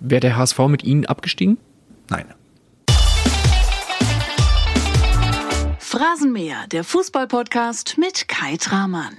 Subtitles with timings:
[0.00, 1.58] Wäre der HSV mit Ihnen abgestiegen?
[2.08, 2.26] Nein.
[5.80, 9.16] Phrasenmäher, der Fußballpodcast mit Kai Tramann.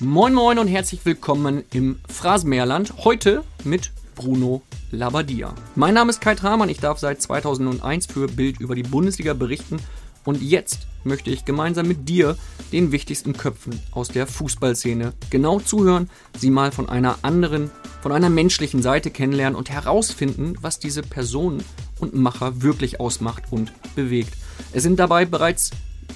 [0.00, 3.04] Moin Moin und herzlich willkommen im Phrasenmäherland.
[3.04, 5.54] Heute mit Bruno Labbadia.
[5.76, 9.78] Mein Name ist Kai Tramann, ich darf seit 2001 für Bild über die Bundesliga berichten
[10.24, 12.36] und jetzt möchte ich gemeinsam mit dir
[12.72, 17.70] den wichtigsten Köpfen aus der Fußballszene genau zuhören, sie mal von einer anderen,
[18.02, 21.62] von einer menschlichen Seite kennenlernen und herausfinden, was diese Personen
[22.00, 24.34] und Macher wirklich ausmacht und bewegt.
[24.72, 25.70] Es sind dabei bereits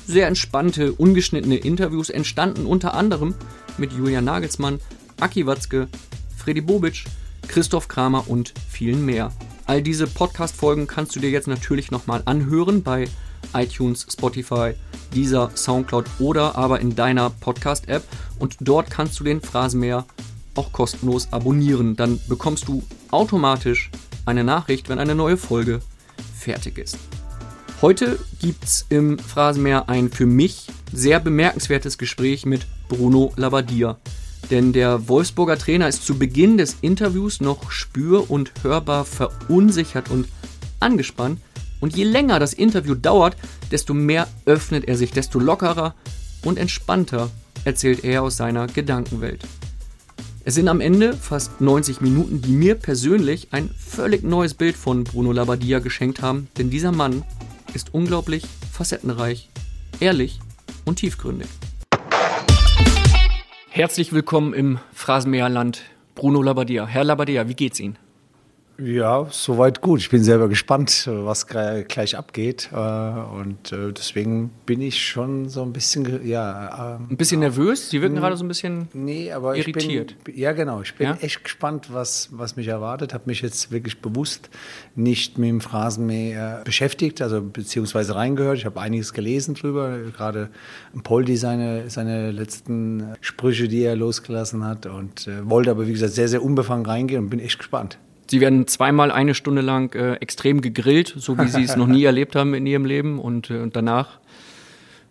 [0.06, 3.34] sehr entspannte, ungeschnittene Interviews entstanden, unter anderem
[3.76, 4.80] mit Julian Nagelsmann,
[5.20, 5.88] Aki Watzke,
[6.36, 7.04] Freddy Bobic,
[7.46, 9.32] Christoph Kramer und vielen mehr.
[9.66, 13.06] All diese Podcast-Folgen kannst du dir jetzt natürlich nochmal anhören bei
[13.54, 14.74] iTunes, Spotify,
[15.14, 18.02] dieser Soundcloud oder aber in deiner Podcast-App.
[18.38, 20.06] Und dort kannst du den Phrasenmäher
[20.54, 21.96] auch kostenlos abonnieren.
[21.96, 23.90] Dann bekommst du automatisch
[24.26, 25.80] eine Nachricht, wenn eine neue Folge
[26.34, 26.98] fertig ist.
[27.80, 33.98] Heute gibt es im Phrasenmäher ein für mich sehr bemerkenswertes Gespräch mit Bruno Labbadia.
[34.50, 40.26] Denn der Wolfsburger Trainer ist zu Beginn des Interviews noch spür- und hörbar verunsichert und
[40.80, 41.40] angespannt.
[41.80, 43.36] Und je länger das Interview dauert,
[43.70, 45.94] desto mehr öffnet er sich, desto lockerer
[46.44, 47.30] und entspannter
[47.64, 49.44] erzählt er aus seiner Gedankenwelt.
[50.44, 55.04] Es sind am Ende fast 90 Minuten, die mir persönlich ein völlig neues Bild von
[55.04, 57.22] Bruno Labbadia geschenkt haben, denn dieser Mann
[57.74, 59.50] ist unglaublich facettenreich,
[60.00, 60.40] ehrlich
[60.86, 61.48] und tiefgründig.
[63.68, 65.82] Herzlich willkommen im Phrasenmäherland,
[66.14, 66.86] Bruno Labbadia.
[66.86, 67.98] Herr Labbadia, wie geht's Ihnen?
[68.80, 69.98] Ja, soweit gut.
[69.98, 72.70] Ich bin selber gespannt, was gleich abgeht.
[72.72, 76.96] Äh, und äh, deswegen bin ich schon so ein bisschen, ja.
[76.96, 77.90] Ähm, ein bisschen nervös?
[77.90, 80.12] Sie wirken gerade so ein bisschen nee, aber irritiert.
[80.12, 80.80] Ich bin, ja, genau.
[80.82, 81.18] Ich bin ja?
[81.20, 83.14] echt gespannt, was, was mich erwartet.
[83.14, 84.48] Habe mich jetzt wirklich bewusst
[84.94, 88.58] nicht mit dem Phrasenmäher beschäftigt, also beziehungsweise reingehört.
[88.58, 89.98] Ich habe einiges gelesen drüber.
[90.16, 90.50] Gerade
[91.02, 94.86] Poldi seine, seine letzten Sprüche, die er losgelassen hat.
[94.86, 97.98] Und äh, wollte aber, wie gesagt, sehr, sehr unbefangen reingehen und bin echt gespannt.
[98.30, 102.04] Sie werden zweimal eine Stunde lang äh, extrem gegrillt, so wie Sie es noch nie
[102.04, 103.18] erlebt haben in Ihrem Leben.
[103.18, 104.18] Und, äh, und danach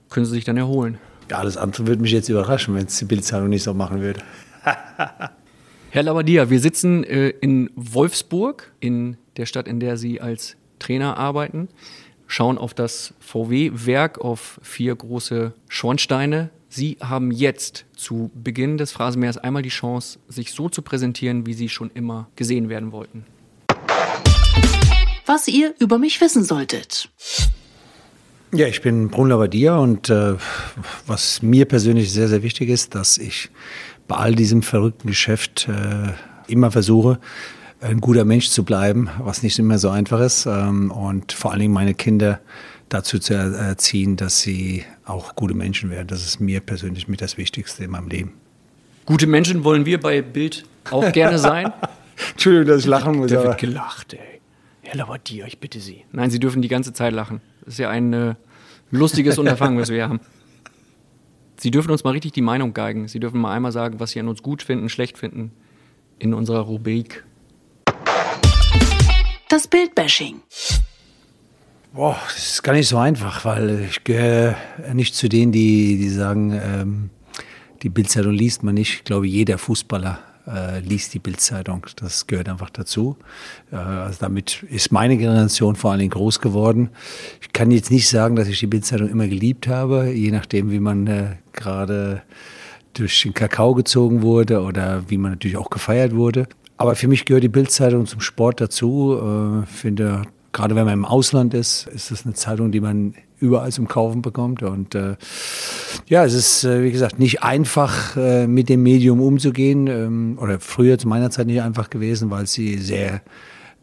[0.10, 1.00] können Sie sich dann erholen.
[1.30, 4.22] Ja, alles andere würde mich jetzt überraschen, wenn es die Bildzeitung nicht so machen würde.
[5.90, 11.18] Herr Labadia, wir sitzen äh, in Wolfsburg, in der Stadt, in der Sie als Trainer
[11.18, 11.70] arbeiten,
[12.28, 19.40] schauen auf das VW-Werk, auf vier große Schornsteine, Sie haben jetzt zu Beginn des Phrasenmeers
[19.40, 23.26] einmal die Chance, sich so zu präsentieren, wie Sie schon immer gesehen werden wollten.
[25.26, 27.10] Was ihr über mich wissen solltet.
[28.54, 30.36] Ja, ich bin Brunner Labbadia und äh,
[31.08, 33.50] was mir persönlich sehr, sehr wichtig ist, dass ich
[34.08, 36.14] bei all diesem verrückten Geschäft äh,
[36.48, 37.20] immer versuche,
[37.82, 41.62] ein guter Mensch zu bleiben, was nicht immer so einfach ist ähm, und vor allen
[41.62, 42.40] Dingen meine Kinder
[42.90, 46.08] dazu zu erziehen, dass sie auch gute Menschen werden.
[46.08, 48.34] Das ist mir persönlich mit das Wichtigste in meinem Leben.
[49.06, 51.72] Gute Menschen wollen wir bei Bild auch gerne sein.
[52.32, 53.32] Entschuldigung, dass ich lachen muss.
[53.32, 54.42] Da wird gelacht, ey.
[54.82, 56.06] Herr Labadier, ich bitte Sie.
[56.12, 57.42] Nein, Sie dürfen die ganze Zeit lachen.
[57.62, 58.36] Das ist ja ein äh,
[58.90, 60.22] lustiges Unterfangen, was wir haben.
[61.58, 63.08] Sie dürfen uns mal richtig die Meinung geigen.
[63.08, 65.52] Sie dürfen mal einmal sagen, was Sie an uns gut finden, schlecht finden
[66.20, 67.24] in unserer Rubrik.
[69.50, 70.42] Das Bildbashing.
[71.98, 74.56] Boah, das ist gar nicht so einfach, weil ich gehöre
[74.94, 77.10] nicht zu denen, die, die sagen, ähm,
[77.82, 78.94] die Bildzeitung liest man nicht.
[78.94, 81.88] Ich glaube, jeder Fußballer äh, liest die Bildzeitung.
[81.96, 83.18] Das gehört einfach dazu.
[83.72, 86.92] Äh, also damit ist meine Generation vor allen Dingen groß geworden.
[87.42, 90.80] Ich kann jetzt nicht sagen, dass ich die Bildzeitung immer geliebt habe, je nachdem, wie
[90.80, 92.22] man äh, gerade
[92.94, 96.48] durch den Kakao gezogen wurde oder wie man natürlich auch gefeiert wurde.
[96.78, 99.64] Aber für mich gehört die Bildzeitung zum Sport dazu.
[99.64, 103.72] Äh, finde, gerade wenn man im Ausland ist, ist das eine Zeitung, die man überall
[103.72, 104.64] zum Kaufen bekommt.
[104.64, 105.16] Und äh,
[106.08, 109.86] ja, es ist, äh, wie gesagt, nicht einfach, äh, mit dem Medium umzugehen.
[109.86, 113.22] Ähm, oder früher zu meiner Zeit nicht einfach gewesen, weil sie sehr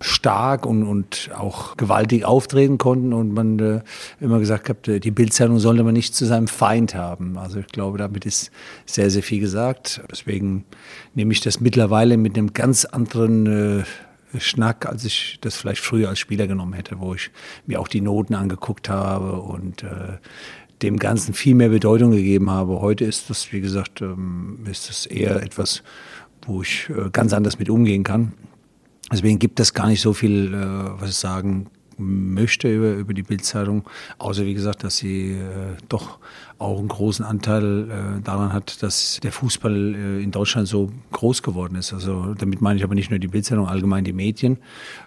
[0.01, 3.81] stark und, und auch gewaltig auftreten konnten und man äh,
[4.21, 7.39] immer gesagt hat, die Bildzeitung sollte man nicht zu seinem Feind haben.
[7.39, 8.51] Also ich glaube, damit ist
[8.85, 10.03] sehr, sehr viel gesagt.
[10.11, 10.65] Deswegen
[11.15, 13.85] nehme ich das mittlerweile mit einem ganz anderen äh,
[14.39, 17.31] Schnack, als ich das vielleicht früher als Spieler genommen hätte, wo ich
[17.67, 20.19] mir auch die Noten angeguckt habe und äh,
[20.83, 22.81] dem Ganzen viel mehr Bedeutung gegeben habe.
[22.81, 25.83] Heute ist das, wie gesagt, ähm, ist das eher etwas,
[26.47, 28.33] wo ich äh, ganz anders mit umgehen kann.
[29.13, 31.67] Deswegen gibt es gar nicht so viel, äh, was ich sagen
[31.97, 33.85] möchte über, über die Bildzeitung,
[34.19, 36.19] außer wie gesagt, dass sie äh, doch
[36.65, 41.43] auch einen großen Anteil äh, daran hat, dass der Fußball äh, in Deutschland so groß
[41.43, 41.93] geworden ist.
[41.93, 44.59] Also damit meine ich aber nicht nur die Bildzeitung, allgemein die Medien.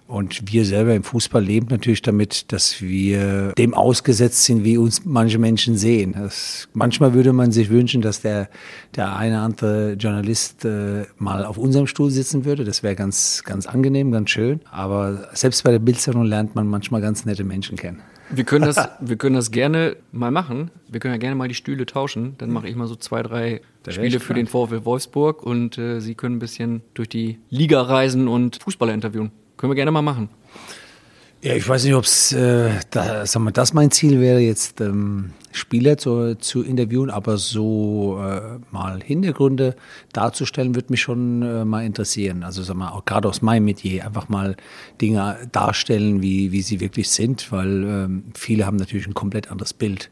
[0.08, 5.04] Und wir selber im Fußball leben natürlich damit, dass wir dem ausgesetzt sind, wie uns
[5.04, 6.14] manche Menschen sehen.
[6.14, 8.50] Das, manchmal würde man sich wünschen, dass der,
[8.96, 12.64] der eine andere Journalist äh, mal auf unserem Stuhl sitzen würde.
[12.64, 14.62] Das wäre ganz, ganz angenehm, ganz schön.
[14.72, 18.02] Aber selbst bei der Bildzeitung lernt man manchmal ganz nette Menschen kennen.
[18.30, 20.72] Wir können, das, wir können das gerne mal machen.
[20.88, 22.36] Wir können ja gerne mal die Stühle tauschen.
[22.38, 26.00] Dann mache ich mal so zwei, drei wär Spiele für den VfL Wolfsburg und äh,
[26.00, 29.32] Sie können ein bisschen durch die Liga reisen und Fußballer interviewen.
[29.56, 30.30] Können wir gerne mal machen.
[31.42, 34.82] Ja, ich weiß nicht, ob es äh, da, sagen wir, das mein Ziel wäre, jetzt
[34.82, 39.76] ähm, Spieler zu, zu interviewen, aber so äh, mal Hintergründe
[40.14, 42.44] darzustellen, würde mich schon äh, mal interessieren.
[42.44, 44.58] Also sagen wir, auch gerade aus meinem Metier, einfach mal
[45.00, 49.74] Dinge darstellen, wie, wie sie wirklich sind, weil ähm, viele haben natürlich ein komplett anderes
[49.74, 50.10] Bild.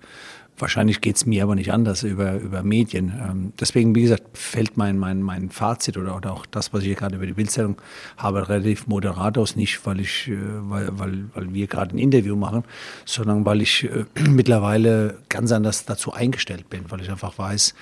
[0.57, 3.09] Wahrscheinlich geht es mir aber nicht anders über, über Medien.
[3.09, 6.87] Ähm, deswegen, wie gesagt, fällt mein, mein, mein Fazit oder, oder auch das, was ich
[6.87, 7.75] hier gerade über die Bildzeitung
[8.15, 9.57] habe, relativ moderat aus.
[9.57, 12.63] Nicht, weil, ich, äh, weil, weil, weil wir gerade ein Interview machen,
[13.03, 17.75] sondern weil ich äh, mittlerweile ganz anders dazu eingestellt bin, weil ich einfach weiß,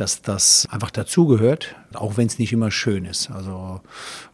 [0.00, 3.30] dass das einfach dazugehört, auch wenn es nicht immer schön ist.
[3.30, 3.82] Also,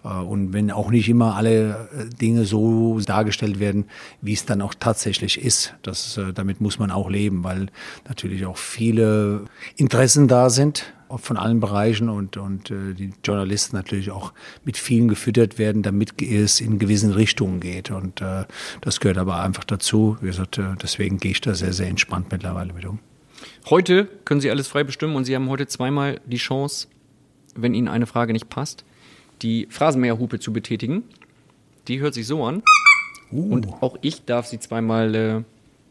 [0.05, 3.87] äh, und wenn auch nicht immer alle äh, Dinge so dargestellt werden,
[4.21, 5.75] wie es dann auch tatsächlich ist.
[5.83, 7.67] Das, äh, damit muss man auch leben, weil
[8.09, 9.47] natürlich auch viele
[9.77, 14.33] Interessen da sind von allen Bereichen und, und äh, die Journalisten natürlich auch
[14.65, 17.91] mit vielen gefüttert werden, damit es in gewissen Richtungen geht.
[17.91, 18.45] Und äh,
[18.81, 20.17] das gehört aber einfach dazu.
[20.21, 22.99] Wie gesagt, äh, deswegen gehe ich da sehr, sehr entspannt mittlerweile mit um.
[23.69, 26.87] Heute können Sie alles frei bestimmen und Sie haben heute zweimal die Chance,
[27.57, 28.85] wenn Ihnen eine Frage nicht passt,
[29.43, 31.03] die Phrasenmäherhupe zu betätigen.
[31.89, 32.63] Die hört sich so an.
[33.33, 35.43] Und auch ich darf sie zweimal äh,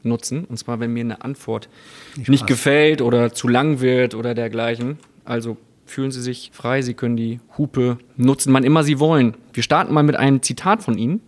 [0.04, 0.46] nutzen.
[0.46, 1.68] Und zwar, wenn mir eine Antwort
[2.16, 2.48] nicht, passt.
[2.48, 4.98] gefällt oder zu lang wird oder dergleichen.
[5.26, 9.36] Also fühlen Sie sich frei, Sie können die Hupe nutzen, wann immer Sie wollen.
[9.52, 11.20] Wir starten mal mit einem Zitat von Ihnen.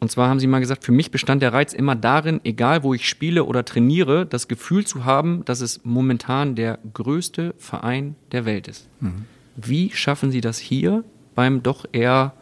[0.00, 2.94] Und zwar haben Sie mal gesagt, für mich bestand der Reiz immer darin, egal wo
[2.94, 8.44] ich spiele oder trainiere, das Gefühl zu haben, dass es momentan der größte Verein der
[8.44, 8.88] Welt ist.
[9.56, 11.02] Wie schaffen Sie das hier
[11.34, 12.32] beim doch eher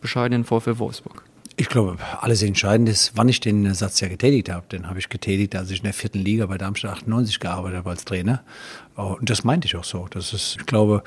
[0.00, 1.24] bescheidenen VfL Wolfsburg?
[1.56, 4.66] Ich glaube, alles entscheidend ist, wann ich den Satz ja getätigt habe.
[4.70, 7.90] Den habe ich getätigt, als ich in der vierten Liga bei Darmstadt 98 gearbeitet habe
[7.90, 8.42] als Trainer.
[8.94, 10.06] Und das meinte ich auch so.
[10.08, 11.02] Das ist, ich glaube,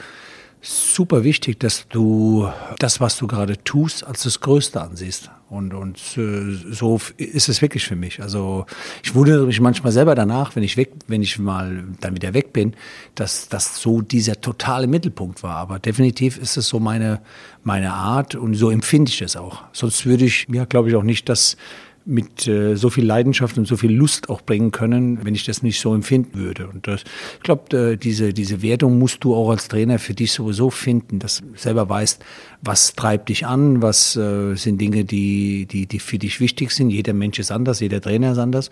[0.66, 5.30] super wichtig, dass du das, was du gerade tust, als das Größte ansiehst.
[5.48, 8.22] Und, und äh, so ist es wirklich für mich.
[8.22, 8.66] Also
[9.04, 12.52] ich wundere mich manchmal selber danach, wenn ich weg, wenn ich mal dann wieder weg
[12.52, 12.74] bin,
[13.14, 15.56] dass das so dieser totale Mittelpunkt war.
[15.58, 17.22] Aber definitiv ist es so meine,
[17.64, 19.64] meine Art und so empfinde ich es auch.
[19.72, 21.58] Sonst würde ich mir, glaube ich, auch nicht das
[22.06, 25.64] mit äh, so viel Leidenschaft und so viel Lust auch bringen können, wenn ich das
[25.64, 26.68] nicht so empfinden würde.
[26.68, 27.04] Und das,
[27.38, 31.18] ich glaube, äh, diese, diese Wertung musst du auch als Trainer für dich sowieso finden,
[31.18, 32.24] dass du selber weißt,
[32.62, 36.92] was treibt dich an, was äh, sind Dinge, die, die, die für dich wichtig sind.
[36.92, 38.70] Jeder Mensch ist anders, jeder Trainer ist anders.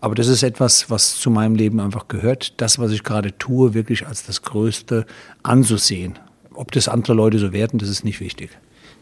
[0.00, 3.74] Aber das ist etwas, was zu meinem Leben einfach gehört, das, was ich gerade tue,
[3.74, 5.06] wirklich als das Größte
[5.42, 6.18] anzusehen.
[6.54, 8.50] Ob das andere Leute so werten, das ist nicht wichtig.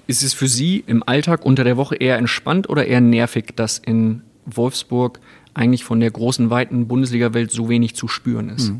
[0.06, 3.78] Ist es für Sie im Alltag unter der Woche eher entspannt oder eher nervig, dass
[3.78, 5.20] in Wolfsburg
[5.54, 8.72] eigentlich von der großen, weiten Bundesliga-Welt so wenig zu spüren ist?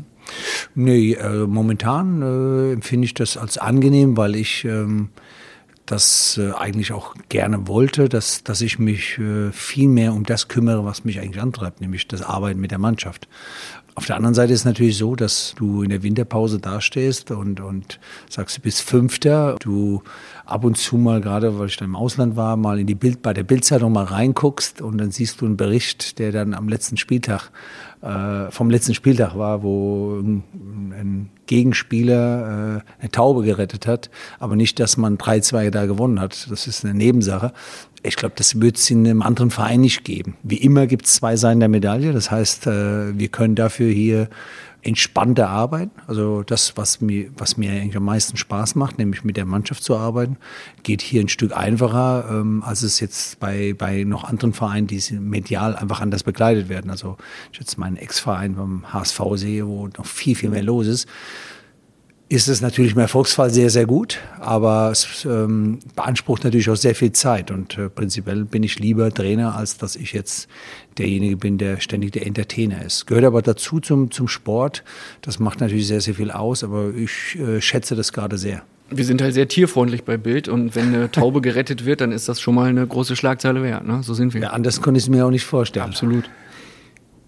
[0.73, 5.09] Nee, äh, momentan äh, empfinde ich das als angenehm, weil ich ähm,
[5.85, 10.47] das äh, eigentlich auch gerne wollte, dass, dass ich mich äh, viel mehr um das
[10.47, 13.27] kümmere, was mich eigentlich antreibt, nämlich das Arbeiten mit der Mannschaft.
[13.97, 17.61] Auf der anderen Seite ist es natürlich so, dass du in der Winterpause dastehst und,
[17.61, 17.97] und
[18.29, 19.55] sagst, du bist Fünfter.
[19.61, 20.03] Du
[20.45, 23.21] ab und zu mal, gerade weil ich dann im Ausland war, mal in die Bild,
[23.21, 26.97] bei der Bildzeitung mal reinguckst und dann siehst du einen Bericht, der dann am letzten
[26.97, 27.51] Spieltag,
[28.01, 34.09] äh, vom letzten Spieltag war, wo ein, Gegenspieler äh, eine Taube gerettet hat,
[34.39, 36.47] aber nicht, dass man 3-2 da gewonnen hat.
[36.49, 37.53] Das ist eine Nebensache.
[38.05, 40.35] Ich glaube, das wird es in einem anderen Verein nicht geben.
[40.43, 42.13] Wie immer gibt es zwei Seiten der Medaille.
[42.13, 44.29] Das heißt, äh, wir können dafür hier
[44.85, 45.99] entspannter arbeiten.
[46.05, 49.83] Also das, was mir, was mir eigentlich am meisten Spaß macht, nämlich mit der Mannschaft
[49.83, 50.37] zu arbeiten,
[50.83, 55.01] geht hier ein Stück einfacher, ähm, als es jetzt bei, bei noch anderen Vereinen, die
[55.13, 56.91] medial einfach anders begleitet werden.
[56.91, 57.17] Also
[57.51, 61.07] ich jetzt meinen Ex-Verein beim HSV sehe, wo noch viel, viel mehr los ist
[62.27, 66.95] ist es natürlich im Erfolgsfall sehr, sehr gut, aber es ähm, beansprucht natürlich auch sehr
[66.95, 70.47] viel Zeit und äh, prinzipiell bin ich lieber Trainer, als dass ich jetzt
[70.97, 73.05] derjenige bin, der ständig der Entertainer ist.
[73.05, 74.83] Gehört aber dazu zum, zum Sport,
[75.21, 78.63] das macht natürlich sehr, sehr viel aus, aber ich äh, schätze das gerade sehr.
[78.89, 82.29] Wir sind halt sehr tierfreundlich bei Bild und wenn eine Taube gerettet wird, dann ist
[82.29, 83.85] das schon mal eine große Schlagzeile wert.
[83.85, 84.01] Ne?
[84.03, 84.41] So sind wir.
[84.41, 85.87] Ja, anders konnte ich es mir auch nicht vorstellen.
[85.87, 86.29] Absolut.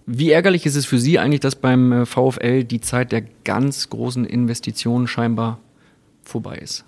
[0.10, 3.90] Wie ärgerlich ist es für Sie eigentlich, dass beim äh, VfL die Zeit der ganz
[3.90, 5.60] großen Investitionen scheinbar
[6.24, 6.86] vorbei ist?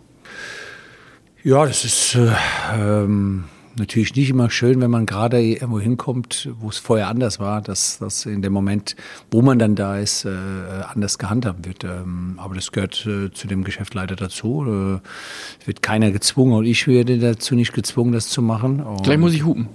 [1.43, 2.31] Ja, das ist äh,
[2.73, 3.43] ähm,
[3.77, 7.99] natürlich nicht immer schön, wenn man gerade irgendwo hinkommt, wo es vorher anders war, dass
[7.99, 8.95] das in dem Moment,
[9.31, 11.83] wo man dann da ist, äh, anders gehandhabt wird.
[11.83, 14.65] Ähm, aber das gehört äh, zu dem Geschäft leider dazu.
[14.65, 15.07] Äh,
[15.59, 18.79] es wird keiner gezwungen und ich werde dazu nicht gezwungen, das zu machen.
[18.79, 19.67] Und Gleich muss ich hupen.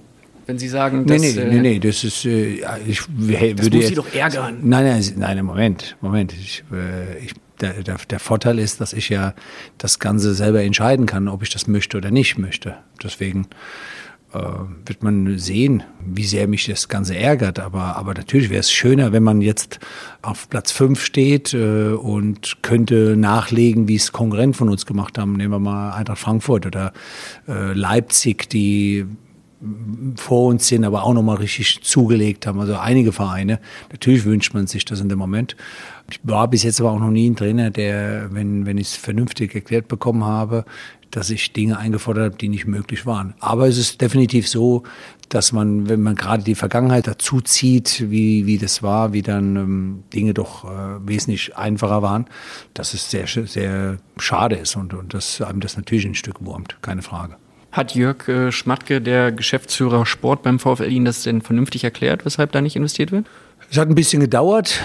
[0.46, 3.66] Wenn Sie sagen, Nee, dass, nee, äh, nee, nee, das ist, äh, ich würde das
[3.66, 4.58] muss jetzt, Sie doch ärgern.
[4.62, 6.32] Nein, nein, nein, Moment, Moment.
[6.32, 9.34] Ich, äh, ich, der, der, der Vorteil ist, dass ich ja
[9.78, 12.76] das Ganze selber entscheiden kann, ob ich das möchte oder nicht möchte.
[13.02, 13.46] Deswegen
[14.34, 14.38] äh,
[14.84, 17.60] wird man sehen, wie sehr mich das Ganze ärgert.
[17.60, 19.78] Aber, aber natürlich wäre es schöner, wenn man jetzt
[20.22, 25.34] auf Platz 5 steht äh, und könnte nachlegen, wie es Konkurrenten von uns gemacht haben.
[25.34, 26.92] Nehmen wir mal Eintracht Frankfurt oder
[27.48, 29.06] äh, Leipzig, die
[30.16, 32.60] vor uns sind, aber auch nochmal richtig zugelegt haben.
[32.60, 33.60] Also einige Vereine.
[33.90, 35.56] Natürlich wünscht man sich das in dem Moment.
[36.10, 38.96] Ich war bis jetzt aber auch noch nie ein Trainer, der, wenn, wenn ich es
[38.96, 40.64] vernünftig erklärt bekommen habe,
[41.10, 43.34] dass ich Dinge eingefordert habe, die nicht möglich waren.
[43.38, 44.82] Aber es ist definitiv so,
[45.28, 49.56] dass man, wenn man gerade die Vergangenheit dazu zieht, wie, wie das war, wie dann
[49.56, 52.26] ähm, Dinge doch äh, wesentlich einfacher waren,
[52.74, 56.76] dass es sehr, sehr schade ist und, und dass einem das natürlich ein Stück wurmt,
[56.82, 57.36] keine Frage.
[57.74, 62.52] Hat Jörg äh, Schmatke, der Geschäftsführer Sport beim VfL, Ihnen das denn vernünftig erklärt, weshalb
[62.52, 63.26] da nicht investiert wird?
[63.68, 64.80] Es hat ein bisschen gedauert,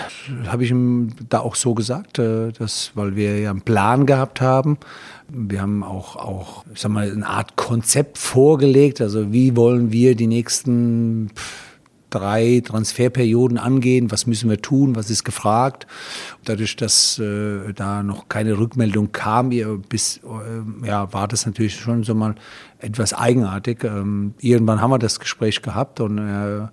[0.47, 4.41] habe ich ihm da auch so gesagt, äh, dass, weil wir ja einen Plan gehabt
[4.41, 4.79] haben.
[5.27, 9.01] Wir haben auch, auch ich sag mal, eine Art Konzept vorgelegt.
[9.01, 11.29] Also wie wollen wir die nächsten
[12.09, 14.11] drei Transferperioden angehen?
[14.11, 14.95] Was müssen wir tun?
[14.95, 15.87] Was ist gefragt?
[16.45, 21.75] Dadurch, dass äh, da noch keine Rückmeldung kam, ihr- bis, äh, ja, war das natürlich
[21.75, 22.35] schon so mal
[22.79, 23.83] etwas eigenartig.
[23.83, 26.67] Ähm, irgendwann haben wir das Gespräch gehabt und äh,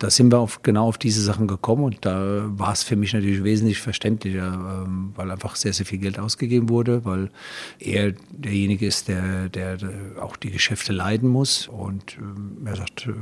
[0.00, 3.12] da sind wir auf, genau auf diese Sachen gekommen und da war es für mich
[3.12, 7.30] natürlich wesentlich verständlicher, ähm, weil einfach sehr, sehr viel Geld ausgegeben wurde, weil
[7.78, 9.76] er derjenige ist, der, der,
[10.20, 13.12] auch die Geschäfte leiten muss und ähm, er sagt, äh,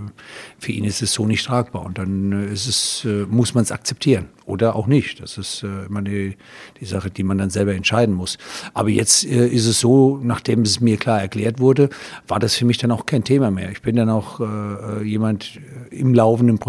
[0.61, 3.65] für ihn ist es so nicht tragbar und dann äh, ist es, äh, muss man
[3.65, 5.21] es akzeptieren oder auch nicht.
[5.21, 6.35] Das ist immer die,
[6.81, 8.39] die Sache, die man dann selber entscheiden muss.
[8.73, 11.91] Aber jetzt ist es so, nachdem es mir klar erklärt wurde,
[12.27, 13.71] war das für mich dann auch kein Thema mehr.
[13.71, 14.41] Ich bin dann auch
[15.05, 16.68] jemand im laufenden Prozess,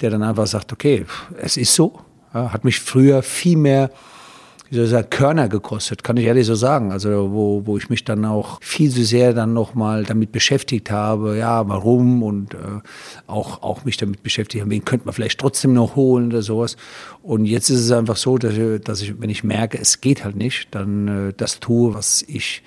[0.00, 1.06] der dann einfach sagt, okay,
[1.40, 2.00] es ist so.
[2.34, 3.90] Ja, hat mich früher viel mehr
[4.68, 6.90] wie soll ich sagen, Körner gekostet, kann ich ehrlich so sagen.
[6.90, 11.36] Also wo, wo ich mich dann auch viel zu sehr dann nochmal damit beschäftigt habe,
[11.36, 12.58] ja, warum und äh,
[13.26, 16.76] auch, auch mich damit beschäftigt habe, wen könnte man vielleicht trotzdem noch holen oder sowas.
[17.22, 20.24] Und jetzt ist es einfach so, dass ich, dass ich wenn ich merke, es geht
[20.24, 22.62] halt nicht, dann äh, das tue, was ich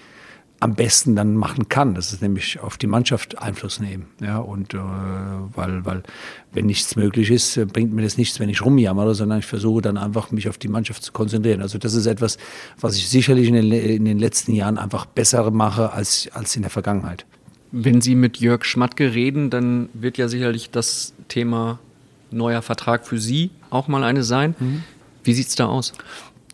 [0.60, 1.96] am besten dann machen kann.
[1.96, 4.08] Das ist nämlich auf die Mannschaft Einfluss nehmen.
[4.22, 6.04] Ja, und äh, weil, weil
[6.52, 9.82] wenn nichts möglich ist, äh, bringt mir das nichts, wenn ich rumjammere, sondern ich versuche
[9.82, 11.62] dann einfach mich auf die Mannschaft zu konzentrieren.
[11.62, 12.38] Also das ist etwas,
[12.80, 16.64] was ich sicherlich in den, in den letzten Jahren einfach besser mache als, als in
[16.64, 17.26] der Vergangenheit.
[17.72, 21.80] Wenn Sie mit Jörg Schmatke reden, dann wird ja sicherlich das Thema
[22.32, 24.56] neuer Vertrag für Sie auch mal eine sein.
[25.24, 25.94] Wie sieht's da aus?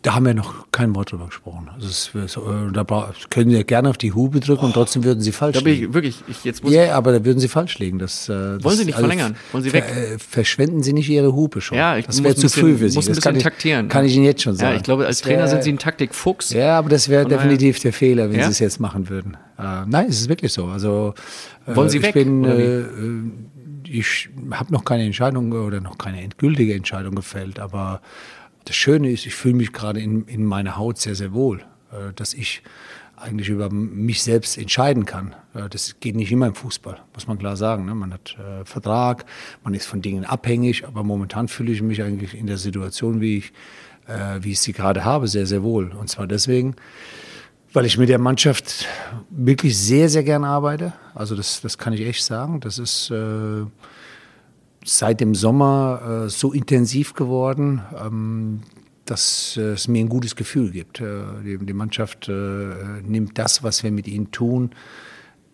[0.05, 1.67] Da haben wir noch kein Wort drüber gesprochen.
[1.73, 2.39] Also es, es, äh,
[2.71, 2.85] da
[3.31, 5.87] können Sie gerne auf die Hube drücken und trotzdem würden Sie falsch Da liegen.
[5.87, 7.97] ich wirklich, ich, jetzt muss Ja, aber da würden Sie falsch liegen.
[7.97, 9.35] Das, äh, das, Sie nicht verlängern?
[9.51, 9.83] Wollen Sie weg?
[9.85, 11.75] Ver, äh, verschwenden Sie nicht Ihre Hupe schon.
[11.79, 12.95] Ja, ich das wäre zu bisschen- früh für Sie.
[12.97, 13.87] muss ein das kann bisschen ich, taktieren.
[13.87, 14.73] Kann ich Ihnen jetzt schon sagen.
[14.73, 16.51] Ja, ich glaube, als Trainer sind Sie ein Taktikfuchs.
[16.51, 18.45] Ja, aber das wäre definitiv der Fehler, wenn Ja?
[18.45, 19.37] Sie es jetzt machen würden.
[19.57, 20.65] Äh, nein, es ist wirklich so.
[20.65, 21.15] Also
[21.65, 26.75] Wollen Sie ich weg, Bin, äh, ich habe noch keine Entscheidung oder noch keine endgültige
[26.75, 28.01] Entscheidung gefällt, aber
[28.65, 32.13] das Schöne ist, ich fühle mich gerade in, in meiner Haut sehr, sehr wohl, äh,
[32.15, 32.63] dass ich
[33.15, 35.35] eigentlich über mich selbst entscheiden kann.
[35.53, 37.85] Äh, Das geht nicht immer im Fußball, muss man klar sagen.
[37.85, 37.95] ne?
[37.95, 39.25] Man hat äh, Vertrag,
[39.63, 43.37] man ist von Dingen abhängig, aber momentan fühle ich mich eigentlich in der Situation, wie
[43.37, 43.53] ich,
[44.41, 45.91] wie ich sie gerade habe, sehr, sehr wohl.
[45.91, 46.75] Und zwar deswegen,
[47.73, 48.85] weil ich mit der Mannschaft
[49.31, 50.93] wirklich sehr, sehr gern arbeite.
[51.15, 52.59] Also das, das kann ich echt sagen.
[52.59, 53.11] Das ist
[54.85, 58.61] seit dem Sommer äh, so intensiv geworden, ähm,
[59.05, 61.01] dass äh, es mir ein gutes Gefühl gibt.
[61.01, 64.71] Äh, die, die Mannschaft äh, nimmt das, was wir mit ihnen tun,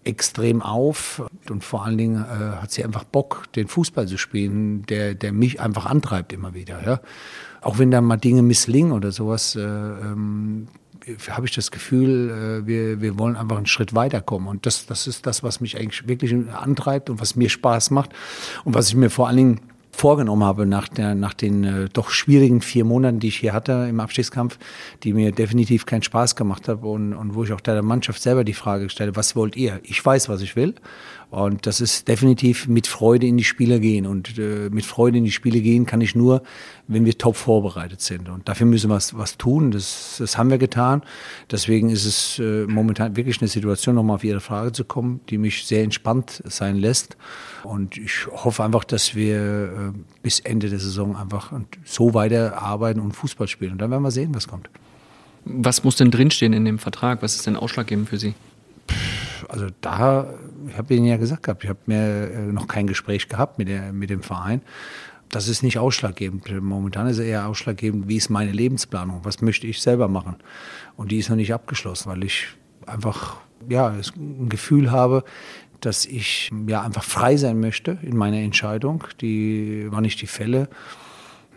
[0.03, 4.83] extrem auf und vor allen Dingen äh, hat sie einfach Bock, den Fußball zu spielen,
[4.88, 6.83] der, der mich einfach antreibt immer wieder.
[6.85, 7.01] Ja?
[7.61, 10.67] Auch wenn dann mal Dinge misslingen oder sowas, äh, ähm,
[11.29, 14.48] habe ich das Gefühl, äh, wir, wir wollen einfach einen Schritt weiterkommen.
[14.48, 18.12] Und das, das ist das, was mich eigentlich wirklich antreibt und was mir Spaß macht
[18.63, 19.60] und was ich mir vor allen Dingen
[19.91, 23.88] vorgenommen habe nach, der, nach den äh, doch schwierigen vier Monaten, die ich hier hatte
[23.89, 24.58] im Abstiegskampf,
[25.03, 28.43] die mir definitiv keinen Spaß gemacht haben und, und wo ich auch der Mannschaft selber
[28.43, 29.79] die Frage stelle, was wollt ihr?
[29.84, 30.75] Ich weiß, was ich will
[31.31, 34.05] und das ist definitiv mit Freude in die Spiele gehen.
[34.05, 36.43] Und äh, mit Freude in die Spiele gehen kann ich nur,
[36.89, 38.27] wenn wir top vorbereitet sind.
[38.27, 39.71] Und dafür müssen wir was, was tun.
[39.71, 41.03] Das, das haben wir getan.
[41.50, 45.38] Deswegen ist es äh, momentan wirklich eine Situation, nochmal auf Ihre Frage zu kommen, die
[45.38, 47.15] mich sehr entspannt sein lässt.
[47.63, 51.53] Und ich hoffe einfach, dass wir äh, bis Ende der Saison einfach
[51.85, 53.71] so weiter arbeiten und Fußball spielen.
[53.71, 54.69] Und dann werden wir sehen, was kommt.
[55.45, 57.21] Was muss denn drinstehen in dem Vertrag?
[57.21, 58.33] Was ist denn ausschlaggebend für Sie?
[59.47, 60.27] Also da
[60.68, 63.68] ich habe Ihnen ja gesagt gehabt, ich habe mir äh, noch kein Gespräch gehabt mit,
[63.68, 64.62] der, mit dem Verein.
[65.30, 66.50] Das ist nicht ausschlaggebend.
[66.62, 70.36] Momentan ist es eher ausschlaggebend, wie ist meine Lebensplanung, was möchte ich selber machen.
[70.98, 72.48] Und die ist noch nicht abgeschlossen, weil ich
[72.86, 73.38] einfach
[73.70, 75.24] ja, ein Gefühl habe,
[75.80, 79.06] dass ich ja einfach frei sein möchte in meiner Entscheidung.
[79.22, 80.68] Die war nicht die Fälle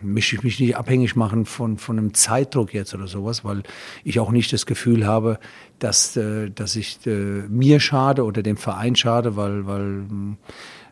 [0.01, 3.63] möchte ich mich nicht abhängig machen von, von einem Zeitdruck jetzt oder sowas, weil
[4.03, 5.39] ich auch nicht das Gefühl habe,
[5.79, 10.37] dass, äh, dass ich äh, mir schade oder dem Verein schade, weil, weil hm,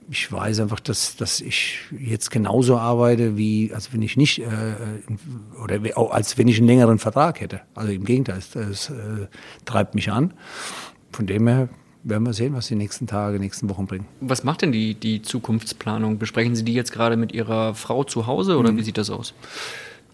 [0.09, 4.45] ich weiß einfach, dass, dass ich jetzt genauso arbeite, wie als wenn ich nicht äh,
[5.63, 5.79] oder
[6.11, 7.61] als wenn ich einen längeren Vertrag hätte.
[7.75, 9.27] Also im Gegenteil, es, es äh,
[9.65, 10.33] treibt mich an.
[11.11, 11.69] Von dem her
[12.03, 14.05] werden wir sehen, was die nächsten Tage, nächsten Wochen bringen.
[14.19, 16.17] Was macht denn die, die Zukunftsplanung?
[16.19, 18.77] Besprechen Sie die jetzt gerade mit Ihrer Frau zu Hause oder mhm.
[18.77, 19.33] wie sieht das aus?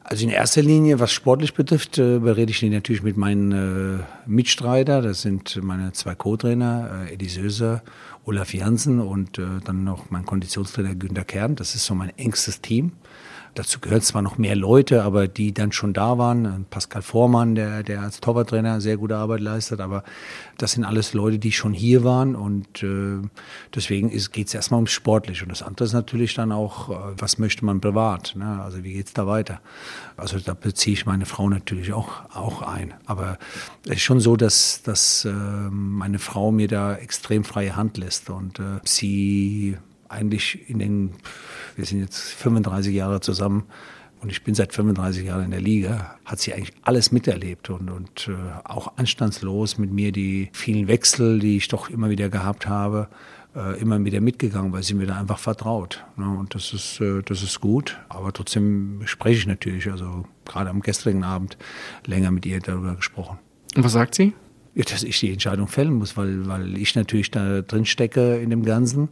[0.03, 3.51] Also in erster Linie, was sportlich betrifft, äh, berede ich natürlich mit meinen
[3.99, 5.01] äh, Mitstreiter.
[5.01, 7.83] Das sind meine zwei Co-Trainer, äh, Eddie Söser,
[8.25, 11.55] Olaf Jansen und äh, dann noch mein Konditionstrainer Günter Kern.
[11.55, 12.93] Das ist so mein engstes Team.
[13.55, 16.65] Dazu gehören zwar noch mehr Leute, aber die dann schon da waren.
[16.69, 20.03] Pascal Vormann, der, der als Torwarttrainer sehr gute Arbeit leistet, aber
[20.57, 23.19] das sind alles Leute, die schon hier waren und äh,
[23.73, 25.43] deswegen geht es erstmal ums Sportliche.
[25.43, 28.33] Und das andere ist natürlich dann auch, äh, was möchte man privat?
[28.35, 28.61] Ne?
[28.61, 29.61] Also wie geht es da weiter?
[30.17, 32.93] Also da beziehe ich meine Frau natürlich auch, auch ein.
[33.05, 33.37] Aber
[33.85, 38.29] es ist schon so, dass, dass äh, meine Frau mir da extrem freie Hand lässt
[38.29, 39.77] und äh, sie
[40.09, 41.11] eigentlich in den,
[41.75, 43.63] wir sind jetzt 35 Jahre zusammen
[44.21, 47.89] und ich bin seit 35 Jahren in der Liga, hat sie eigentlich alles miterlebt und,
[47.89, 48.33] und äh,
[48.65, 53.07] auch anstandslos mit mir die vielen Wechsel, die ich doch immer wieder gehabt habe,
[53.55, 56.03] äh, immer wieder mitgegangen, weil sie mir da einfach vertraut.
[56.17, 56.29] Ne?
[56.29, 57.97] Und das ist, äh, das ist gut.
[58.09, 61.57] Aber trotzdem spreche ich natürlich, also gerade am gestrigen Abend
[62.05, 63.39] länger mit ihr darüber gesprochen.
[63.75, 64.33] Und was sagt sie?
[64.75, 68.63] Dass ich die Entscheidung fällen muss, weil, weil ich natürlich da drin stecke in dem
[68.63, 69.09] Ganzen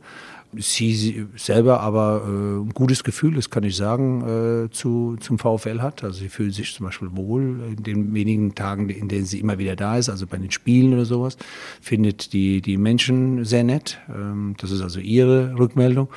[0.56, 5.82] sie selber aber äh, ein gutes Gefühl, das kann ich sagen, äh, zu, zum VfL
[5.82, 6.04] hat.
[6.04, 9.58] Also sie fühlt sich zum Beispiel wohl in den wenigen Tagen, in denen sie immer
[9.58, 11.38] wieder da ist, also bei den Spielen oder sowas,
[11.82, 14.00] findet die, die Menschen sehr nett.
[14.10, 16.10] Ähm, das ist also ihre Rückmeldung.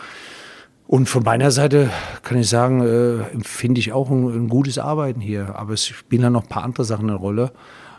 [0.87, 1.89] Und von meiner Seite
[2.23, 5.55] kann ich sagen, äh, empfinde ich auch ein, ein, gutes Arbeiten hier.
[5.55, 7.53] Aber es spielen dann noch ein paar andere Sachen eine Rolle.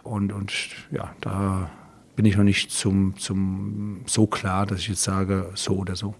[0.04, 0.52] Und, und
[0.92, 1.70] ja, da
[2.16, 6.16] bin ich noch nicht zum, zum, so klar, dass ich jetzt sage, so oder so.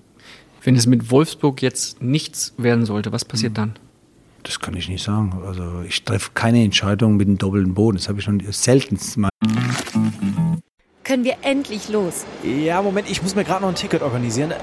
[0.64, 3.56] Wenn es mit Wolfsburg jetzt nichts werden sollte, was passiert hm.
[3.56, 3.74] dann?
[4.44, 5.42] Das kann ich nicht sagen.
[5.46, 7.98] Also ich treffe keine Entscheidung mit einem doppelten Boden.
[7.98, 9.30] Das habe ich schon selten mal.
[11.04, 12.26] Können wir endlich los?
[12.44, 14.52] Ja, Moment, ich muss mir gerade noch ein Ticket organisieren.
[14.52, 14.56] Äh,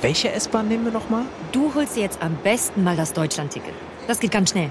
[0.00, 1.24] welche S-Bahn nehmen wir nochmal?
[1.52, 3.72] Du holst dir jetzt am besten mal das Deutschland-Ticket.
[4.06, 4.70] Das geht ganz schnell.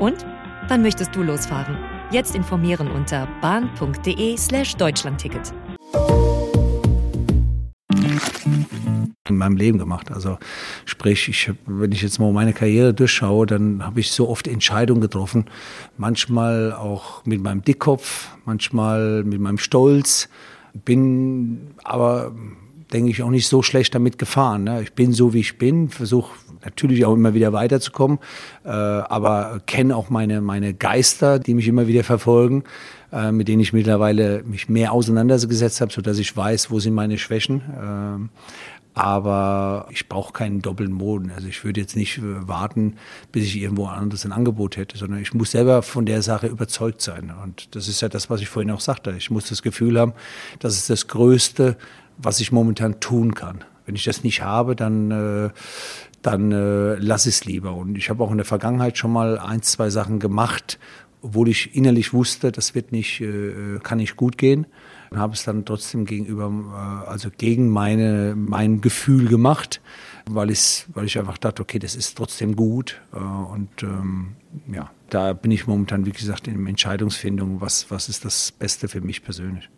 [0.00, 0.24] Und
[0.68, 1.76] wann möchtest du losfahren?
[2.10, 5.52] Jetzt informieren unter bahn.de slash Deutschlandticket.
[9.28, 10.10] in meinem Leben gemacht.
[10.10, 10.38] Also
[10.86, 15.00] sprich, ich, wenn ich jetzt mal meine Karriere durchschaue, dann habe ich so oft Entscheidungen
[15.00, 15.44] getroffen.
[15.96, 20.28] Manchmal auch mit meinem Dickkopf, manchmal mit meinem Stolz.
[20.84, 22.32] Bin aber,
[22.92, 24.64] denke ich, auch nicht so schlecht damit gefahren.
[24.64, 24.82] Ne?
[24.82, 26.32] Ich bin so, wie ich bin, versuche
[26.64, 28.18] natürlich auch immer wieder weiterzukommen,
[28.64, 32.64] äh, aber kenne auch meine, meine Geister, die mich immer wieder verfolgen,
[33.12, 37.18] äh, mit denen ich mittlerweile mich mehr auseinandergesetzt habe, sodass ich weiß, wo sind meine
[37.18, 37.60] Schwächen.
[37.60, 38.28] Äh,
[38.94, 41.30] aber ich brauche keinen doppelten Boden.
[41.34, 42.96] Also ich würde jetzt nicht äh, warten,
[43.32, 47.00] bis ich irgendwo anderes ein Angebot hätte, sondern ich muss selber von der Sache überzeugt
[47.00, 47.32] sein.
[47.42, 49.14] Und das ist ja das, was ich vorhin auch sagte.
[49.16, 50.12] Ich muss das Gefühl haben,
[50.58, 51.76] das ist das Größte,
[52.18, 53.64] was ich momentan tun kann.
[53.86, 55.50] Wenn ich das nicht habe, dann, äh,
[56.22, 57.74] dann äh, lass es lieber.
[57.74, 60.78] Und ich habe auch in der Vergangenheit schon mal ein, zwei Sachen gemacht,
[61.22, 64.66] obwohl ich innerlich wusste, das wird nicht, äh, kann nicht gut gehen.
[65.10, 66.50] Und habe es dann trotzdem gegenüber,
[67.06, 69.80] äh, also gegen meine, mein Gefühl gemacht,
[70.28, 73.00] weil, ich, weil ich einfach dachte, okay, das ist trotzdem gut.
[73.12, 74.36] Äh, und ähm,
[74.72, 79.00] ja, da bin ich momentan, wie gesagt, in Entscheidungsfindung, was, was ist das Beste für
[79.00, 79.68] mich persönlich.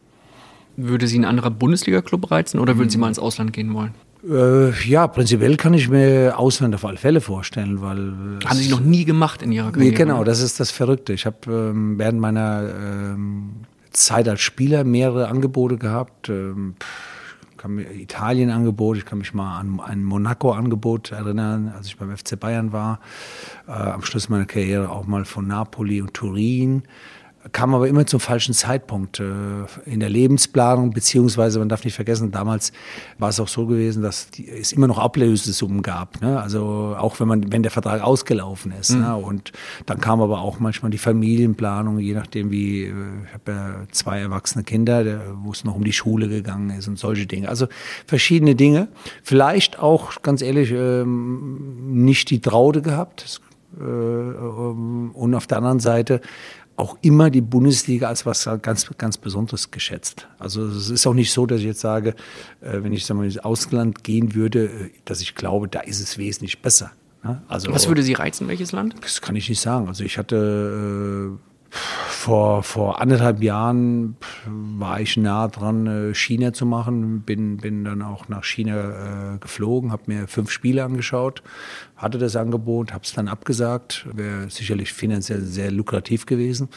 [0.77, 3.95] Würde Sie ein anderer Bundesliga-Club reizen oder würden Sie mal ins Ausland gehen wollen?
[4.29, 8.39] Äh, ja, prinzipiell kann ich mir Ausland auf alle Fälle vorstellen, weil.
[8.45, 9.95] Haben Sie noch nie gemacht in Ihrer Karriere?
[9.95, 11.13] Genau, das ist das Verrückte.
[11.13, 13.51] Ich habe ähm, während meiner ähm,
[13.91, 16.29] Zeit als Spieler mehrere Angebote gehabt.
[16.29, 16.77] Ähm,
[17.57, 22.39] kann mir Italien-Angebot, ich kann mich mal an ein Monaco-Angebot erinnern, als ich beim FC
[22.39, 22.99] Bayern war.
[23.69, 26.83] Äh, am Schluss meiner Karriere auch mal von Napoli und Turin
[27.51, 29.25] kam aber immer zum falschen Zeitpunkt äh,
[29.85, 32.73] in der Lebensplanung, beziehungsweise man darf nicht vergessen, damals
[33.19, 34.29] war es auch so gewesen, dass
[34.61, 36.21] es immer noch Ablösesummen gab.
[36.23, 36.41] Ne?
[36.41, 38.93] Also auch wenn man, wenn der Vertrag ausgelaufen ist.
[38.93, 39.01] Mhm.
[39.01, 39.17] Ne?
[39.17, 39.53] Und
[39.87, 42.93] dann kam aber auch manchmal die Familienplanung, je nachdem wie, äh,
[43.27, 46.99] ich habe ja zwei erwachsene Kinder, wo es noch um die Schule gegangen ist und
[46.99, 47.49] solche Dinge.
[47.49, 47.67] Also
[48.07, 48.89] verschiedene Dinge.
[49.25, 53.41] Vielleicht auch, ganz ehrlich, ähm, nicht die Traute gehabt.
[53.79, 56.21] Äh, ähm, und auf der anderen Seite
[56.77, 60.27] auch immer die Bundesliga als was ganz, ganz Besonderes geschätzt.
[60.39, 62.15] Also es ist auch nicht so, dass ich jetzt sage,
[62.61, 66.01] äh, wenn ich sag mal, ins Ausland gehen würde, äh, dass ich glaube, da ist
[66.01, 66.93] es wesentlich besser.
[67.23, 67.43] Ne?
[67.49, 68.97] Also, was würde Sie reizen, welches Land?
[69.01, 69.89] Das kann ich nicht sagen.
[69.89, 76.67] Also ich hatte äh, vor, vor anderthalb Jahren war ich nah dran, äh, China zu
[76.67, 77.23] machen.
[77.23, 81.43] Bin, bin dann auch nach China äh, geflogen, habe mir fünf Spiele angeschaut,
[81.97, 84.07] hatte das Angebot, habe es dann abgesagt.
[84.13, 86.69] Wäre sicherlich finanziell sehr lukrativ gewesen.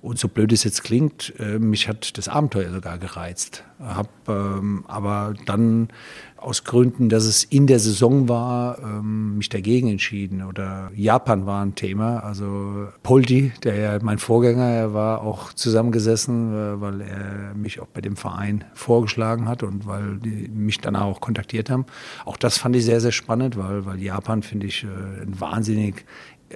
[0.00, 3.64] Und so blöd es jetzt klingt, äh, mich hat das Abenteuer sogar gereizt.
[3.80, 5.88] Hab ähm, aber dann
[6.46, 10.42] aus Gründen, dass es in der Saison war, ähm, mich dagegen entschieden.
[10.44, 12.20] Oder Japan war ein Thema.
[12.20, 17.88] Also Poldi, der ja mein Vorgänger er war, auch zusammengesessen, äh, weil er mich auch
[17.88, 21.84] bei dem Verein vorgeschlagen hat und weil die mich danach auch kontaktiert haben.
[22.24, 26.04] Auch das fand ich sehr, sehr spannend, weil, weil Japan finde ich äh, ein wahnsinnig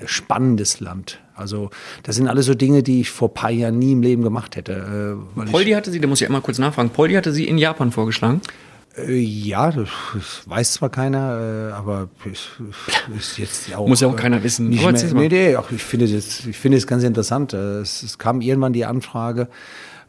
[0.06, 1.20] spannendes Land.
[1.34, 1.70] Also
[2.04, 4.54] das sind alles so Dinge, die ich vor ein paar Jahren nie im Leben gemacht
[4.54, 5.18] hätte.
[5.36, 7.90] Äh, Poldi hatte Sie, da muss ich einmal kurz nachfragen, Poldi hatte Sie in Japan
[7.90, 8.40] vorgeschlagen?
[9.06, 9.88] Äh, ja, das,
[10.46, 12.60] weiß zwar keiner, äh, aber ist,
[13.16, 13.86] ist jetzt auch.
[13.86, 14.68] Muss ja auch keiner wissen.
[14.68, 17.52] Nicht mehr, nee, nee, ich finde das, ich finde es ganz interessant.
[17.52, 19.48] Es, es kam irgendwann die Anfrage,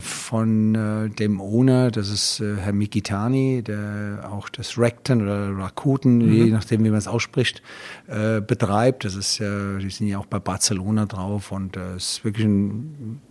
[0.01, 6.17] von äh, dem Owner, das ist äh, Herr Mikitani, der auch das Rakuten oder Rakuten,
[6.17, 6.33] mhm.
[6.33, 7.61] je nachdem wie man es ausspricht,
[8.07, 9.05] äh, betreibt.
[9.05, 13.21] Das ist ja, die sind ja auch bei Barcelona drauf und äh, ist wirklich ein
[13.27, 13.30] äh,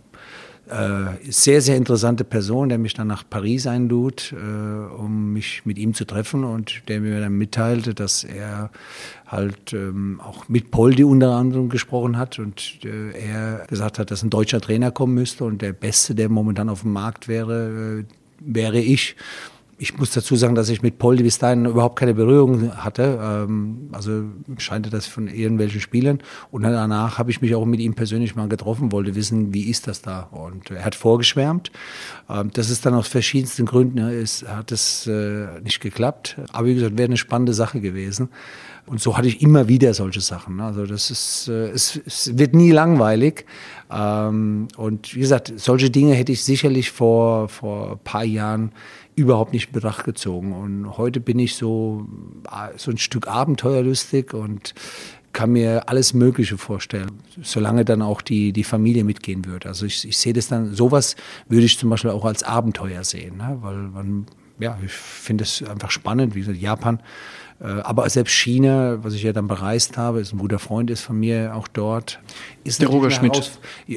[1.29, 5.93] sehr, sehr interessante Person, der mich dann nach Paris einlud, äh, um mich mit ihm
[5.93, 8.69] zu treffen und der mir dann mitteilte, dass er
[9.27, 14.23] halt ähm, auch mit Poldi unter anderem gesprochen hat und äh, er gesagt hat, dass
[14.23, 18.03] ein deutscher Trainer kommen müsste und der Beste, der momentan auf dem Markt wäre, äh,
[18.39, 19.15] wäre ich
[19.81, 23.19] ich muss dazu sagen, dass ich mit Poldi bis dahin überhaupt keine Berührung hatte.
[23.19, 24.25] Ähm, also
[24.59, 26.19] scheinte das von irgendwelchen Spielern.
[26.51, 29.87] Und danach habe ich mich auch mit ihm persönlich mal getroffen, wollte wissen, wie ist
[29.87, 30.27] das da.
[30.31, 31.71] Und er hat vorgeschwärmt.
[32.29, 36.37] Ähm, das ist dann aus verschiedensten Gründen, ist, hat es äh, nicht geklappt.
[36.51, 38.29] Aber wie gesagt, wäre eine spannende Sache gewesen.
[38.85, 40.59] Und so hatte ich immer wieder solche Sachen.
[40.59, 43.45] Also das ist, äh, es, es wird nie langweilig.
[43.91, 48.71] Ähm, und wie gesagt, solche Dinge hätte ich sicherlich vor, vor ein paar Jahren
[49.15, 50.53] überhaupt nicht in Betracht gezogen.
[50.53, 52.07] Und heute bin ich so,
[52.77, 54.73] so ein Stück abenteuerlustig und
[55.33, 59.65] kann mir alles Mögliche vorstellen, solange dann auch die, die Familie mitgehen wird.
[59.65, 61.15] Also ich, ich sehe das dann, sowas
[61.47, 63.57] würde ich zum Beispiel auch als Abenteuer sehen, ne?
[63.61, 64.25] weil man,
[64.59, 66.99] ja, ich finde es einfach spannend, wie gesagt, Japan
[67.67, 71.19] aber selbst China, was ich ja dann bereist habe, ist ein guter Freund ist von
[71.19, 72.19] mir auch dort.
[72.63, 73.51] Ist der Roger Schmidt.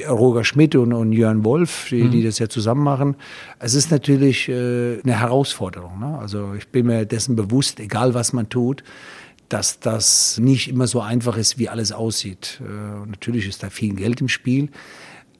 [0.07, 2.11] Roger Schmidt und, und Jörn Wolf, die, mhm.
[2.11, 3.15] die, das ja zusammen machen.
[3.57, 5.99] Es ist natürlich äh, eine Herausforderung.
[5.99, 6.17] Ne?
[6.19, 8.83] Also ich bin mir dessen bewusst, egal was man tut,
[9.49, 12.61] dass das nicht immer so einfach ist, wie alles aussieht.
[12.61, 14.69] Äh, natürlich ist da viel Geld im Spiel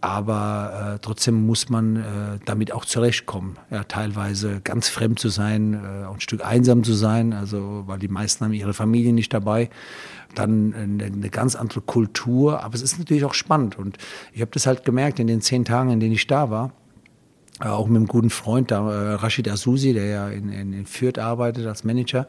[0.05, 2.01] aber äh, trotzdem muss man äh,
[2.45, 3.57] damit auch zurechtkommen.
[3.71, 8.07] Ja, teilweise ganz fremd zu sein, äh, ein Stück einsam zu sein, also weil die
[8.07, 9.71] meisten haben ihre Familie nicht dabei.
[10.35, 13.97] Dann eine, eine ganz andere Kultur, aber es ist natürlich auch spannend und
[14.31, 16.71] ich habe das halt gemerkt in den zehn Tagen, in denen ich da war.
[17.61, 20.85] Äh, auch mit einem guten Freund, da, äh, Rashid Asusi, der ja in, in, in
[20.85, 22.27] Fürth arbeitet als Manager,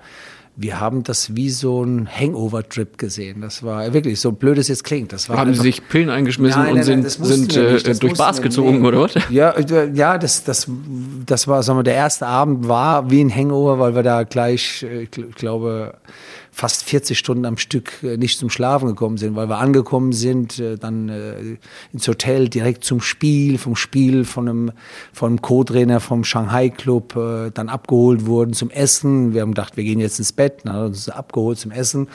[0.58, 3.42] wir haben das wie so ein Hangover-Trip gesehen.
[3.42, 5.12] Das war wirklich so blöd es jetzt klingt.
[5.12, 7.86] Das war haben Sie sich Pillen eingeschmissen Nein, und nein, nein, sind, mussten sind wir
[7.86, 9.14] äh, durch Bars gezogen, oder was?
[9.28, 10.66] Ja, äh, ja, das, das,
[11.26, 14.82] das war, sagen wir, der erste Abend war wie ein Hangover, weil wir da gleich,
[14.82, 15.94] äh, ich gl- glaube,
[16.56, 20.58] fast 40 Stunden am Stück äh, nicht zum Schlafen gekommen sind, weil wir angekommen sind,
[20.58, 21.58] äh, dann äh,
[21.92, 24.72] ins Hotel direkt zum Spiel, vom Spiel von einem,
[25.12, 29.34] von einem Co-Trainer vom Shanghai Club, äh, dann abgeholt wurden zum Essen.
[29.34, 32.08] Wir haben gedacht, wir gehen jetzt ins Bett, dann hat uns abgeholt zum Essen,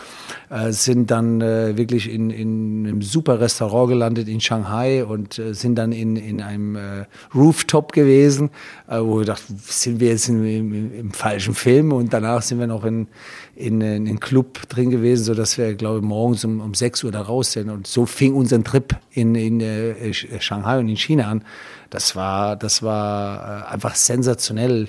[0.50, 5.76] äh, sind dann äh, wirklich in, in einem super Restaurant gelandet in Shanghai und sind
[5.76, 8.50] dann in, in einem Rooftop gewesen,
[8.88, 12.68] wo wir dachten, sind wir jetzt in, im, im falschen Film und danach sind wir
[12.68, 13.08] noch in,
[13.56, 17.04] in, in einen Club drin gewesen, so dass wir, glaube ich, morgens um, um 6
[17.04, 17.70] Uhr da raus sind.
[17.70, 21.44] Und so fing unser Trip in, in äh, Sch- Shanghai und in China an.
[21.90, 24.88] Das war, das war äh, einfach sensationell,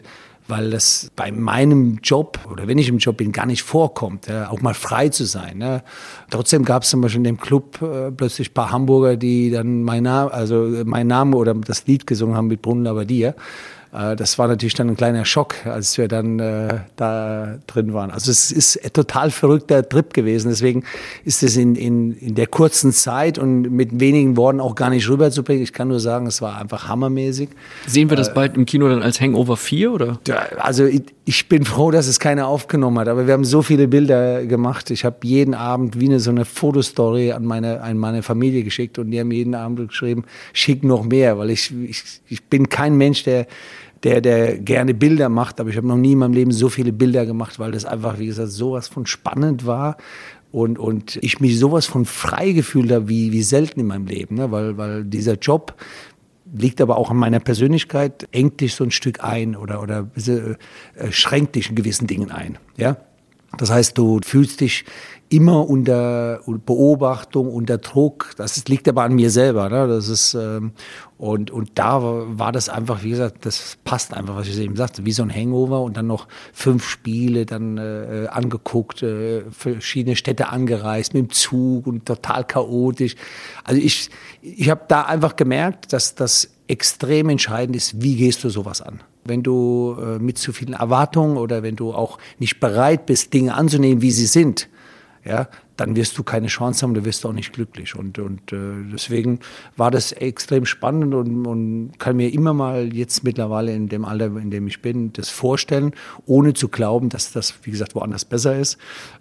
[0.48, 4.50] weil das bei meinem Job oder wenn ich im Job bin, gar nicht vorkommt, ja,
[4.50, 5.58] auch mal frei zu sein.
[5.58, 5.82] Ne?
[6.30, 9.82] Trotzdem gab es zum Beispiel in dem Club äh, plötzlich ein paar Hamburger, die dann
[9.82, 13.34] mein Name, also äh, mein Name oder das Lied gesungen haben mit Brunnen aber dir.
[13.92, 18.10] Äh, Das war natürlich dann ein kleiner Schock, als wir dann äh, da drin waren.
[18.10, 20.48] Also es ist ein total verrückter Trip gewesen.
[20.48, 20.84] Deswegen
[21.24, 25.08] ist es in, in, in der kurzen Zeit und mit wenigen Worten auch gar nicht
[25.08, 25.62] rüberzubringen.
[25.62, 27.50] Ich kann nur sagen, es war einfach hammermäßig.
[27.86, 30.18] Sehen wir das bald im Kino dann als Hangover 4 oder?
[30.58, 33.88] Also ich, ich bin froh, dass es keiner aufgenommen hat, aber wir haben so viele
[33.88, 34.90] Bilder gemacht.
[34.90, 38.98] Ich habe jeden Abend wie eine so eine Fotostory an meine, an meine Familie geschickt
[38.98, 42.96] und die haben jeden Abend geschrieben, schick noch mehr, weil ich, ich, ich bin kein
[42.96, 43.46] Mensch, der,
[44.02, 46.92] der, der gerne Bilder macht, aber ich habe noch nie in meinem Leben so viele
[46.92, 49.96] Bilder gemacht, weil das einfach, wie gesagt, sowas von spannend war.
[50.50, 54.34] Und, und ich mich sowas von frei gefühlt habe, wie, wie selten in meinem Leben,
[54.34, 54.50] ne?
[54.50, 55.74] weil, weil dieser Job,
[56.52, 60.56] liegt aber auch an meiner Persönlichkeit, engt dich so ein Stück ein oder, oder bisschen,
[60.94, 62.58] äh, schränkt dich in gewissen Dingen ein.
[62.76, 62.98] Ja?
[63.56, 64.84] Das heißt, du fühlst dich
[65.28, 68.32] immer unter Beobachtung, unter Druck.
[68.36, 69.68] Das liegt aber an mir selber.
[69.68, 69.88] Ne?
[69.88, 70.72] Das ist, ähm,
[71.22, 75.04] und, und da war das einfach, wie gesagt, das passt einfach, was ich eben sagte,
[75.06, 80.48] wie so ein Hangover und dann noch fünf Spiele dann äh, angeguckt, äh, verschiedene Städte
[80.48, 83.14] angereist mit dem Zug und total chaotisch.
[83.62, 88.50] Also ich, ich habe da einfach gemerkt, dass das extrem entscheidend ist, wie gehst du
[88.50, 88.98] sowas an.
[89.22, 93.54] Wenn du äh, mit zu vielen Erwartungen oder wenn du auch nicht bereit bist, Dinge
[93.54, 94.68] anzunehmen, wie sie sind,
[95.24, 97.96] ja, dann wirst du keine Chance haben, du wirst auch nicht glücklich.
[97.96, 98.56] Und, und äh,
[98.92, 99.40] deswegen
[99.76, 104.26] war das extrem spannend und, und kann mir immer mal jetzt mittlerweile in dem Alter,
[104.36, 105.92] in dem ich bin, das vorstellen,
[106.26, 108.78] ohne zu glauben, dass das, wie gesagt, woanders besser ist.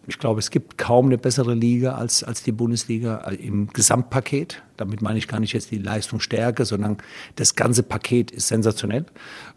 [0.08, 4.62] Ich glaube, es gibt kaum eine bessere Liga als, als die Bundesliga äh, im Gesamtpaket.
[4.78, 6.98] Damit meine ich gar nicht jetzt die Leistungsstärke, sondern
[7.36, 9.06] das ganze Paket ist sensationell.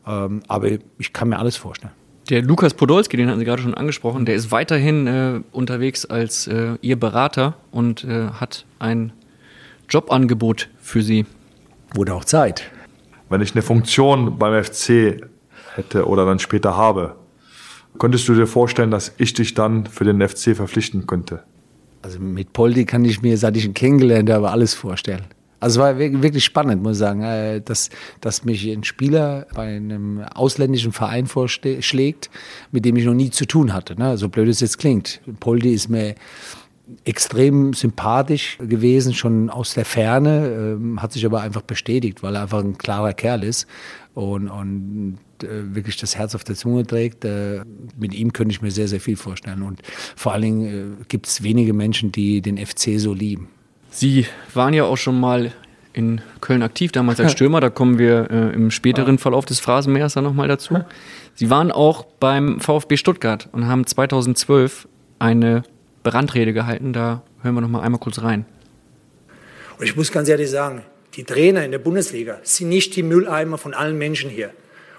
[0.07, 2.04] Ähm, aber ich kann mir alles vorstellen.
[2.31, 6.47] Der Lukas Podolski, den hatten Sie gerade schon angesprochen, der ist weiterhin äh, unterwegs als
[6.47, 9.13] äh, Ihr Berater und äh, hat ein
[9.91, 11.27] Jobangebot für Sie.
[11.95, 12.71] Wurde auch Zeit.
[13.29, 15.21] Wenn ich eine Funktion beim FC
[15.75, 17.17] hätte oder dann später habe,
[17.99, 21.43] könntest du dir vorstellen, dass ich dich dann für den FC verpflichten könnte?
[22.01, 25.25] Also mit Poldi kann ich mir, seit ich ihn kennengelernt habe, alles vorstellen.
[25.65, 27.89] Also es war wir- wirklich spannend, muss ich sagen, äh, dass,
[28.21, 32.29] dass mich ein Spieler bei einem ausländischen Verein vorschlägt,
[32.71, 33.99] mit dem ich noch nie zu tun hatte.
[33.99, 34.19] Ne?
[34.19, 35.23] So blöd es jetzt klingt.
[35.41, 36.17] Poldi ist mir
[37.07, 42.43] extrem sympathisch gewesen, schon aus der Ferne, ähm, hat sich aber einfach bestätigt, weil er
[42.43, 43.67] einfach ein klarer Kerl ist
[44.13, 47.25] und, und äh, wirklich das Herz auf der Zunge trägt.
[47.25, 47.63] Äh,
[47.99, 49.63] mit ihm könnte ich mir sehr, sehr viel vorstellen.
[49.63, 49.81] Und
[50.15, 53.49] vor allen Dingen gibt es wenige Menschen, die den FC so lieben.
[53.95, 55.53] Sie waren ja auch schon mal
[55.93, 57.61] in Köln aktiv, damals als Stürmer.
[57.61, 60.85] Da kommen wir äh, im späteren Verlauf des Phrasenmähers dann nochmal dazu.
[61.37, 64.89] Sie waren auch beim VfB Stuttgart und haben 2012
[65.21, 65.63] eine
[66.03, 66.93] Brandrede gehalten.
[66.93, 68.47] Da hören wir nochmal einmal kurz rein.
[69.79, 70.83] Und ich muss ganz ehrlich sagen,
[71.15, 74.51] die Trainer in der Bundesliga sind nicht die Mülleimer von allen Menschen hier.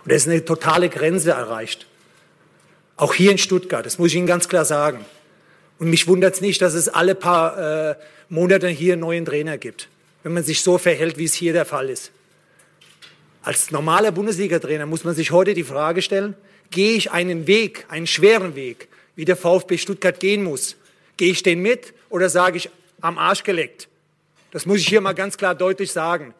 [0.03, 1.86] Und da ist eine totale Grenze erreicht.
[2.95, 4.99] Auch hier in Stuttgart, das muss ich Ihnen ganz klar sagen.
[5.79, 7.95] Und mich wundert es nicht, dass es alle paar äh,
[8.29, 9.89] Monate hier einen neuen Trainer gibt,
[10.23, 12.11] wenn man sich so verhält, wie es hier der Fall ist.
[13.43, 16.35] Als normaler Bundesliga-Trainer muss man sich heute die Frage stellen,
[16.71, 20.75] gehe ich einen Weg, einen schweren Weg, wie der VfB Stuttgart gehen muss?
[21.17, 22.69] Gehe ich den mit oder sage ich
[23.01, 23.88] am Arsch geleckt?
[24.51, 26.33] Das muss ich hier mal ganz klar deutlich sagen.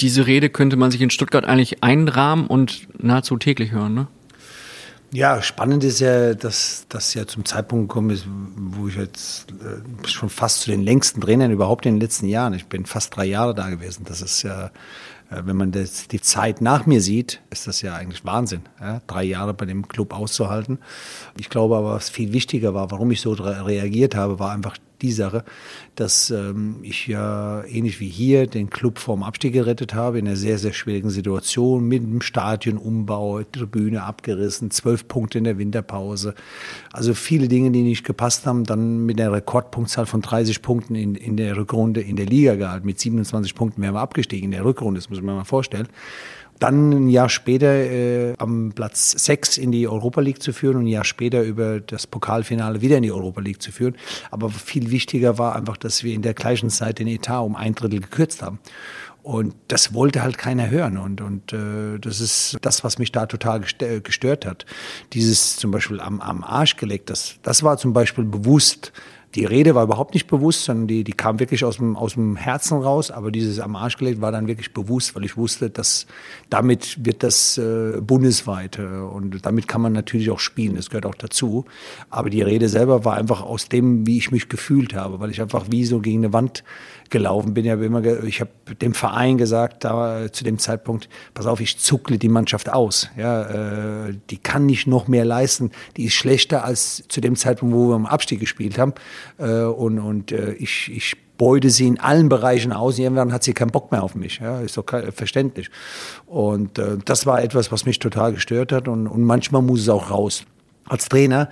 [0.00, 4.08] Diese Rede könnte man sich in Stuttgart eigentlich einrahmen und nahezu täglich hören, ne?
[5.12, 10.08] Ja, spannend ist ja, dass das ja zum Zeitpunkt gekommen ist, wo ich jetzt äh,
[10.08, 12.54] schon fast zu den längsten Trainern überhaupt in den letzten Jahren.
[12.54, 14.04] Ich bin fast drei Jahre da gewesen.
[14.04, 14.70] Das ist ja
[15.30, 19.00] Äh, wenn man das, die Zeit nach mir sieht, ist das ja eigentlich Wahnsinn, ja?
[19.06, 20.78] drei Jahre bei dem Club auszuhalten.
[21.38, 25.12] Ich glaube aber, was viel wichtiger war, warum ich so reagiert habe, war einfach die
[25.12, 25.44] Sache,
[25.94, 30.36] dass ähm, ich ja ähnlich wie hier den Club vorm Abstieg gerettet habe, in einer
[30.36, 36.34] sehr, sehr schwierigen Situation mit dem Stadionumbau, Tribüne abgerissen, zwölf Punkte in der Winterpause.
[36.92, 41.14] Also viele Dinge, die nicht gepasst haben, dann mit einer Rekordpunktzahl von 30 Punkten in,
[41.14, 42.86] in der Rückrunde in der Liga gehalten.
[42.86, 45.88] Mit 27 Punkten wären wir abgestiegen in der Rückrunde, das muss man mal vorstellen.
[46.58, 50.84] Dann ein Jahr später äh, am Platz 6 in die Europa League zu führen und
[50.84, 53.96] ein Jahr später über das Pokalfinale wieder in die Europa League zu führen.
[54.30, 57.74] Aber viel wichtiger war einfach, dass wir in der gleichen Zeit den Etat um ein
[57.74, 58.58] Drittel gekürzt haben.
[59.26, 60.98] Und das wollte halt keiner hören.
[60.98, 64.66] Und, und äh, das ist das, was mich da total gestört hat.
[65.14, 68.92] Dieses zum Beispiel am, am Arsch gelegt, das, das war zum Beispiel bewusst
[69.36, 72.36] die Rede war überhaupt nicht bewusst, sondern die, die kam wirklich aus dem, aus dem
[72.36, 73.10] Herzen raus.
[73.10, 76.06] Aber dieses am Arsch gelegt war dann wirklich bewusst, weil ich wusste, dass
[76.48, 78.78] damit wird das äh, bundesweit.
[78.78, 80.76] Und damit kann man natürlich auch spielen.
[80.76, 81.66] Das gehört auch dazu.
[82.08, 85.42] Aber die Rede selber war einfach aus dem, wie ich mich gefühlt habe, weil ich
[85.42, 86.64] einfach wie so gegen eine Wand
[87.10, 87.64] gelaufen bin.
[87.64, 92.18] Ja immer, ich habe dem Verein gesagt, da zu dem Zeitpunkt, pass auf, ich zuckle
[92.18, 93.08] die Mannschaft aus.
[93.16, 95.70] Ja, äh, die kann nicht noch mehr leisten.
[95.96, 98.94] Die ist schlechter als zu dem Zeitpunkt, wo wir im Abstieg gespielt haben.
[99.38, 102.98] Äh, und und äh, ich, ich beute sie in allen Bereichen aus.
[102.98, 104.38] Irgendwann hat sie keinen Bock mehr auf mich.
[104.38, 104.84] Ja, ist doch
[105.14, 105.70] verständlich.
[106.26, 108.88] Und äh, das war etwas, was mich total gestört hat.
[108.88, 110.44] Und, und manchmal muss es auch raus.
[110.88, 111.50] Als Trainer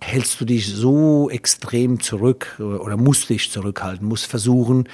[0.00, 4.86] hältst du dich so extrem zurück oder musst dich zurückhalten, musst versuchen,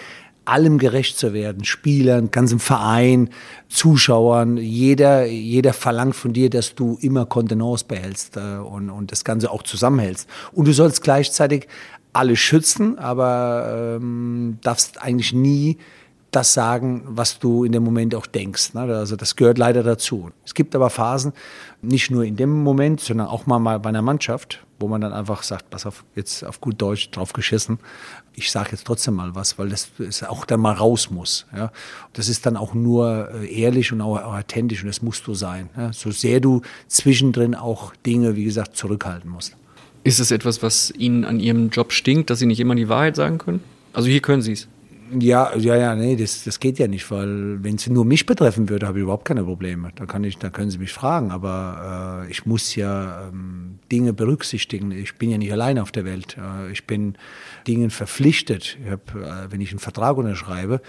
[0.45, 3.31] allem gerecht zu werden, Spielern, ganzem Verein,
[3.69, 9.25] Zuschauern, jeder, jeder verlangt von dir, dass du immer Kontenance behältst äh, und, und das
[9.25, 10.29] Ganze auch zusammenhältst.
[10.53, 11.69] Und du sollst gleichzeitig
[12.13, 15.79] alle schützen, aber ähm, darfst eigentlich nie
[16.31, 18.75] das sagen, was du in dem Moment auch denkst.
[18.75, 18.83] Ne?
[18.83, 20.31] Also das gehört leider dazu.
[20.45, 21.33] Es gibt aber Phasen,
[21.83, 25.43] nicht nur in dem Moment, sondern auch mal bei einer Mannschaft, wo man dann einfach
[25.43, 27.79] sagt, pass auf, jetzt auf gut Deutsch drauf geschissen.
[28.35, 29.91] Ich sage jetzt trotzdem mal was, weil das
[30.23, 31.47] auch dann mal raus muss.
[31.55, 31.73] Ja?
[32.13, 35.69] Das ist dann auch nur äh, ehrlich und auch authentisch und das musst du sein.
[35.77, 35.93] Ja?
[35.93, 39.57] So sehr du zwischendrin auch Dinge, wie gesagt, zurückhalten musst.
[40.03, 43.17] Ist es etwas, was Ihnen an Ihrem Job stinkt, dass Sie nicht immer die Wahrheit
[43.17, 43.61] sagen können?
[43.93, 44.69] Also hier können Sie es.
[45.19, 48.69] Ja, ja, ja, nee, das, das geht ja nicht, weil wenn es nur mich betreffen
[48.69, 49.91] würde, habe ich überhaupt keine Probleme.
[49.97, 54.13] Da kann ich, da können Sie mich fragen, aber äh, ich muss ja ähm, Dinge
[54.13, 54.93] berücksichtigen.
[54.93, 56.37] Ich bin ja nicht allein auf der Welt.
[56.39, 57.17] Äh, ich bin
[57.67, 58.79] Dingen verpflichtet.
[58.85, 60.81] Ich hab, äh, wenn ich einen Vertrag unterschreibe,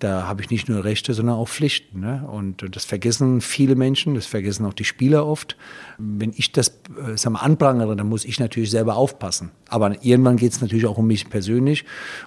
[0.00, 2.00] da habe ich nicht nur Rechte, sondern auch Pflichten.
[2.00, 2.26] Ne?
[2.26, 5.56] Und das vergessen viele Menschen, das vergessen auch die Spieler oft.
[5.98, 9.50] Wenn ich das äh, sag mal, anprangere, dann muss ich natürlich selber aufpassen.
[9.68, 11.84] Aber irgendwann geht es natürlich auch um mich persönlich.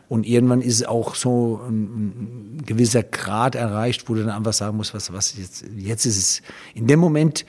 [0.08, 4.78] Und irgendwann ist auch so ein, ein gewisser Grad erreicht, wo du dann einfach sagen
[4.78, 6.42] musst, was, was jetzt, jetzt ist es
[6.76, 7.46] in dem Moment,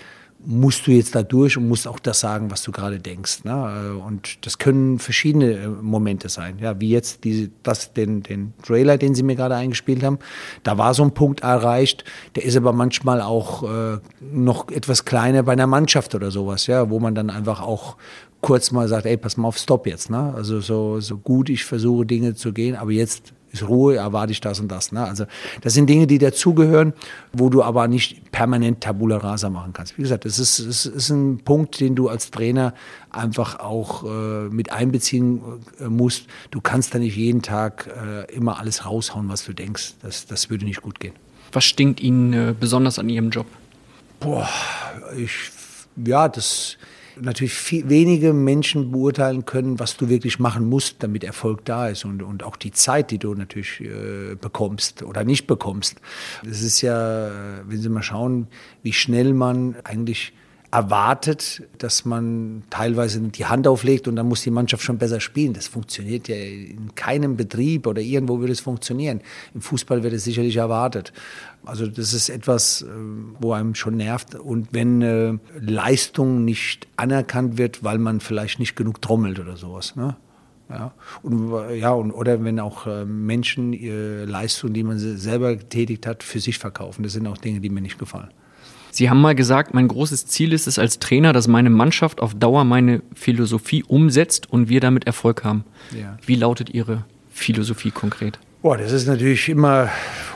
[0.46, 3.44] musst du jetzt da durch und musst auch das sagen, was du gerade denkst.
[3.44, 4.00] Ne?
[4.06, 6.58] Und das können verschiedene äh, Momente sein.
[6.60, 10.18] Ja, wie jetzt die, das, den, den Trailer, den sie mir gerade eingespielt haben.
[10.62, 12.04] Da war so ein Punkt erreicht,
[12.36, 16.90] der ist aber manchmal auch äh, noch etwas kleiner bei einer Mannschaft oder sowas, ja,
[16.90, 17.96] wo man dann einfach auch
[18.40, 20.10] kurz mal sagt, ey, pass mal auf, stopp jetzt.
[20.10, 20.34] Ne?
[20.36, 24.40] Also so, so gut ich versuche, Dinge zu gehen, aber jetzt ist Ruhe, erwarte ich
[24.40, 24.92] das und das.
[24.92, 25.04] Ne?
[25.04, 25.24] Also
[25.62, 26.92] das sind Dinge, die dazugehören,
[27.32, 29.96] wo du aber nicht permanent Tabula Rasa machen kannst.
[29.96, 32.74] Wie gesagt, das ist, das ist ein Punkt, den du als Trainer
[33.10, 35.40] einfach auch äh, mit einbeziehen
[35.80, 36.26] äh, musst.
[36.50, 39.94] Du kannst da nicht jeden Tag äh, immer alles raushauen, was du denkst.
[40.02, 41.14] Das, das würde nicht gut gehen.
[41.52, 43.46] Was stinkt Ihnen äh, besonders an Ihrem Job?
[44.18, 44.48] Boah,
[45.16, 45.50] ich,
[46.04, 46.76] ja, das
[47.20, 52.04] natürlich viel, wenige Menschen beurteilen können, was du wirklich machen musst, damit Erfolg da ist
[52.04, 56.00] und, und auch die Zeit, die du natürlich äh, bekommst oder nicht bekommst.
[56.44, 57.30] Das ist ja,
[57.66, 58.48] wenn Sie mal schauen,
[58.82, 60.32] wie schnell man eigentlich
[60.74, 65.52] erwartet, dass man teilweise die Hand auflegt und dann muss die Mannschaft schon besser spielen.
[65.52, 69.20] Das funktioniert ja in keinem Betrieb oder irgendwo würde es funktionieren.
[69.54, 71.12] Im Fußball wird es sicherlich erwartet.
[71.64, 72.86] Also das ist etwas, äh,
[73.38, 74.34] wo einem schon nervt.
[74.34, 79.94] Und wenn äh, Leistung nicht anerkannt wird, weil man vielleicht nicht genug trommelt oder sowas.
[79.94, 80.16] Ne?
[80.68, 86.04] Ja, und, ja und, oder wenn auch äh, Menschen ihre Leistung, die man selber getätigt
[86.04, 87.04] hat, für sich verkaufen.
[87.04, 88.30] Das sind auch Dinge, die mir nicht gefallen.
[88.94, 92.32] Sie haben mal gesagt, mein großes Ziel ist es als Trainer, dass meine Mannschaft auf
[92.32, 95.64] Dauer meine Philosophie umsetzt und wir damit Erfolg haben.
[95.90, 96.16] Ja.
[96.24, 98.38] Wie lautet Ihre Philosophie konkret?
[98.62, 99.88] Boah, das ist natürlich immer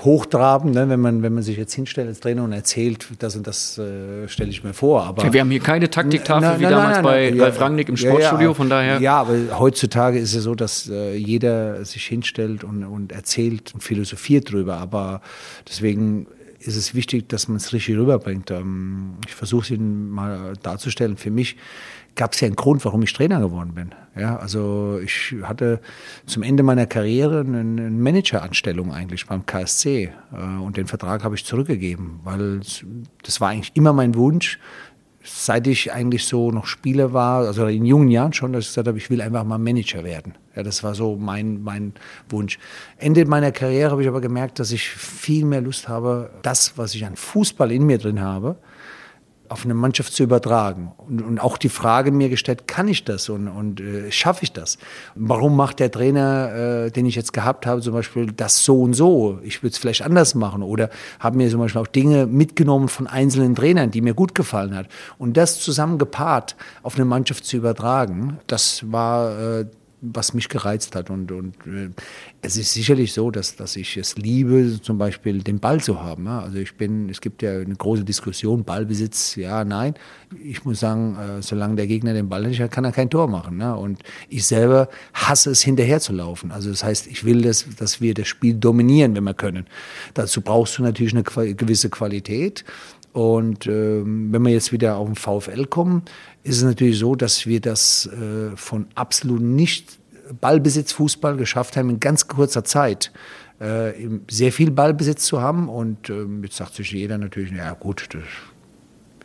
[0.03, 0.89] hochtrabend, ne?
[0.89, 4.27] wenn, man, wenn man sich jetzt hinstellt als Trainer und erzählt, das und das äh,
[4.27, 5.05] stelle ich mir vor.
[5.05, 7.61] Aber ja, wir haben hier keine Taktiktafel na, wie na, damals na, bei ja, Ralf
[7.61, 9.01] Rangnick im Sportstudio, ja, von daher.
[9.01, 13.85] Ja, aber heutzutage ist es so, dass äh, jeder sich hinstellt und, und erzählt und
[13.85, 14.79] philosophiert drüber.
[14.79, 15.23] Aber
[15.69, 16.27] deswegen
[16.69, 18.51] ist es wichtig, dass man es richtig rüberbringt.
[18.51, 21.17] Ähm, ich versuche es Ihnen mal darzustellen.
[21.17, 21.57] Für mich
[22.15, 23.95] gab es ja einen Grund, warum ich Trainer geworden bin.
[24.17, 25.81] Ja, also ich hatte
[26.27, 31.45] zum Ende meiner Karriere eine Manageranstellung eigentlich beim KSC äh, und den Vertrag habe ich
[31.45, 32.61] zurückgegeben, weil
[33.23, 34.59] das war eigentlich immer mein Wunsch,
[35.25, 38.89] seit ich eigentlich so noch Spieler war, also in jungen Jahren schon, dass ich gesagt
[38.89, 40.35] habe, ich will einfach mal Manager werden.
[40.55, 41.93] Ja, das war so mein, mein
[42.29, 42.59] Wunsch.
[42.99, 46.95] Ende meiner Karriere habe ich aber gemerkt, dass ich viel mehr Lust habe, das, was
[46.95, 48.57] ich an Fußball in mir drin habe,
[49.49, 50.93] auf eine Mannschaft zu übertragen.
[50.97, 54.53] Und, und auch die Frage mir gestellt, kann ich das und, und äh, schaffe ich
[54.53, 54.79] das?
[55.15, 58.95] Warum macht der Trainer, äh, den ich jetzt gehabt habe, zum Beispiel das so und
[58.95, 59.39] so?
[59.43, 60.63] Ich würde es vielleicht anders machen.
[60.63, 60.91] Oder
[61.21, 64.87] habe mir zum Beispiel auch Dinge mitgenommen von einzelnen Trainern, die mir gut gefallen hat.
[65.19, 69.67] Und das zusammen gepaart auf eine Mannschaft zu übertragen, das war äh,
[70.01, 71.11] was mich gereizt hat.
[71.11, 71.91] Und, und äh,
[72.43, 76.27] es ist sicherlich so, dass, dass ich es liebe, zum Beispiel den Ball zu haben.
[76.27, 76.41] Ja.
[76.41, 79.95] Also ich bin, es gibt ja eine große Diskussion, Ballbesitz, ja, nein.
[80.43, 83.29] Ich muss sagen, äh, solange der Gegner den Ball nicht hat, kann er kein Tor
[83.29, 83.61] machen.
[83.61, 83.75] Ja.
[83.75, 86.51] Und ich selber hasse es, hinterher zu laufen.
[86.51, 89.67] Also das heißt, ich will, dass, dass wir das Spiel dominieren, wenn wir können.
[90.15, 91.23] Dazu brauchst du natürlich eine
[91.55, 92.65] gewisse Qualität.
[93.13, 96.03] Und ähm, wenn wir jetzt wieder auf den VfL kommen,
[96.49, 99.99] ist es natürlich so, dass wir das äh, von absolut nicht
[100.41, 103.13] Ballbesitz-Fußball geschafft haben, in ganz kurzer Zeit
[103.61, 103.93] äh,
[104.31, 105.69] sehr viel Ballbesitz zu haben.
[105.69, 108.23] Und ähm, jetzt sagt sich jeder natürlich, ja gut, das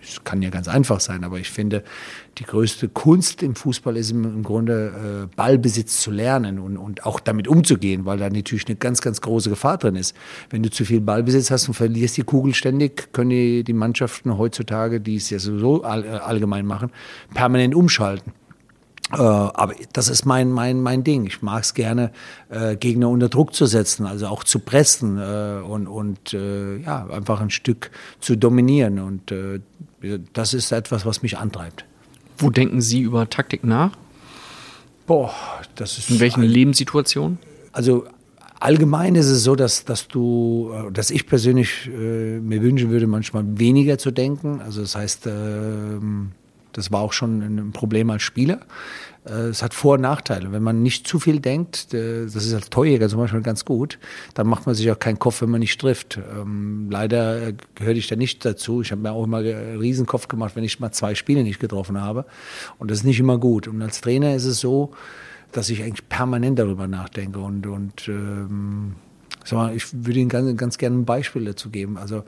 [0.06, 1.84] das kann ja ganz einfach sein, aber ich finde,
[2.38, 7.06] die größte Kunst im Fußball ist im, im Grunde äh, Ballbesitz zu lernen und, und
[7.06, 10.16] auch damit umzugehen, weil da natürlich eine ganz, ganz große Gefahr drin ist.
[10.50, 14.38] Wenn du zu viel Ballbesitz hast und verlierst die Kugel ständig, können die, die Mannschaften
[14.38, 16.92] heutzutage, die es ja sowieso all, äh, allgemein machen,
[17.34, 18.34] permanent umschalten.
[19.12, 21.26] Äh, aber das ist mein, mein, mein Ding.
[21.26, 22.12] Ich mag es gerne,
[22.50, 27.08] äh, Gegner unter Druck zu setzen, also auch zu pressen äh, und, und äh, ja,
[27.08, 27.92] einfach ein Stück
[28.22, 29.00] zu dominieren.
[29.00, 29.60] Und äh,
[30.34, 31.86] das ist etwas, was mich antreibt.
[32.38, 33.92] Wo denken Sie über Taktik nach?
[35.06, 35.34] Boah,
[35.76, 36.10] das ist.
[36.10, 37.38] In welchen Lebenssituationen?
[37.74, 38.06] Also
[38.60, 43.44] allgemein ist es so, dass, dass du, äh, dass ich persönlich mir wünschen würde, manchmal
[43.60, 44.62] weniger zu denken.
[44.62, 45.32] Also das heißt, äh,
[46.74, 48.60] das war auch schon ein Problem als Spieler.
[49.26, 50.52] Äh, es hat Vor- und Nachteile.
[50.52, 54.00] Wenn man nicht zu viel denkt, äh, das ist als Torjäger zum Beispiel ganz gut,
[54.34, 56.18] dann macht man sich auch keinen Kopf, wenn man nicht trifft.
[56.18, 58.82] Ähm, leider äh, gehörte ich da nicht dazu.
[58.82, 62.02] Ich habe mir auch immer einen Riesenkopf gemacht, wenn ich mal zwei Spiele nicht getroffen
[62.02, 62.26] habe.
[62.80, 63.68] Und das ist nicht immer gut.
[63.68, 64.92] Und als Trainer ist es so,
[65.52, 67.40] dass ich eigentlich permanent darüber nachdenke.
[67.40, 68.96] Und, und ähm,
[69.76, 71.98] ich würde Ihnen ganz, ganz gerne ein Beispiel dazu geben.
[71.98, 72.24] Also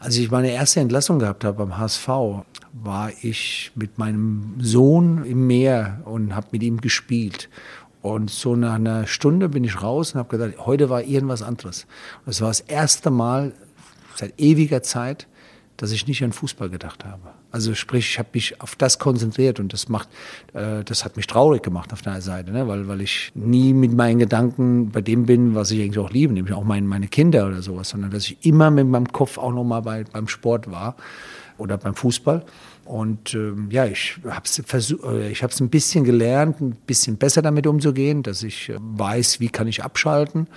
[0.00, 2.08] als ich meine erste Entlassung gehabt habe beim HSV,
[2.72, 7.50] war ich mit meinem Sohn im Meer und habe mit ihm gespielt.
[8.00, 11.86] Und so nach einer Stunde bin ich raus und habe gedacht, heute war irgendwas anderes.
[12.24, 13.52] Es war das erste Mal
[14.16, 15.28] seit ewiger Zeit,
[15.76, 17.34] dass ich nicht an Fußball gedacht habe.
[17.52, 20.08] Also sprich, ich habe mich auf das konzentriert und das macht,
[20.54, 22.68] äh, das hat mich traurig gemacht auf der Seite, ne?
[22.68, 26.32] weil, weil ich nie mit meinen Gedanken bei dem bin, was ich eigentlich auch liebe,
[26.32, 29.52] nämlich auch mein, meine Kinder oder sowas, sondern dass ich immer mit meinem Kopf auch
[29.52, 30.96] nochmal bei, beim Sport war
[31.58, 32.44] oder beim Fußball.
[32.84, 37.40] Und ähm, ja, ich habe es äh, ich hab's ein bisschen gelernt, ein bisschen besser
[37.40, 40.48] damit umzugehen, dass ich äh, weiß, wie kann ich abschalten.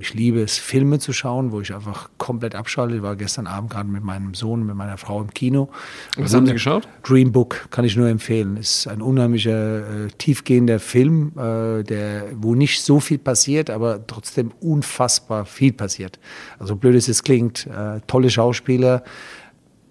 [0.00, 2.96] Ich liebe es, Filme zu schauen, wo ich einfach komplett abschalte.
[2.96, 5.68] Ich war gestern Abend gerade mit meinem Sohn, mit meiner Frau im Kino.
[6.16, 6.88] Was haben Sie geschaut?
[7.02, 8.56] Dream Book kann ich nur empfehlen.
[8.56, 14.52] Ist ein unheimlicher, äh, tiefgehender Film, äh, der, wo nicht so viel passiert, aber trotzdem
[14.60, 16.18] unfassbar viel passiert.
[16.58, 19.02] Also blöd es klingt, äh, tolle Schauspieler,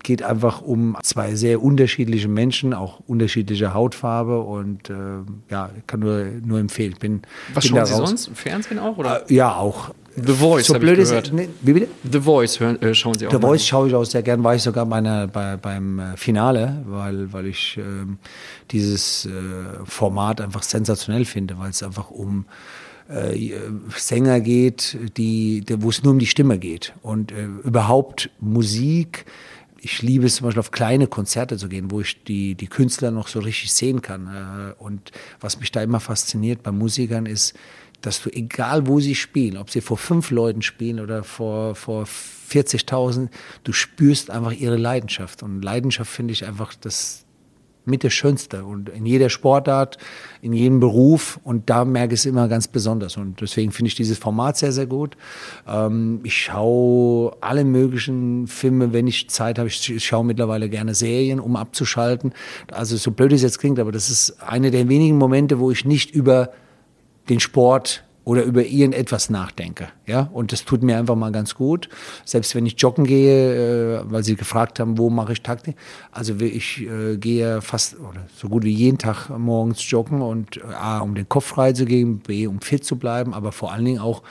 [0.06, 4.94] geht einfach um zwei sehr unterschiedliche Menschen, auch unterschiedliche Hautfarbe und äh,
[5.50, 6.96] ja, kann nur, nur empfehlen.
[7.00, 8.28] Bin, Was bin schauen Sie sonst?
[8.28, 8.98] Im Fernsehen auch?
[8.98, 9.30] Oder?
[9.30, 9.90] Äh, ja, auch.
[10.16, 11.88] The Voice, so blöd ist, ne, wie bitte?
[12.10, 13.40] The Voice hören, äh, schauen Sie auch The.
[13.40, 16.84] Voice schaue ich auch sehr gern, war ich sogar bei einer, bei, beim äh, Finale,
[16.86, 18.18] weil, weil ich ähm,
[18.72, 19.30] dieses äh,
[19.84, 22.46] Format einfach sensationell finde, weil es einfach um
[23.10, 23.52] äh,
[23.98, 26.94] Sänger geht, die, wo es nur um die Stimme geht.
[27.02, 29.26] Und äh, überhaupt Musik,
[29.86, 33.12] ich liebe es zum Beispiel auf kleine Konzerte zu gehen, wo ich die, die Künstler
[33.12, 34.28] noch so richtig sehen kann.
[34.28, 37.54] Äh, und was mich da immer fasziniert bei Musikern ist,
[38.02, 42.06] dass du, egal wo sie spielen, ob sie vor fünf Leuten spielen oder vor, vor
[42.06, 43.30] 40.000,
[43.64, 45.44] du spürst einfach ihre Leidenschaft.
[45.44, 47.25] Und Leidenschaft finde ich einfach das,
[47.86, 49.98] mit der Schönste und in jeder Sportart,
[50.42, 53.96] in jedem Beruf und da merke ich es immer ganz besonders und deswegen finde ich
[53.96, 55.18] dieses Format sehr, sehr gut.
[55.68, 59.68] Ähm, ich schaue alle möglichen Filme, wenn ich Zeit habe.
[59.70, 62.34] Ich schaue mittlerweile gerne Serien, um abzuschalten.
[62.72, 65.86] Also so blöd es jetzt klingt, aber das ist eine der wenigen Momente, wo ich
[65.86, 66.52] nicht über
[67.30, 69.88] den Sport oder über irgendetwas nachdenke.
[70.08, 71.90] Ja, und das tut mir einfach mal ganz gut.
[72.26, 75.76] Selbst wenn ich joggen gehe, äh, weil Sie gefragt haben, wo mache ich Taktik.
[76.12, 80.62] Also ich äh, gehe fast oder so gut wie jeden Tag morgens joggen und äh,
[80.74, 83.86] A, um den Kopf frei zu geben, B, um fit zu bleiben, aber vor allen
[83.86, 84.24] Dingen auch,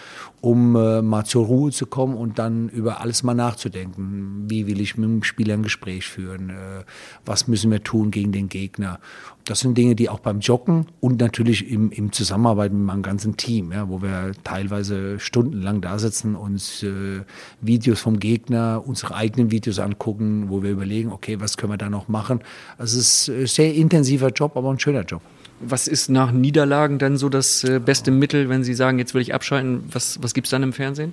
[0.44, 4.44] um äh, mal zur Ruhe zu kommen und dann über alles mal nachzudenken.
[4.46, 6.50] Wie will ich mit dem Spieler ein Gespräch führen?
[6.50, 6.84] Äh,
[7.24, 9.00] was müssen wir tun gegen den Gegner?
[9.44, 13.38] Das sind Dinge, die auch beim Joggen und natürlich im, im Zusammenarbeit mit meinem ganzen
[13.38, 17.22] Team, ja, wo wir teilweise stundenlang da sitzen, uns äh,
[17.62, 21.88] Videos vom Gegner, unsere eigenen Videos angucken, wo wir überlegen, okay, was können wir da
[21.88, 22.40] noch machen.
[22.76, 25.22] Also es ist ein sehr intensiver Job, aber ein schöner Job.
[25.66, 29.22] Was ist nach Niederlagen dann so das äh, beste Mittel, wenn Sie sagen, jetzt will
[29.22, 29.84] ich abschalten?
[29.90, 31.12] Was, was gibt es dann im Fernsehen?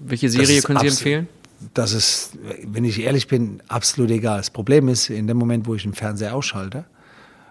[0.00, 1.28] Welche Serie können Sie empfehlen?
[1.72, 2.36] Das ist,
[2.66, 4.38] wenn ich ehrlich bin, absolut egal.
[4.38, 6.84] Das Problem ist, in dem Moment, wo ich den Fernseher ausschalte,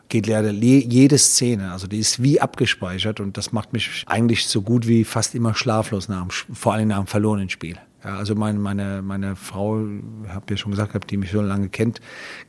[0.09, 4.61] geht leider jede Szene, also die ist wie abgespeichert und das macht mich eigentlich so
[4.61, 7.77] gut wie fast immer schlaflos, nach dem, vor allem nach einem verlorenen Spiel.
[8.03, 9.79] Ja, also meine, meine, meine Frau,
[10.27, 12.01] habe ja schon gesagt, die mich so lange kennt,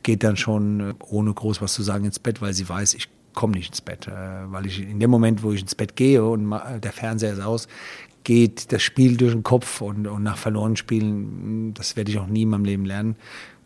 [0.03, 3.07] geht dann schon äh, ohne groß was zu sagen ins Bett, weil sie weiß, ich
[3.35, 4.11] komme nicht ins Bett, äh,
[4.47, 7.67] weil ich in dem Moment, wo ich ins Bett gehe und der Fernseher ist aus,
[8.23, 12.27] geht das Spiel durch den Kopf und, und nach verlorenen Spielen, das werde ich auch
[12.27, 13.15] nie in meinem Leben lernen,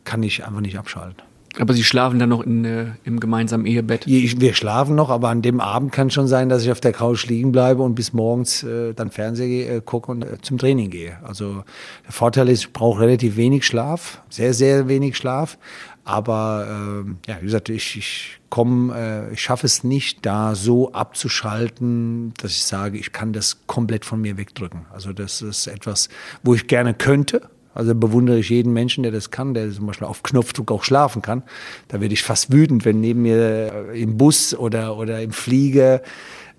[0.03, 1.23] kann ich einfach nicht abschalten.
[1.57, 4.05] Aber Sie schlafen dann noch in, äh, im gemeinsamen Ehebett?
[4.05, 7.25] Wir schlafen noch, aber an dem Abend kann schon sein, dass ich auf der Couch
[7.25, 11.17] liegen bleibe und bis morgens äh, dann Fernseher äh, gucke und äh, zum Training gehe.
[11.23, 11.63] Also
[12.05, 15.57] der Vorteil ist, ich brauche relativ wenig Schlaf, sehr, sehr wenig Schlaf.
[16.03, 20.91] Aber äh, ja, wie gesagt, ich, ich komme, äh, ich schaffe es nicht, da so
[20.91, 24.85] abzuschalten, dass ich sage, ich kann das komplett von mir wegdrücken.
[24.91, 26.09] Also das ist etwas,
[26.43, 27.49] wo ich gerne könnte.
[27.75, 31.21] Also bewundere ich jeden Menschen, der das kann, der zum Beispiel auf Knopfdruck auch schlafen
[31.21, 31.43] kann.
[31.87, 36.01] Da werde ich fast wütend, wenn neben mir im Bus oder, oder im Flieger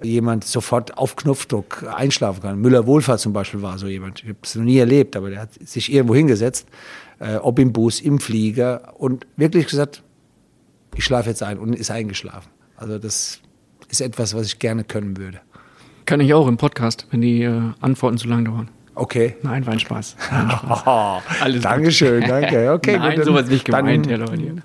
[0.03, 2.59] jemand sofort auf Knopfdruck einschlafen kann.
[2.61, 4.23] Müller Wohlfahrt zum Beispiel war so jemand.
[4.23, 6.67] Ich habe es noch nie erlebt, aber der hat sich irgendwo hingesetzt
[7.21, 10.03] äh, ob im Bus, im Flieger und wirklich gesagt,
[10.97, 12.51] ich schlafe jetzt ein und ist eingeschlafen.
[12.77, 13.41] Also das
[13.89, 15.41] ist etwas, was ich gerne können würde.
[16.07, 18.71] Kann ich auch im Podcast, wenn die äh, Antworten zu lang dauern.
[18.95, 19.37] Okay.
[19.43, 20.17] Nein, war ein Spaß.
[20.85, 22.31] Oh, Alles Dankeschön, gut.
[22.31, 22.73] danke.
[22.81, 24.57] Okay, Nein, gut, sowas nicht gemeint, Herr Leute.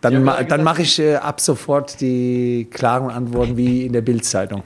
[0.00, 4.62] Dann, ma, dann mache ich äh, ab sofort die klaren Antworten wie in der Bildzeitung.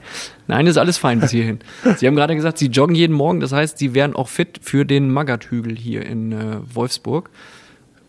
[0.47, 1.59] Nein, ist alles fein bis hierhin.
[1.97, 4.85] Sie haben gerade gesagt, Sie joggen jeden Morgen, das heißt, Sie wären auch fit für
[4.85, 7.29] den Magathügel hier in äh, Wolfsburg.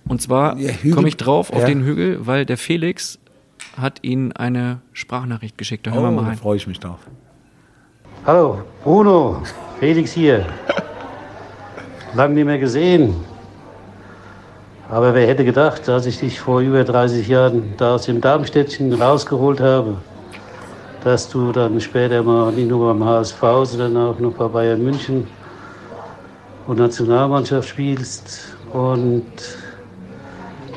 [0.07, 1.67] Und zwar ja, komme ich drauf auf ja.
[1.67, 3.19] den Hügel, weil der Felix
[3.77, 5.87] hat Ihnen eine Sprachnachricht geschickt.
[5.87, 6.37] Da hören oh, wir mal rein.
[6.37, 7.01] Da freue ich mich drauf.
[8.27, 9.43] Hallo, Bruno,
[9.81, 10.47] Felix hier.
[12.15, 13.17] Lang nicht mehr gesehen.
[14.89, 18.93] Aber wer hätte gedacht, als ich dich vor über 30 Jahren da aus dem Darmstädtchen
[18.93, 19.97] rausgeholt habe,
[21.03, 25.27] dass du dann später mal nicht nur beim HSV, sondern auch noch bei Bayern München
[26.69, 29.25] und Nationalmannschaft spielst und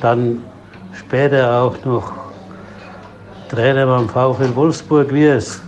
[0.01, 0.43] dann
[0.93, 2.13] später auch noch
[3.47, 5.61] Trainer beim VfL Wolfsburg wirst.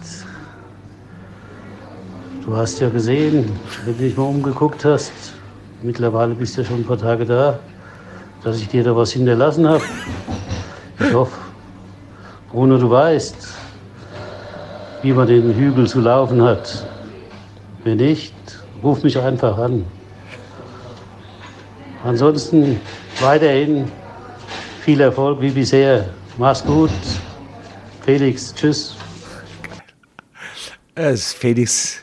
[2.44, 3.52] Du hast ja gesehen,
[3.86, 5.39] wenn du dich mal umgeguckt hast,
[5.82, 7.60] mittlerweile bist du ja schon ein paar Tage da,
[8.44, 9.84] dass ich dir da was hinterlassen habe.
[11.00, 11.38] Ich hoffe,
[12.52, 13.56] Bruno, du weißt,
[15.02, 16.86] wie man den Hügel zu laufen hat.
[17.84, 18.34] Wenn nicht,
[18.84, 19.86] ruf mich einfach an.
[22.04, 22.80] Ansonsten
[23.22, 23.92] weiterhin
[24.82, 26.10] viel Erfolg wie bisher.
[26.38, 26.90] Mach's gut.
[28.02, 28.96] Felix, tschüss.
[30.96, 32.00] Es ist Felix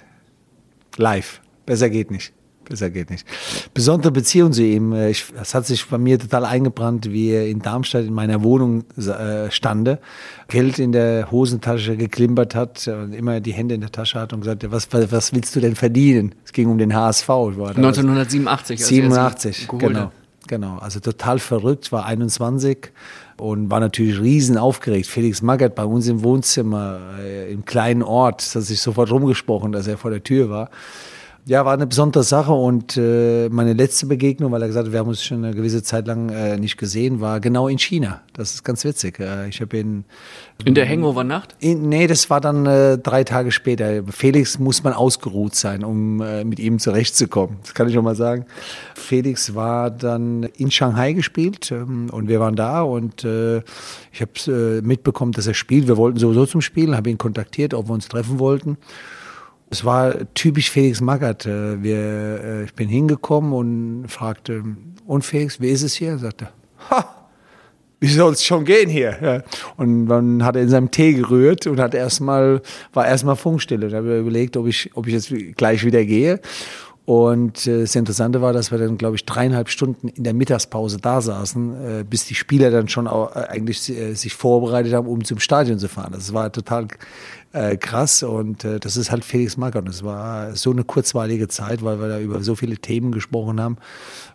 [0.97, 1.41] live.
[1.65, 2.36] Besser geht nicht.
[2.69, 3.27] Besser geht nicht.
[3.75, 4.93] Besondere Beziehung zu ihm.
[4.93, 8.43] Äh, ich, das hat sich bei mir total eingebrannt, wie er in Darmstadt in meiner
[8.43, 10.01] Wohnung äh, stande,
[10.49, 14.41] Geld in der Hosentasche geklimpert hat und immer die Hände in der Tasche hat und
[14.41, 16.35] gesagt, was, was willst du denn verdienen?
[16.45, 17.29] Es ging um den HSV.
[17.29, 18.85] 1987.
[18.85, 20.11] 87, genau.
[20.49, 22.93] Genau, also total verrückt, war 21
[23.37, 25.07] und war natürlich riesen aufgeregt.
[25.07, 29.87] Felix Magath bei uns im Wohnzimmer, äh, im kleinen Ort, hat sich sofort rumgesprochen, dass
[29.87, 30.71] er vor der Tür war.
[31.49, 34.99] Ja, war eine besondere Sache und äh, meine letzte Begegnung, weil er gesagt hat, wir
[34.99, 38.23] haben uns schon eine gewisse Zeit lang äh, nicht gesehen, war genau in China.
[38.33, 39.21] Das ist ganz witzig.
[39.21, 40.05] Äh, ich habe ihn
[40.65, 41.55] in der Hangover-Nacht?
[41.61, 44.03] Nee, das war dann äh, drei Tage später.
[44.11, 47.59] Felix muss man ausgeruht sein, um äh, mit ihm zurechtzukommen.
[47.63, 48.47] Das kann ich schon mal sagen.
[48.97, 53.59] Felix war dann in Shanghai gespielt ähm, und wir waren da und äh,
[54.11, 55.87] ich habe äh, mitbekommen, dass er spielt.
[55.87, 58.79] Wir wollten sowieso zum Spielen, habe ihn kontaktiert, ob wir uns treffen wollten.
[59.69, 61.47] Es war typisch Felix Magath.
[61.47, 64.63] Äh, wir, äh, ich bin hingekommen und fragte,
[65.07, 66.11] und Felix, wie ist es hier?
[66.11, 66.49] Er sagte,
[66.91, 67.27] ha,
[68.01, 69.43] wie soll es schon gehen hier?
[69.77, 72.61] Und dann hat er in seinem Tee gerührt und hat erstmal,
[72.93, 73.89] war erstmal Funkstille.
[73.89, 76.41] Da habe ich überlegt, ob ich, ob ich jetzt gleich wieder gehe.
[77.07, 80.99] Und äh, das Interessante war, dass wir dann, glaube ich, dreieinhalb Stunden in der Mittagspause
[80.99, 85.07] da saßen, äh, bis die Spieler dann schon auch, äh, eigentlich äh, sich vorbereitet haben,
[85.07, 86.13] um zum Stadion zu fahren.
[86.13, 86.89] Das war total
[87.53, 89.87] äh, krass und äh, das ist halt Felix Magath.
[89.87, 93.77] Das war so eine kurzweilige Zeit, weil wir da über so viele Themen gesprochen haben.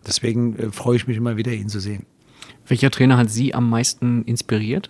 [0.08, 2.06] Deswegen äh, freue ich mich immer wieder, ihn zu sehen.
[2.68, 4.90] Welcher Trainer hat Sie am meisten inspiriert?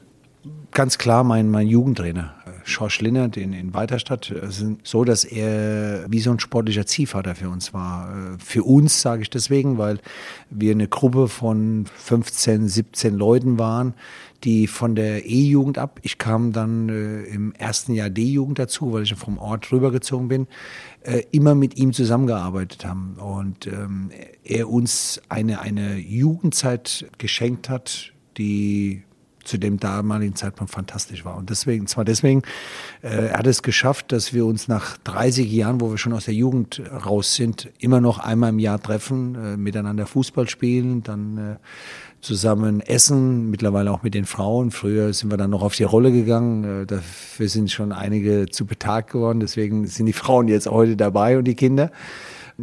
[0.69, 2.35] Ganz klar mein, mein Jugendtrainer,
[2.71, 4.31] Schorsch Linnert in, in Weiterstadt.
[4.31, 8.37] Es ist so, dass er wie so ein sportlicher Ziehvater für uns war.
[8.43, 9.99] Für uns sage ich deswegen, weil
[10.49, 13.93] wir eine Gruppe von 15, 17 Leuten waren,
[14.43, 19.03] die von der E-Jugend ab, ich kam dann äh, im ersten Jahr D-Jugend dazu, weil
[19.03, 20.47] ich vom Ort rübergezogen bin,
[21.03, 24.09] äh, immer mit ihm zusammengearbeitet haben und ähm,
[24.43, 29.03] er uns eine, eine Jugendzeit geschenkt hat, die
[29.43, 31.37] zu dem damaligen Zeitpunkt fantastisch war.
[31.37, 32.41] Und deswegen, zwar deswegen,
[33.01, 36.25] äh, er hat es geschafft, dass wir uns nach 30 Jahren, wo wir schon aus
[36.25, 41.37] der Jugend raus sind, immer noch einmal im Jahr treffen, äh, miteinander Fußball spielen, dann
[41.37, 41.55] äh,
[42.21, 44.71] zusammen essen, mittlerweile auch mit den Frauen.
[44.71, 46.83] Früher sind wir dann noch auf die Rolle gegangen.
[46.83, 49.39] Äh, dafür sind schon einige zu betagt geworden.
[49.39, 51.91] Deswegen sind die Frauen jetzt heute dabei und die Kinder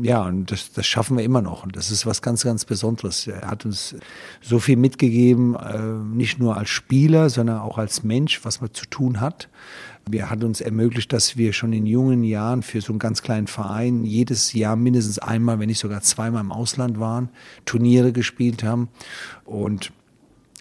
[0.02, 1.64] ja, und das, das schaffen wir immer noch.
[1.64, 3.26] Und das ist was ganz, ganz Besonderes.
[3.26, 3.96] Er hat uns
[4.40, 5.78] so viel mitgegeben, äh,
[6.14, 9.48] nicht nur als Spieler, sondern auch als Mensch, was man zu tun hat.
[10.10, 13.46] Er hat uns ermöglicht, dass wir schon in jungen Jahren für so einen ganz kleinen
[13.46, 17.28] Verein jedes Jahr mindestens einmal, wenn nicht sogar zweimal im Ausland waren,
[17.66, 18.88] Turniere gespielt haben.
[19.44, 19.92] Und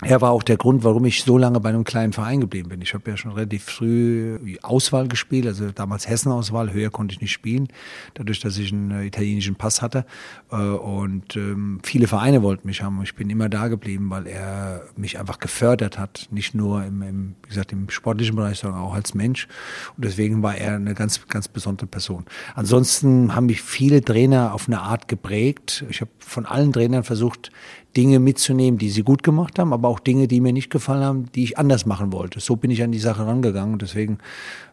[0.03, 2.81] er war auch der Grund, warum ich so lange bei einem kleinen Verein geblieben bin.
[2.83, 7.31] Ich habe ja schon relativ früh Auswahl gespielt, also damals Hessen-Auswahl, höher konnte ich nicht
[7.31, 7.67] spielen,
[8.13, 10.05] dadurch, dass ich einen äh, italienischen Pass hatte.
[10.51, 13.01] Äh, und ähm, viele Vereine wollten mich haben.
[13.01, 17.35] Ich bin immer da geblieben, weil er mich einfach gefördert hat, nicht nur im, im
[17.43, 19.47] wie gesagt, im sportlichen Bereich, sondern auch als Mensch.
[19.95, 22.25] Und deswegen war er eine ganz, ganz besondere Person.
[22.53, 25.85] Ansonsten haben mich viele Trainer auf eine Art geprägt.
[25.89, 27.51] Ich habe von allen Trainern versucht,
[27.95, 31.31] Dinge mitzunehmen, die sie gut gemacht haben, aber auch Dinge, die mir nicht gefallen haben,
[31.33, 32.39] die ich anders machen wollte.
[32.39, 34.19] So bin ich an die Sache rangegangen und deswegen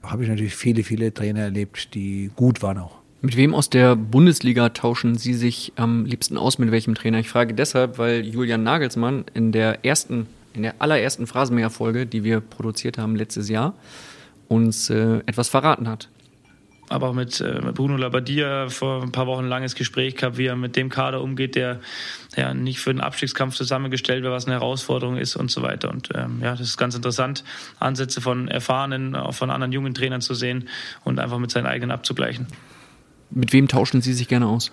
[0.03, 2.99] habe ich natürlich viele, viele Trainer erlebt, die gut waren auch.
[3.23, 6.59] Mit wem aus der Bundesliga tauschen Sie sich am liebsten aus?
[6.59, 7.19] Mit welchem Trainer?
[7.21, 12.41] Ich frage deshalb, weil Julian Nagelsmann in der ersten, in der allerersten Phrasenmäher-Folge, die wir
[12.41, 13.73] produziert haben letztes Jahr,
[14.49, 16.11] uns äh, etwas verraten hat
[16.89, 20.37] aber auch mit, äh, mit Bruno Labbadia vor ein paar Wochen ein langes Gespräch gehabt,
[20.37, 21.81] wie er mit dem Kader umgeht, der
[22.37, 25.91] ja nicht für den Abstiegskampf zusammengestellt wird, was eine Herausforderung ist und so weiter.
[25.91, 27.45] Und ähm, ja, das ist ganz interessant,
[27.79, 30.69] Ansätze von erfahrenen, auch von anderen jungen Trainern zu sehen
[31.05, 32.47] und einfach mit seinen eigenen abzugleichen.
[33.31, 34.71] Mit wem tauschen Sie sich gerne aus?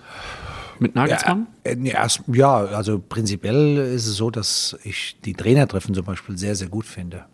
[0.78, 1.46] Mit Nagelsmann?
[1.64, 6.54] Ja, äh, ja, also prinzipiell ist es so, dass ich die Trainertreffen zum Beispiel sehr,
[6.54, 7.24] sehr gut finde.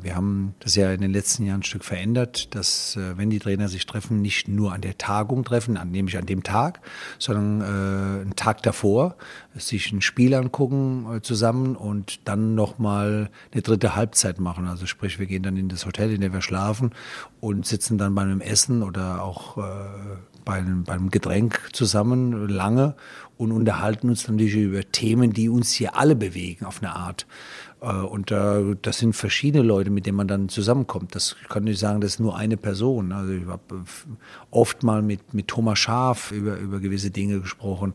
[0.00, 3.40] Wir haben das ja in den letzten Jahren ein Stück verändert, dass äh, wenn die
[3.40, 6.80] Trainer sich treffen, nicht nur an der Tagung treffen, nämlich an dem Tag,
[7.18, 9.16] sondern äh, einen Tag davor,
[9.56, 14.68] sich ein Spiel angucken zusammen und dann nochmal eine dritte Halbzeit machen.
[14.68, 16.92] Also sprich, wir gehen dann in das Hotel, in dem wir schlafen
[17.40, 19.58] und sitzen dann bei einem Essen oder auch
[20.46, 22.94] bei einem, bei einem Getränk zusammen lange
[23.36, 27.26] und unterhalten uns natürlich über Themen, die uns hier alle bewegen auf eine Art.
[27.82, 31.14] Äh, und das sind verschiedene Leute, mit denen man dann zusammenkommt.
[31.14, 33.12] Das kann nicht sagen, das ist nur eine Person.
[33.12, 34.12] Also ich habe äh,
[34.50, 37.94] oft mal mit, mit Thomas Schaf über, über gewisse Dinge gesprochen.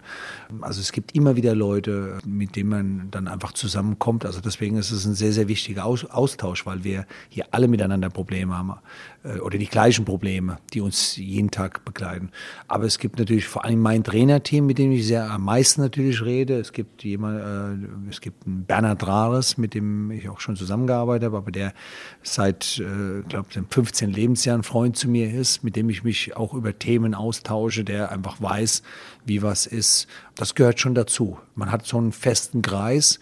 [0.60, 4.26] Also es gibt immer wieder Leute, mit denen man dann einfach zusammenkommt.
[4.26, 8.58] Also deswegen ist es ein sehr, sehr wichtiger Austausch, weil wir hier alle miteinander Probleme
[8.58, 8.74] haben
[9.24, 12.32] oder die gleichen Probleme, die uns jeden Tag begleiten.
[12.68, 16.24] Aber es gibt natürlich vor allem mein Trainerteam, mit dem ich sehr am meisten natürlich
[16.24, 16.60] rede.
[16.60, 21.26] Es gibt jemand, äh, es gibt einen Bernhard Rares, mit dem ich auch schon zusammengearbeitet
[21.26, 21.74] habe, aber der
[22.24, 26.78] seit, äh, glaube 15 Lebensjahren Freund zu mir ist, mit dem ich mich auch über
[26.78, 28.82] Themen austausche, der einfach weiß,
[29.26, 30.08] wie was ist.
[30.36, 31.38] Das gehört schon dazu.
[31.54, 33.20] Man hat so einen festen Kreis,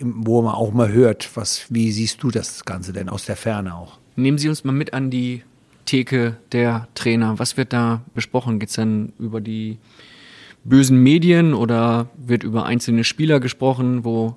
[0.00, 3.74] wo man auch mal hört, was, wie siehst du das Ganze denn aus der Ferne
[3.74, 3.98] auch?
[4.18, 5.44] Nehmen Sie uns mal mit an die
[5.84, 7.38] Theke der Trainer.
[7.38, 8.58] Was wird da besprochen?
[8.58, 9.78] Geht es dann über die
[10.64, 14.36] bösen Medien oder wird über einzelne Spieler gesprochen, wo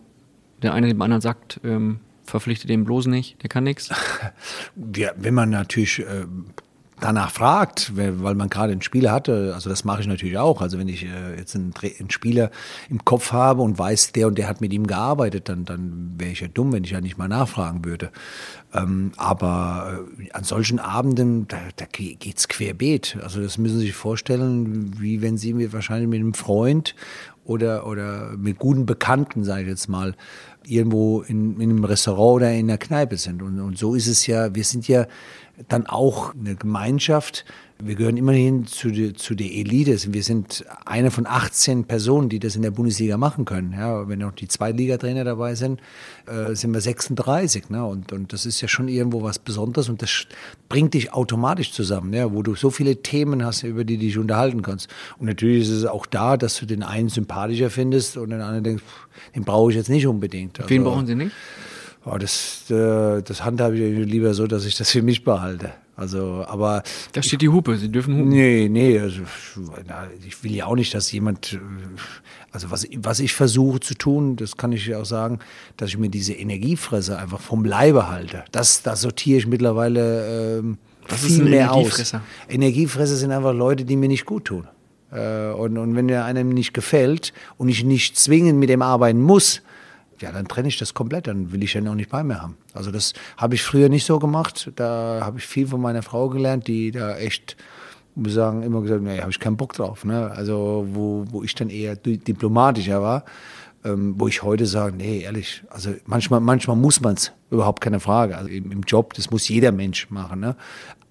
[0.62, 3.90] der eine dem anderen sagt, ähm, verpflichte den bloß nicht, der kann nichts?
[4.96, 6.26] Ja, wenn man natürlich äh,
[7.02, 10.62] danach fragt, weil man gerade einen Spieler hatte, also das mache ich natürlich auch.
[10.62, 11.74] Also wenn ich äh, jetzt einen,
[12.10, 12.52] Spieler
[12.90, 16.32] im Kopf habe und weiß, der und der hat mit ihm gearbeitet, dann, dann wäre
[16.32, 18.12] ich ja dumm, wenn ich ja nicht mal nachfragen würde.
[18.74, 23.18] Ähm, aber äh, an solchen Abenden, da, da geht's querbeet.
[23.22, 26.96] Also das müssen Sie sich vorstellen, wie wenn Sie mir wahrscheinlich mit einem Freund
[27.44, 30.16] oder, oder mit guten Bekannten, sage ich jetzt mal,
[30.64, 33.42] irgendwo in, in einem Restaurant oder in einer Kneipe sind.
[33.42, 35.08] Und, und so ist es ja, wir sind ja
[35.68, 37.46] dann auch eine Gemeinschaft.
[37.84, 39.98] Wir gehören immerhin zu, die, zu der Elite.
[40.14, 43.74] Wir sind eine von 18 Personen, die das in der Bundesliga machen können.
[43.74, 45.82] Ja, wenn noch die Zweitligatrainer dabei sind,
[46.28, 47.70] äh, sind wir 36.
[47.70, 47.84] Ne?
[47.84, 50.28] Und, und das ist ja schon irgendwo was Besonderes und das
[50.70, 52.32] bringt dich automatisch zusammen, ja?
[52.32, 54.88] wo du so viele Themen hast, über die du dich unterhalten kannst.
[55.18, 58.64] Und natürlich ist es auch da, dass du den einen sympathischer findest und den anderen
[58.64, 58.84] denkst,
[59.36, 60.60] den brauche ich jetzt nicht unbedingt.
[60.60, 61.32] Also, Wen brauchen Sie nicht?
[62.06, 65.72] Oh, das, äh, das handhabe ich lieber so, dass ich das für mich behalte.
[65.96, 66.82] Also, aber.
[67.14, 68.30] Da steht die Hupe, Sie dürfen hupen.
[68.30, 69.22] Nee, nee, also,
[70.26, 71.60] ich will ja auch nicht, dass jemand, äh,
[72.52, 75.40] also was, was ich versuche zu tun, das kann ich ja auch sagen,
[75.78, 78.46] dass ich mir diese Energiefresse einfach vom Leibe halte.
[78.52, 82.18] Das, das sortiere ich mittlerweile ähm, Was ist viel ein mehr Energiefresser?
[82.18, 82.54] aus.
[82.54, 84.68] Energiefresser sind einfach Leute, die mir nicht gut tun.
[85.12, 89.22] Äh, und, und wenn mir einem nicht gefällt und ich nicht zwingend mit dem arbeiten
[89.22, 89.62] muss,
[90.22, 92.56] ja, dann trenne ich das komplett, dann will ich den auch nicht bei mir haben.
[92.74, 94.72] Also das habe ich früher nicht so gemacht.
[94.76, 97.58] Da habe ich viel von meiner Frau gelernt, die da echt,
[98.16, 100.06] ich sagen, immer gesagt, nee, habe ich keinen Bock drauf.
[100.06, 100.32] Ne?
[100.32, 103.24] Also wo, wo ich dann eher di- diplomatischer war,
[103.84, 108.00] ähm, wo ich heute sage, nee, ehrlich, also manchmal, manchmal muss man es, überhaupt keine
[108.00, 108.38] Frage.
[108.38, 110.40] Also im, im Job, das muss jeder Mensch machen.
[110.40, 110.56] Ne?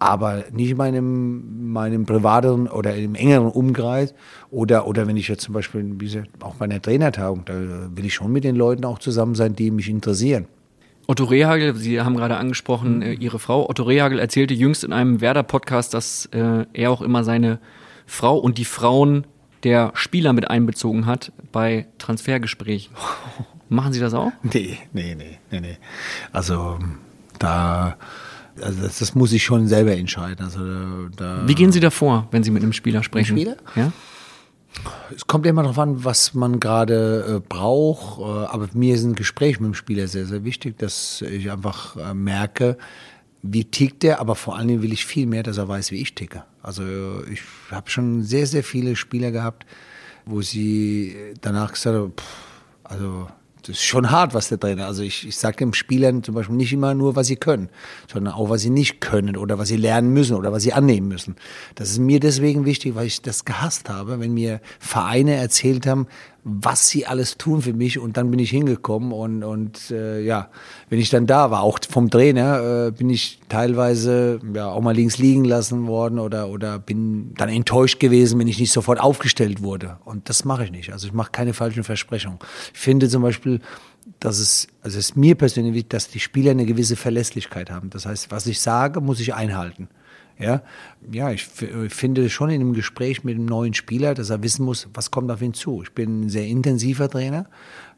[0.00, 4.14] Aber nicht in meinem, meinem privateren oder im engeren Umkreis.
[4.50, 7.54] Oder, oder wenn ich jetzt zum Beispiel, wie gesagt, auch bei einer Trainertagung, da
[7.94, 10.46] will ich schon mit den Leuten auch zusammen sein, die mich interessieren.
[11.06, 13.68] Otto Rehagel, Sie haben gerade angesprochen, äh, Ihre Frau.
[13.68, 17.58] Otto Rehagel erzählte jüngst in einem Werder-Podcast, dass äh, er auch immer seine
[18.06, 19.26] Frau und die Frauen
[19.64, 22.94] der Spieler mit einbezogen hat bei Transfergesprächen.
[23.68, 24.32] Machen Sie das auch?
[24.42, 25.76] Nee, nee, nee, nee, nee.
[26.32, 26.78] Also
[27.38, 27.96] da,
[28.62, 30.44] also das, das muss ich schon selber entscheiden.
[30.44, 33.36] Also da, Wie gehen Sie da vor, wenn Sie mit einem Spieler sprechen?
[33.36, 33.56] Spieler?
[33.74, 33.92] Ja?
[35.14, 38.20] Es kommt immer darauf an, was man gerade äh, braucht.
[38.20, 41.96] Äh, aber mir ist ein Gespräch mit dem Spieler sehr, sehr wichtig, dass ich einfach
[41.96, 42.78] äh, merke,
[43.42, 46.00] wie tickt der, aber vor allen Dingen will ich viel mehr, dass er weiß, wie
[46.00, 46.44] ich ticke.
[46.62, 49.66] Also äh, ich habe schon sehr, sehr viele Spieler gehabt,
[50.26, 52.24] wo sie danach gesagt haben, pff,
[52.84, 53.28] also
[53.62, 54.86] das ist schon hart, was der Trainer.
[54.86, 57.68] Also ich, ich sage den Spielern zum Beispiel nicht immer nur, was sie können,
[58.12, 61.08] sondern auch, was sie nicht können oder was sie lernen müssen oder was sie annehmen
[61.08, 61.36] müssen.
[61.74, 66.06] Das ist mir deswegen wichtig, weil ich das gehasst habe, wenn mir Vereine erzählt haben,
[66.42, 70.48] was sie alles tun für mich und dann bin ich hingekommen und, und äh, ja,
[70.88, 74.94] wenn ich dann da war, auch vom Trainer, äh, bin ich teilweise ja auch mal
[74.94, 79.62] links liegen lassen worden oder, oder bin dann enttäuscht gewesen, wenn ich nicht sofort aufgestellt
[79.62, 79.98] wurde.
[80.04, 80.92] Und das mache ich nicht.
[80.92, 82.38] Also ich mache keine falschen Versprechungen.
[82.72, 83.60] Ich finde zum Beispiel,
[84.18, 87.90] dass es, also es ist mir persönlich wichtig, dass die Spieler eine gewisse Verlässlichkeit haben.
[87.90, 89.88] Das heißt, was ich sage, muss ich einhalten.
[90.40, 90.62] Ja,
[91.12, 94.64] ja, ich f- finde schon in einem Gespräch mit einem neuen Spieler, dass er wissen
[94.64, 95.82] muss, was kommt auf ihn zu.
[95.82, 97.40] Ich bin ein sehr intensiver Trainer,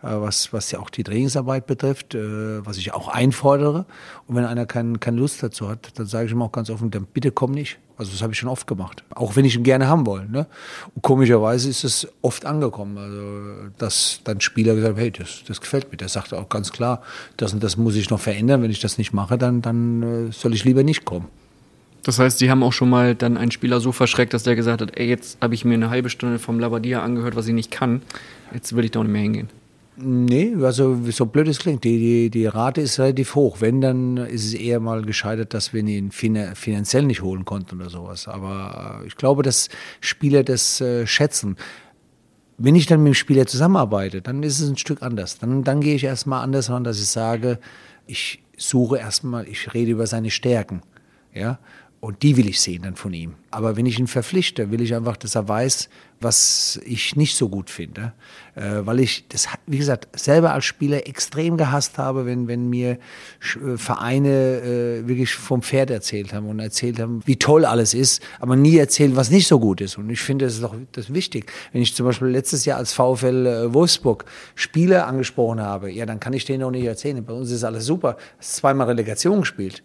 [0.03, 3.87] äh, was, was ja auch die Trainingsarbeit betrifft, äh, was ich auch einfordere.
[4.27, 6.91] Und wenn einer kein, keine Lust dazu hat, dann sage ich ihm auch ganz offen,
[6.91, 7.79] dann bitte komm nicht.
[7.97, 9.05] Also das habe ich schon oft gemacht.
[9.15, 10.33] Auch wenn ich ihn gerne haben wollte.
[10.33, 10.49] Ne?
[11.01, 12.99] Komischerweise ist es oft angekommen.
[12.99, 15.97] Also, dass dann Spieler gesagt haben, hey, das, das gefällt mir.
[15.99, 17.03] Der sagt auch ganz klar,
[17.37, 18.63] das und das muss ich noch verändern.
[18.63, 21.29] Wenn ich das nicht mache, dann, dann äh, soll ich lieber nicht kommen.
[22.05, 24.81] Das heißt, Sie haben auch schon mal dann einen Spieler so verschreckt, dass der gesagt
[24.81, 27.71] hat, ey, jetzt habe ich mir eine halbe Stunde vom Labadia angehört, was ich nicht
[27.71, 28.03] kann.
[28.53, 29.49] Jetzt will ich doch nicht mehr hingehen.
[29.97, 33.61] Nee, also so blöd es klingt, die, die, die Rate ist relativ hoch.
[33.61, 37.77] Wenn, dann ist es eher mal gescheitert, dass wir ihn fin finanziell nicht holen konnten
[37.77, 38.27] oder sowas.
[38.27, 39.69] Aber äh, ich glaube, dass
[40.01, 41.57] Spieler das äh, schätzen.
[42.57, 45.39] Wenn ich dann mit dem Spieler zusammenarbeite, dann ist es ein Stück anders.
[45.39, 47.59] Dann, dann gehe ich erstmal anders ran, dass ich sage,
[48.07, 50.83] ich suche erstmal, ich rede über seine Stärken.
[51.35, 51.59] Ja,
[52.03, 53.35] und die will ich sehen dann von ihm.
[53.53, 55.89] Aber wenn ich ihn verpflichte, will ich einfach, dass er weiß,
[56.21, 58.13] was ich nicht so gut finde.
[58.57, 62.99] Äh, weil ich das, wie gesagt, selber als Spieler extrem gehasst habe, wenn, wenn mir
[63.55, 68.21] äh, Vereine äh, wirklich vom Pferd erzählt haben und erzählt haben, wie toll alles ist,
[68.41, 69.97] aber nie erzählen, was nicht so gut ist.
[69.97, 71.53] Und ich finde, das ist doch das wichtig.
[71.73, 74.25] Wenn ich zum Beispiel letztes Jahr als VfL äh, Wolfsburg
[74.57, 77.25] Spieler angesprochen habe, ja, dann kann ich denen auch nicht erzählen.
[77.25, 78.17] Bei uns ist alles super.
[78.41, 79.85] Zweimal Relegation gespielt.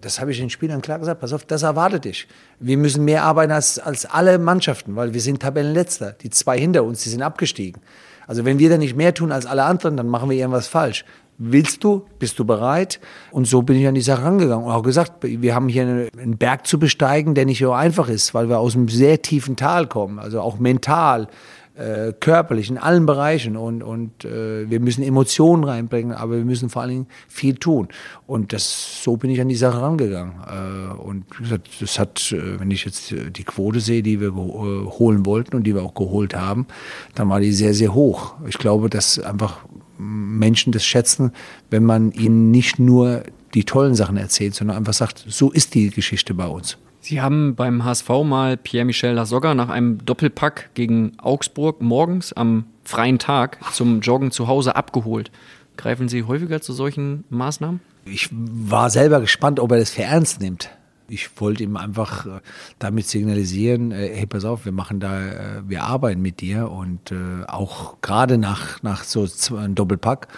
[0.00, 1.20] Das habe ich den Spielern klar gesagt.
[1.20, 2.26] Pass auf, das erwartet dich.
[2.58, 6.12] Wir müssen mehr arbeiten als, als alle Mannschaften, weil wir sind Tabellenletzter.
[6.20, 7.80] Die zwei hinter uns, die sind abgestiegen.
[8.26, 11.04] Also wenn wir da nicht mehr tun als alle anderen, dann machen wir irgendwas falsch.
[11.38, 12.04] Willst du?
[12.18, 13.00] Bist du bereit?
[13.30, 16.08] Und so bin ich an die Sache rangegangen und auch gesagt, wir haben hier eine-
[16.20, 19.56] einen Berg zu besteigen, der nicht so einfach ist, weil wir aus einem sehr tiefen
[19.56, 21.28] Tal kommen, also auch mental,
[21.74, 23.56] äh, körperlich, in allen Bereichen.
[23.56, 27.88] Und, und äh, wir müssen Emotionen reinbringen, aber wir müssen vor allen Dingen viel tun.
[28.26, 30.34] Und das, so bin ich an die Sache rangegangen.
[30.46, 34.20] Äh, und wie gesagt, das hat, äh, wenn ich jetzt äh, die Quote sehe, die
[34.20, 36.66] wir äh, holen wollten und die wir auch geholt haben,
[37.14, 38.34] dann war die sehr, sehr hoch.
[38.46, 39.64] Ich glaube, dass einfach
[39.98, 41.32] Menschen das schätzen,
[41.70, 43.22] wenn man ihnen nicht nur
[43.54, 46.78] die tollen Sachen erzählt, sondern einfach sagt, so ist die Geschichte bei uns.
[47.04, 53.18] Sie haben beim HSV mal Pierre-Michel Lasogga nach einem Doppelpack gegen Augsburg morgens am freien
[53.18, 55.32] Tag zum Joggen zu Hause abgeholt.
[55.76, 57.80] Greifen Sie häufiger zu solchen Maßnahmen?
[58.04, 60.70] Ich war selber gespannt, ob er das für ernst nimmt.
[61.08, 62.40] Ich wollte ihm einfach äh,
[62.78, 67.12] damit signalisieren, äh, hey, pass auf, wir machen da, äh, wir arbeiten mit dir und
[67.48, 69.26] auch gerade nach, nach so
[69.56, 70.28] einem Doppelpack.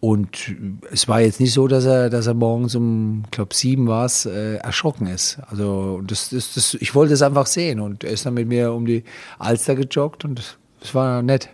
[0.00, 0.54] Und
[0.92, 4.26] es war jetzt nicht so, dass er, dass er morgens um, glaube sieben war es,
[4.26, 5.40] äh, erschrocken ist.
[5.48, 8.72] Also das, das, das, ich wollte es einfach sehen und er ist dann mit mir
[8.72, 9.02] um die
[9.40, 11.48] Alster gejoggt und es war nett.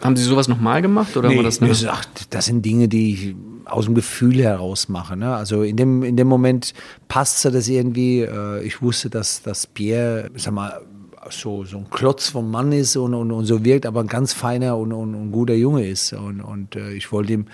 [0.00, 1.70] Haben Sie sowas nochmal gemacht oder nee, war das nur?
[1.88, 5.16] Ach, das sind Dinge, die ich aus dem Gefühl heraus mache.
[5.16, 5.34] Ne?
[5.34, 6.74] Also in dem, in dem Moment
[7.08, 8.20] passte das irgendwie.
[8.20, 10.80] Äh, ich wusste, dass, dass Pierre, sag mal,
[11.30, 14.32] so, so ein Klotz vom Mann ist und, und, und so wirkt, aber ein ganz
[14.32, 16.12] feiner und, und, und guter Junge ist.
[16.12, 17.46] Und, und äh, ich wollte ihm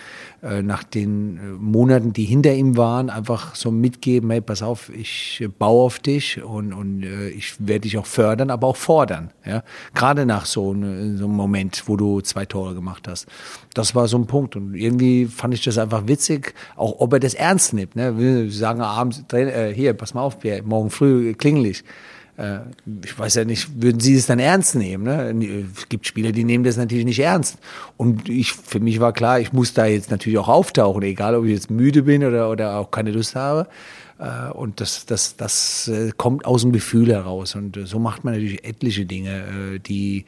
[0.43, 4.89] äh, nach den äh, Monaten, die hinter ihm waren, einfach so mitgeben, hey, pass auf,
[4.91, 9.31] ich baue auf dich und, und äh, ich werde dich auch fördern, aber auch fordern.
[9.45, 9.63] Ja?
[9.95, 13.27] Gerade nach so, ne, so einem Moment, wo du zwei Tore gemacht hast.
[13.75, 14.57] Das war so ein Punkt.
[14.57, 17.97] Und irgendwie fand ich das einfach witzig, auch ob er das ernst nimmt.
[17.97, 18.19] Ne?
[18.19, 21.85] Wir sagen abends, äh, hier, pass mal auf, morgen früh klingel ich
[22.39, 22.61] äh,
[23.05, 25.05] ich weiß ja nicht, würden Sie es dann ernst nehmen?
[25.05, 25.67] Ne?
[25.77, 27.59] Es gibt Spieler, die nehmen das natürlich nicht ernst.
[27.97, 31.45] Und ich, für mich war klar, ich muss da jetzt natürlich auch auftauchen, egal ob
[31.45, 33.69] ich jetzt müde bin oder, oder auch keine Lust habe.
[34.19, 37.57] Äh, und das, das, das äh, kommt aus dem Gefühl heraus.
[37.57, 40.25] Und so macht man natürlich etliche Dinge, die,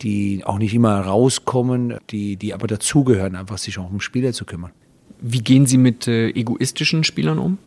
[0.00, 4.46] die auch nicht immer rauskommen, die, die aber dazugehören, einfach sich auch um Spieler zu
[4.46, 4.72] kümmern.
[5.20, 7.58] Wie gehen Sie mit äh, egoistischen Spielern um?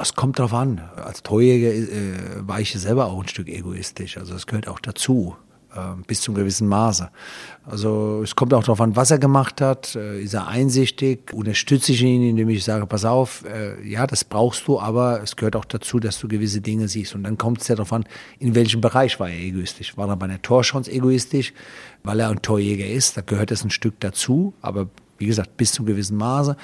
[0.00, 0.80] Es kommt drauf an.
[0.96, 4.18] Als Torjäger äh, war ich selber auch ein Stück egoistisch.
[4.18, 5.36] Also das gehört auch dazu,
[5.74, 7.10] äh, bis zum gewissen Maße.
[7.64, 9.96] Also es kommt auch darauf an, was er gemacht hat.
[9.96, 11.32] Äh, ist er einsichtig?
[11.32, 15.36] Unterstütze ich ihn, indem ich sage, pass auf, äh, ja, das brauchst du, aber es
[15.36, 17.14] gehört auch dazu, dass du gewisse Dinge siehst.
[17.14, 18.04] Und dann kommt es ja darauf an,
[18.38, 19.96] in welchem Bereich war er egoistisch.
[19.96, 21.54] War er bei einer Torschance egoistisch,
[22.02, 23.16] weil er ein Torjäger ist?
[23.16, 24.88] Da gehört es ein Stück dazu, aber
[25.18, 26.56] wie gesagt, bis zu einem gewissen Maße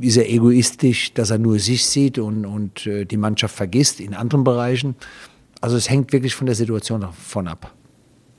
[0.00, 4.14] ist er egoistisch, dass er nur sich sieht und, und äh, die Mannschaft vergisst in
[4.14, 4.96] anderen Bereichen.
[5.60, 7.72] Also es hängt wirklich von der Situation davon ab.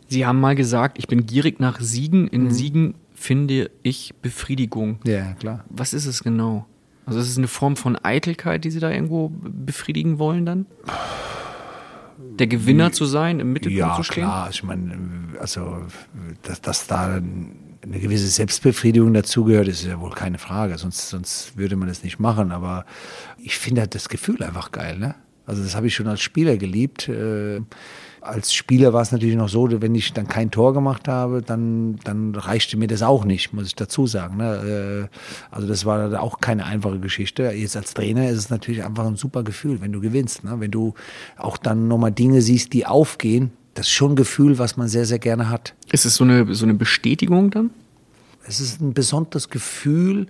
[0.10, 2.28] Sie haben mal gesagt, ich bin gierig nach Siegen.
[2.28, 2.52] In mhm.
[2.52, 5.00] Siegen finde ich Befriedigung.
[5.06, 5.64] Ja, klar.
[5.70, 6.68] Was ist es genau?
[7.06, 10.66] Also ist es eine Form von Eitelkeit, die Sie da irgendwo befriedigen wollen dann?
[12.18, 14.24] Der Gewinner zu sein, im Mittelpunkt ja, zu stehen?
[14.24, 14.50] Ja, klar.
[14.52, 14.98] Ich meine,
[15.40, 15.82] also,
[16.44, 17.22] dass, dass da
[17.84, 20.78] eine gewisse Selbstbefriedigung dazugehört, ist ja wohl keine Frage.
[20.78, 22.52] Sonst, sonst würde man das nicht machen.
[22.52, 22.86] Aber
[23.38, 24.98] ich finde halt das Gefühl einfach geil.
[24.98, 25.16] Ne?
[25.46, 27.10] Also das habe ich schon als Spieler geliebt.
[27.10, 27.62] Äh,
[28.22, 31.98] als Spieler war es natürlich noch so, wenn ich dann kein Tor gemacht habe, dann,
[32.06, 34.38] dann reichte mir das auch nicht, muss ich dazu sagen.
[34.38, 35.10] Ne?
[35.12, 37.44] Äh, also das war auch keine einfache Geschichte.
[37.52, 40.46] Jetzt als Trainer ist es natürlich einfach ein super Gefühl, wenn du gewinnst.
[40.46, 40.56] Ne?
[40.60, 40.94] Wenn du
[41.38, 45.06] auch dann nochmal Dinge siehst, die aufgehen, das ist schon ein Gefühl, was man sehr,
[45.06, 45.74] sehr gerne hat.
[45.92, 47.72] Ist es so eine, so eine Bestätigung dann?
[48.46, 50.28] Es ist ein besonderes Gefühl,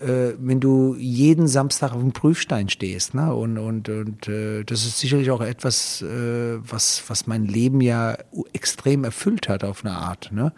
[0.00, 3.14] äh, wenn du jeden Samstag auf dem Prüfstein stehst.
[3.14, 3.34] Ne?
[3.34, 8.16] Und, und, und äh, das ist sicherlich auch etwas, äh, was, was mein Leben ja
[8.52, 10.30] extrem erfüllt hat auf eine Art.
[10.32, 10.52] Ne?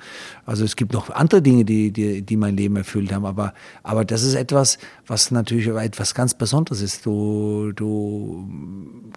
[0.44, 4.04] Also es gibt noch andere Dinge, die, die, die mein Leben erfüllt haben, aber, aber
[4.04, 4.78] das ist etwas,
[5.10, 7.04] was natürlich etwas ganz Besonderes ist.
[7.04, 8.48] Du, du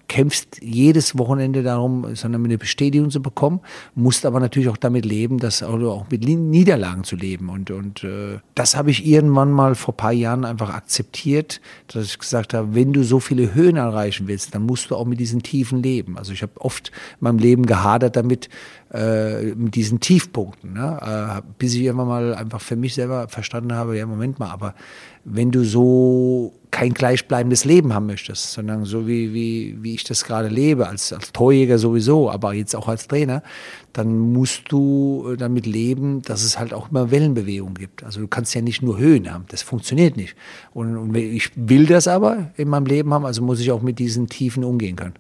[0.08, 3.60] kämpfst jedes Wochenende darum, sondern eine Bestätigung zu bekommen,
[3.94, 7.50] musst aber natürlich auch damit leben, dass auch mit Niederlagen zu leben.
[7.50, 12.18] Und, und äh, das habe ich irgendwann mal vor paar Jahren einfach akzeptiert, dass ich
[12.18, 15.44] gesagt habe, wenn du so viele Höhen erreichen willst, dann musst du auch mit diesen
[15.44, 16.18] Tiefen leben.
[16.18, 18.50] Also ich habe oft in meinem Leben gehadert damit,
[18.94, 21.42] äh, mit diesen Tiefpunkten, ne?
[21.42, 24.76] äh, bis ich irgendwann mal einfach für mich selber verstanden habe, ja, Moment mal, aber
[25.26, 30.26] wenn du so kein gleichbleibendes Leben haben möchtest, sondern so wie, wie, wie ich das
[30.26, 33.42] gerade lebe, als, als Torjäger sowieso, aber jetzt auch als Trainer,
[33.94, 38.04] dann musst du damit leben, dass es halt auch immer Wellenbewegungen gibt.
[38.04, 40.36] Also du kannst ja nicht nur Höhen haben, das funktioniert nicht.
[40.74, 43.98] Und, und ich will das aber in meinem Leben haben, also muss ich auch mit
[43.98, 45.16] diesen Tiefen umgehen können.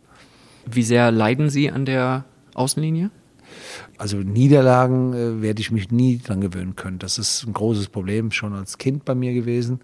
[0.65, 3.09] Wie sehr leiden Sie an der Außenlinie?
[3.97, 6.99] Also Niederlagen äh, werde ich mich nie dran gewöhnen können.
[6.99, 9.81] Das ist ein großes Problem schon als Kind bei mir gewesen,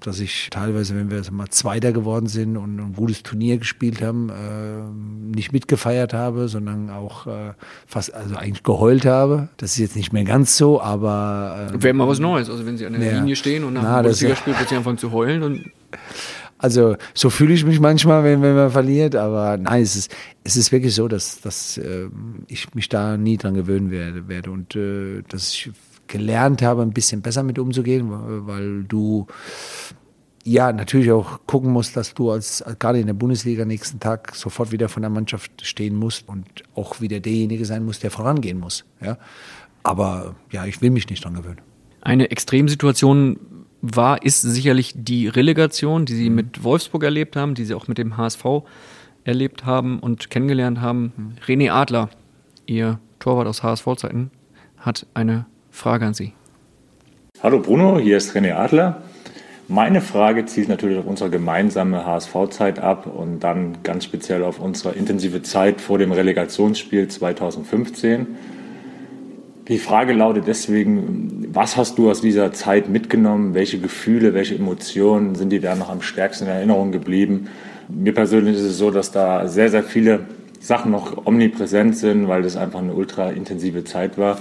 [0.00, 4.30] dass ich teilweise, wenn wir mal Zweiter geworden sind und ein gutes Turnier gespielt haben,
[4.30, 7.52] äh, nicht mitgefeiert habe, sondern auch äh,
[7.86, 9.48] fast, also eigentlich geheult habe.
[9.58, 12.50] Das ist jetzt nicht mehr ganz so, aber wäre mal was Neues.
[12.50, 13.18] Also wenn Sie an der ja.
[13.18, 15.70] Linie stehen und nach Na, dem Bundesligaspiel plötzlich anfangen zu heulen und
[16.62, 20.56] also so fühle ich mich manchmal, wenn, wenn man verliert, aber nein, es ist, es
[20.56, 22.08] ist wirklich so, dass, dass äh,
[22.46, 25.72] ich mich da nie dran gewöhnen werde, werde und äh, dass ich
[26.06, 28.06] gelernt habe, ein bisschen besser mit umzugehen,
[28.46, 29.26] weil du
[30.44, 34.70] ja natürlich auch gucken musst, dass du als gerade in der Bundesliga nächsten Tag sofort
[34.70, 36.46] wieder von der Mannschaft stehen musst und
[36.76, 38.84] auch wieder derjenige sein muss, der vorangehen muss.
[39.00, 39.18] Ja?
[39.82, 41.60] Aber ja, ich will mich nicht dran gewöhnen.
[42.02, 43.38] Eine Extremsituation
[43.82, 46.36] war, ist sicherlich die Relegation, die Sie Mhm.
[46.36, 48.44] mit Wolfsburg erlebt haben, die Sie auch mit dem HSV
[49.24, 51.12] erlebt haben und kennengelernt haben.
[51.16, 51.32] Mhm.
[51.46, 52.08] René Adler,
[52.66, 54.30] Ihr Torwart aus HSV-Zeiten,
[54.78, 56.32] hat eine Frage an Sie.
[57.42, 59.02] Hallo Bruno, hier ist René Adler.
[59.68, 64.94] Meine Frage zielt natürlich auf unsere gemeinsame HSV-Zeit ab und dann ganz speziell auf unsere
[64.94, 68.26] intensive Zeit vor dem Relegationsspiel 2015.
[69.68, 73.54] Die Frage lautet deswegen, was hast du aus dieser Zeit mitgenommen?
[73.54, 77.48] Welche Gefühle, welche Emotionen sind dir da noch am stärksten in Erinnerung geblieben?
[77.88, 80.26] Mir persönlich ist es so, dass da sehr, sehr viele
[80.58, 84.38] Sachen noch omnipräsent sind, weil das einfach eine ultra intensive Zeit war.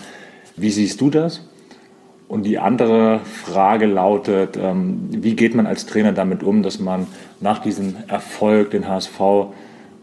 [0.55, 1.47] Wie siehst du das?
[2.28, 7.05] Und die andere Frage lautet, ähm, wie geht man als Trainer damit um, dass man
[7.41, 9.19] nach diesem Erfolg, den HSV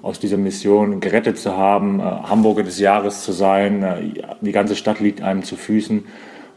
[0.03, 3.97] aus dieser Mission gerettet zu haben, äh, Hamburger des Jahres zu sein, äh,
[4.41, 6.05] die ganze Stadt liegt einem zu Füßen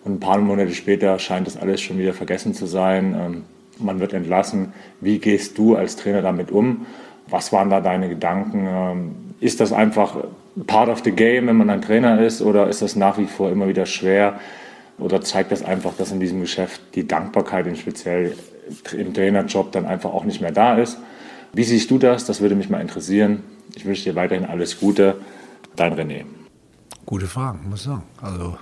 [0.04, 3.16] und ein paar Monate später scheint das alles schon wieder vergessen zu sein.
[3.20, 3.44] Ähm,
[3.80, 4.74] man wird entlassen.
[5.00, 6.86] Wie gehst du als Trainer damit um?
[7.28, 8.68] Was waren da deine Gedanken?
[8.68, 10.18] Ähm, ist das einfach
[10.68, 13.52] part of the game, wenn man ein Trainer ist, oder ist das nach wie vor
[13.52, 14.40] immer wieder schwer?
[15.00, 18.36] Oder zeigt das einfach, dass in diesem Geschäft die Dankbarkeit speziell
[18.96, 21.00] im Trainerjob dann einfach auch nicht mehr da ist?
[21.54, 22.26] Wie siehst du das?
[22.26, 23.44] Das würde mich mal interessieren.
[23.76, 25.20] Ich wünsche dir weiterhin alles Gute.
[25.76, 26.26] Dein René.
[27.06, 28.04] Gute Fragen, muss ich sagen.
[28.22, 28.58] Also,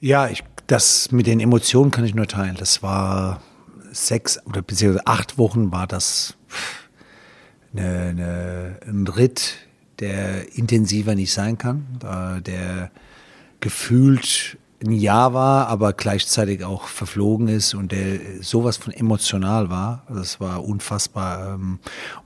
[0.00, 2.56] ja, ich, das mit den Emotionen kann ich nur teilen.
[2.58, 3.40] Das war
[3.92, 6.36] sechs oder beziehungsweise acht Wochen war das
[7.72, 9.56] eine, eine, ein Ritt,
[9.98, 11.86] der intensiver nicht sein kann,
[12.46, 12.90] der
[13.60, 20.04] gefühlt ein Jahr war, aber gleichzeitig auch verflogen ist und der sowas von emotional war.
[20.08, 21.54] Das war unfassbar.
[21.54, 21.78] ähm,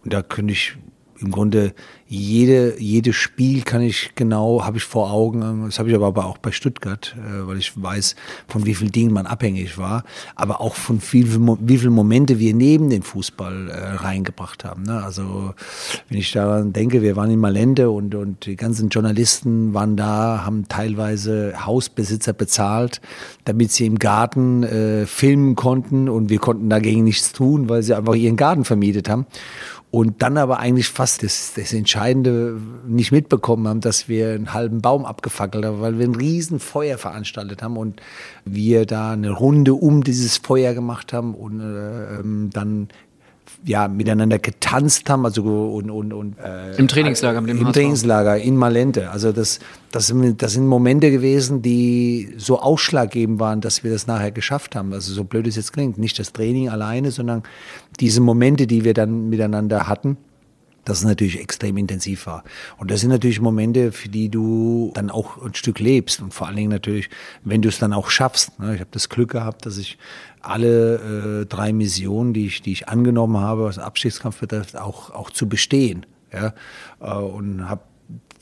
[0.04, 0.76] Und da könnte ich
[1.24, 1.74] im Grunde
[2.06, 5.64] jede, jedes Spiel kann ich genau, habe ich vor Augen.
[5.64, 8.14] Das habe ich aber auch bei Stuttgart, äh, weil ich weiß,
[8.46, 10.04] von wie vielen Dingen man abhängig war,
[10.36, 11.26] aber auch von viel,
[11.60, 14.82] wie viele Momente wir neben den Fußball äh, reingebracht haben.
[14.82, 15.02] Ne?
[15.02, 15.54] Also
[16.08, 20.42] wenn ich daran denke, wir waren in Malente und, und die ganzen Journalisten waren da,
[20.44, 23.00] haben teilweise Hausbesitzer bezahlt,
[23.44, 27.94] damit sie im Garten äh, filmen konnten und wir konnten dagegen nichts tun, weil sie
[27.94, 29.26] einfach ihren Garten vermietet haben
[29.94, 34.80] und dann aber eigentlich fast das, das Entscheidende nicht mitbekommen haben, dass wir einen halben
[34.80, 38.02] Baum abgefackelt haben, weil wir ein riesen Feuer veranstaltet haben und
[38.44, 42.88] wir da eine Runde um dieses Feuer gemacht haben und äh, ähm, dann
[43.64, 47.74] ja miteinander getanzt haben, also und und und äh, Im Trainingslager mit dem im HSV.
[47.74, 49.10] Trainingslager in Malente.
[49.10, 49.58] Also das
[49.90, 54.76] das sind, das sind Momente gewesen, die so ausschlaggebend waren, dass wir das nachher geschafft
[54.76, 54.92] haben.
[54.92, 57.42] Also so blöd es jetzt klingt, nicht das Training alleine, sondern
[58.00, 60.18] diese Momente, die wir dann miteinander hatten
[60.84, 62.44] dass es natürlich extrem intensiv war.
[62.76, 66.46] Und das sind natürlich Momente, für die du dann auch ein Stück lebst und vor
[66.46, 67.08] allen Dingen natürlich,
[67.42, 68.58] wenn du es dann auch schaffst.
[68.60, 68.74] ne?
[68.74, 69.98] Ich habe das Glück gehabt, dass ich
[70.46, 75.10] alle äh, drei Missionen, die ich, die ich angenommen habe, was den Abstiegskampf betrifft, auch,
[75.10, 76.06] auch zu bestehen.
[76.32, 76.54] Ja?
[77.00, 77.82] Äh, Und habe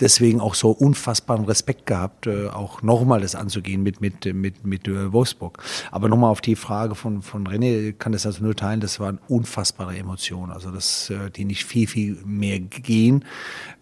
[0.03, 4.88] deswegen auch so unfassbaren Respekt gehabt, äh, auch nochmal das anzugehen mit, mit, mit, mit
[4.88, 5.62] äh, Wolfsburg.
[5.90, 9.18] Aber nochmal auf die Frage von, von René, kann das also nur teilen, das waren
[9.28, 13.24] unfassbare Emotionen, also das, äh, die nicht viel, viel mehr gehen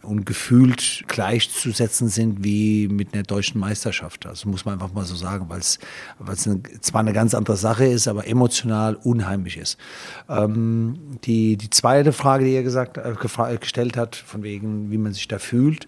[0.02, 4.26] und gefühlt gleichzusetzen sind wie mit einer deutschen Meisterschaft.
[4.26, 5.78] Also muss man einfach mal so sagen, weil es
[6.80, 9.78] zwar eine ganz andere Sache ist, aber emotional unheimlich ist.
[10.28, 13.14] Ähm, die, die zweite Frage, die er gesagt, äh,
[13.58, 15.86] gestellt hat, von wegen, wie man sich da fühlt,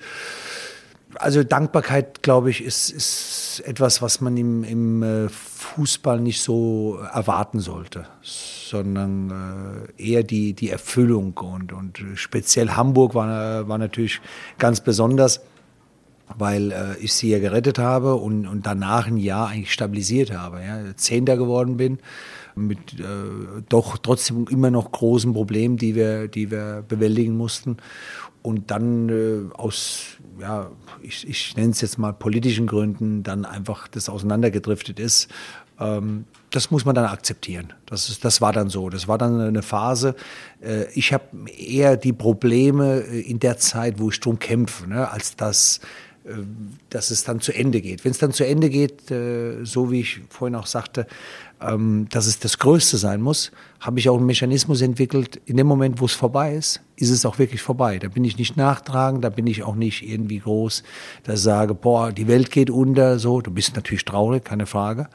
[1.16, 6.98] also Dankbarkeit, glaube ich, ist, ist etwas, was man im, im äh, Fußball nicht so
[7.12, 11.36] erwarten sollte, sondern äh, eher die, die Erfüllung.
[11.38, 14.20] Und, und speziell Hamburg war, war natürlich
[14.58, 15.40] ganz besonders,
[16.36, 20.62] weil äh, ich sie ja gerettet habe und, und danach ein Jahr eigentlich stabilisiert habe.
[20.62, 20.96] Ja.
[20.96, 21.98] Zehnter geworden bin,
[22.54, 27.76] mit äh, doch trotzdem immer noch großen Problemen, die wir, die wir bewältigen mussten.
[28.42, 33.86] Und dann äh, aus, ja, ich, ich nenne es jetzt mal politischen Gründen, dann einfach
[33.86, 35.28] das auseinandergedriftet ist.
[35.78, 37.72] Ähm, das muss man dann akzeptieren.
[37.86, 38.90] Das, ist, das war dann so.
[38.90, 40.14] Das war dann eine Phase.
[40.60, 41.24] Äh, ich habe
[41.56, 45.80] eher die Probleme äh, in der Zeit, wo ich drum kämpfe, ne, als dass
[46.90, 48.04] dass es dann zu Ende geht.
[48.04, 51.06] Wenn es dann zu Ende geht, äh, so wie ich vorhin auch sagte,
[51.60, 53.50] ähm, dass es das Größte sein muss,
[53.80, 55.40] habe ich auch einen Mechanismus entwickelt.
[55.46, 57.98] In dem Moment, wo es vorbei ist, ist es auch wirklich vorbei.
[57.98, 60.84] Da bin ich nicht nachtragend, da bin ich auch nicht irgendwie groß,
[61.24, 63.40] dass ich sage, boah, die Welt geht unter, so.
[63.40, 65.08] Du bist natürlich traurig, keine Frage.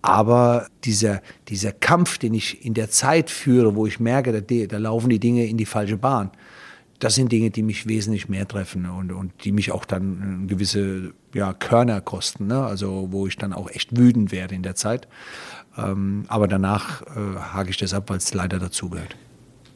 [0.00, 4.78] Aber dieser, dieser Kampf, den ich in der Zeit führe, wo ich merke, da, da
[4.78, 6.30] laufen die Dinge in die falsche Bahn,
[7.04, 11.12] das sind Dinge, die mich wesentlich mehr treffen und, und die mich auch dann gewisse
[11.34, 12.64] ja, Körner kosten, ne?
[12.64, 15.06] also wo ich dann auch echt wütend werde in der Zeit.
[15.76, 19.16] Ähm, aber danach äh, hake ich das ab, weil es leider dazugehört.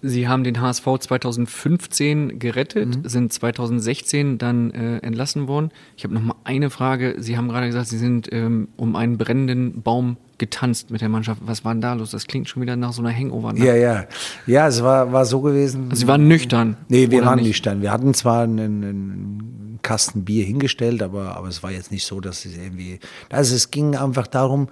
[0.01, 3.09] Sie haben den HSV 2015 gerettet, mhm.
[3.09, 5.70] sind 2016 dann äh, entlassen worden.
[5.96, 7.16] Ich habe noch mal eine Frage.
[7.18, 11.42] Sie haben gerade gesagt, Sie sind ähm, um einen brennenden Baum getanzt mit der Mannschaft.
[11.44, 12.12] Was war denn da los?
[12.12, 13.57] Das klingt schon wieder nach so einer Hangover.
[13.57, 14.07] Ja, ja.
[14.46, 15.88] Ja, es war, war so gewesen.
[15.90, 16.76] Also Sie waren nüchtern?
[16.88, 17.49] Nee, wir waren nicht?
[17.49, 17.82] nüchtern.
[17.82, 22.20] Wir hatten zwar einen, einen Kasten Bier hingestellt, aber, aber es war jetzt nicht so,
[22.20, 23.01] dass es irgendwie.
[23.30, 24.68] Also es ging einfach darum,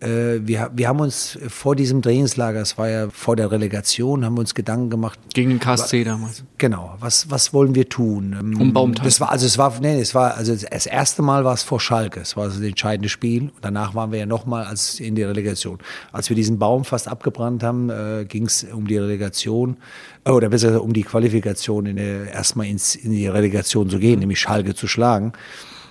[0.00, 4.40] wir, wir haben uns vor diesem Trainingslager, es war ja vor der Relegation, haben wir
[4.40, 5.18] uns Gedanken gemacht.
[5.32, 6.44] Gegen den KSC damals.
[6.58, 6.96] Genau.
[7.00, 8.36] Was, was wollen wir tun?
[8.38, 9.04] Ähm, um Baumtag.
[9.04, 11.80] Das war, also es war, nee, es war, also das erste Mal war es vor
[11.80, 12.20] Schalke.
[12.20, 13.44] Es war also das entscheidende Spiel.
[13.44, 15.78] Und danach waren wir ja nochmal als in die Relegation.
[16.12, 19.76] Als wir diesen Baum fast abgebrannt haben, äh, ging es um die Relegation,
[20.24, 24.20] äh, oder besser um die Qualifikation in der, erstmal ins, in die Relegation zu gehen,
[24.20, 25.32] nämlich Schalke zu schlagen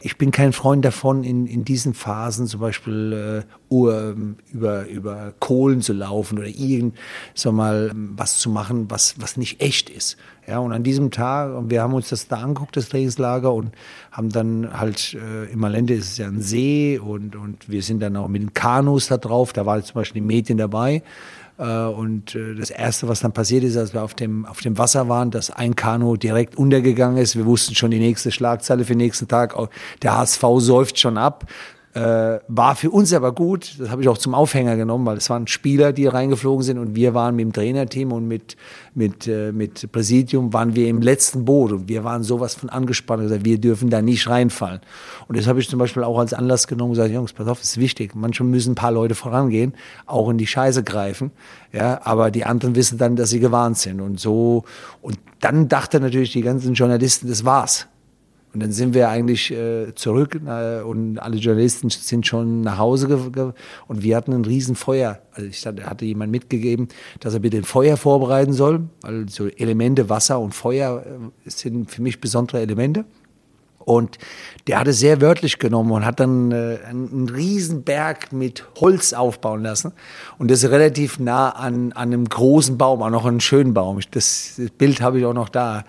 [0.05, 3.43] ich bin kein Freund davon, in, in diesen Phasen zum Beispiel
[3.73, 3.75] äh,
[4.53, 6.95] über, über Kohlen zu laufen oder irgend,
[7.33, 10.17] sag mal, was zu machen, was, was nicht echt ist.
[10.47, 13.71] Ja, und an diesem Tag, und wir haben uns das da angeguckt, das Trainingslager, und
[14.11, 17.99] haben dann halt, äh, im Malende ist es ja ein See, und, und wir sind
[17.99, 21.01] dann auch mit den Kanus da drauf, da waren zum Beispiel die Mädchen dabei,
[21.63, 25.07] und äh, das Erste, was dann passiert ist, als wir auf dem, auf dem Wasser
[25.07, 27.35] waren, dass ein Kanu direkt untergegangen ist.
[27.37, 29.55] Wir wussten schon die nächste Schlagzeile für den nächsten Tag.
[30.01, 31.45] Der HSV säuft schon ab.
[31.95, 35.29] Äh, war für uns aber gut, das habe ich auch zum Aufhänger genommen, weil es
[35.29, 38.57] waren Spieler, die reingeflogen sind und wir waren mit dem Trainerteam und mit,
[38.95, 43.23] mit, äh, mit Präsidium waren wir im letzten Boot und wir waren sowas von angespannt
[43.23, 44.81] gesagt, wir dürfen da nicht reinfallen.
[45.29, 47.77] Und das habe ich zum Beispiel auch als Anlass genommen gesagt, Jungs, pass auf, ist
[47.77, 48.13] wichtig.
[48.13, 49.73] Manchmal müssen ein paar Leute vorangehen,
[50.05, 51.31] auch in die Scheiße greifen,
[51.71, 54.65] ja, aber die anderen wissen dann, dass sie gewarnt sind und so.
[55.01, 57.87] Und dann dachte natürlich die ganzen Journalisten, das war's.
[58.55, 63.53] Und dann sind wir eigentlich äh, zurück äh, und alle Journalisten sind schon nach Hause
[63.89, 65.19] und wir hatten ein Riesenfeuer.
[65.33, 66.87] Also ich hatte, hatte jemand mitgegeben,
[67.19, 71.91] dass er bitte ein Feuer vorbereiten soll, weil so Elemente Wasser und Feuer äh, sind
[71.91, 73.03] für mich besondere Elemente.
[73.79, 74.19] Und
[74.67, 79.63] der hat es sehr wörtlich genommen und hat dann äh, einen Riesenberg mit Holz aufbauen
[79.63, 79.91] lassen.
[80.39, 83.99] Und das ist relativ nah an, an einem großen Baum, auch noch einen schönen Baum.
[84.11, 85.83] Das, das Bild habe ich auch noch da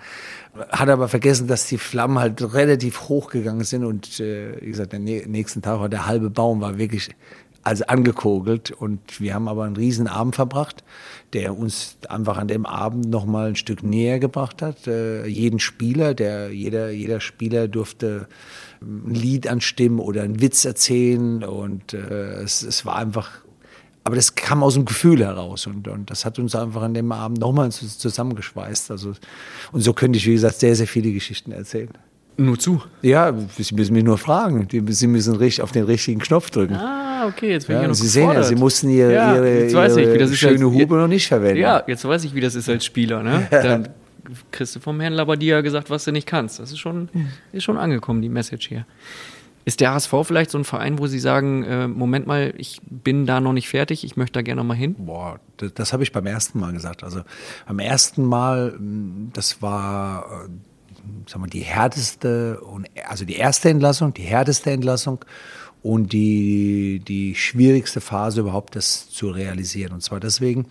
[0.69, 4.93] hat aber vergessen, dass die Flammen halt relativ hoch gegangen sind und äh, wie gesagt,
[4.93, 7.09] der nächsten Tag war der halbe Baum war wirklich
[7.63, 10.85] also angekogelt und wir haben aber einen riesen Abend verbracht,
[11.33, 14.87] der uns einfach an dem Abend noch mal ein Stück näher gebracht hat.
[14.87, 18.27] Äh, jeden Spieler, der jeder jeder Spieler durfte
[18.81, 23.41] ein Lied anstimmen oder einen Witz erzählen und äh, es, es war einfach
[24.07, 27.11] aber das kam aus dem Gefühl heraus und, und das hat uns einfach an dem
[27.11, 28.89] Abend nochmal zusammengeschweißt.
[28.89, 29.15] Also,
[29.73, 31.89] und so könnte ich, wie gesagt, sehr, sehr viele Geschichten erzählen.
[32.37, 32.81] Nur zu?
[33.01, 34.65] Ja, Sie müssen mich nur fragen.
[34.71, 36.75] Sie müssen auf den richtigen Knopf drücken.
[36.75, 39.35] Ah, okay, jetzt bin ja, ich ja noch Sie sehen ja, Sie mussten Ihre, ja,
[39.35, 41.59] ihre, ihre schöne als, Hube noch nicht verwenden.
[41.59, 43.21] Ja, jetzt weiß ich, wie das ist als Spieler.
[43.23, 43.45] Ne?
[43.51, 43.89] Dann
[44.51, 46.61] kriegst du vom Herrn Labadia gesagt, was du nicht kannst.
[46.61, 47.09] Das ist schon,
[47.51, 48.85] ist schon angekommen, die Message hier.
[49.67, 53.25] Ist der HSV vielleicht so ein Verein, wo Sie sagen, äh, Moment mal, ich bin
[53.25, 54.95] da noch nicht fertig, ich möchte da gerne mal hin?
[54.97, 57.03] Boah, das, das habe ich beim ersten Mal gesagt.
[57.03, 57.23] Also
[57.67, 58.79] beim ersten Mal,
[59.33, 60.49] das war äh,
[61.27, 62.61] sag mal, die härteste,
[63.09, 65.25] also die erste Entlassung, die härteste Entlassung
[65.83, 69.91] und die, die schwierigste Phase überhaupt, das zu realisieren.
[69.91, 70.67] Und zwar deswegen,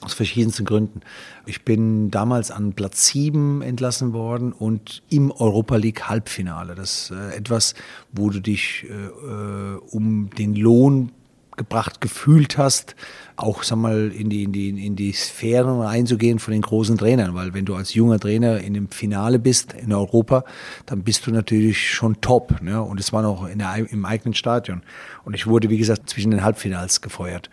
[0.00, 1.00] aus verschiedensten Gründen.
[1.46, 6.74] Ich bin damals an Platz 7 entlassen worden und im Europa League Halbfinale.
[6.74, 7.74] Das ist äh, etwas,
[8.12, 11.12] wo du dich äh, äh, um den Lohn
[11.56, 12.94] gebracht gefühlt hast,
[13.36, 17.34] auch sag mal in die in die in die Sphären reinzugehen von den großen Trainern,
[17.34, 20.44] weil wenn du als junger Trainer in dem Finale bist in Europa,
[20.86, 22.82] dann bist du natürlich schon top, ne?
[22.82, 24.82] Und es war noch in der, im eigenen Stadion
[25.24, 27.50] und ich wurde wie gesagt zwischen den Halbfinals gefeuert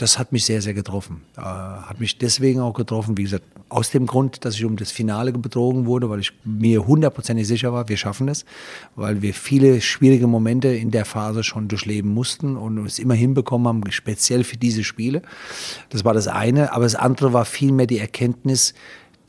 [0.00, 1.22] das hat mich sehr, sehr getroffen.
[1.36, 4.90] Äh, hat mich deswegen auch getroffen, wie gesagt, aus dem Grund, dass ich um das
[4.90, 8.44] Finale betrogen wurde, weil ich mir hundertprozentig sicher war, wir schaffen es,
[8.96, 13.68] weil wir viele schwierige Momente in der Phase schon durchleben mussten und es immer hinbekommen
[13.68, 15.22] haben, speziell für diese Spiele.
[15.90, 16.72] Das war das eine.
[16.72, 18.74] Aber das andere war vielmehr die Erkenntnis,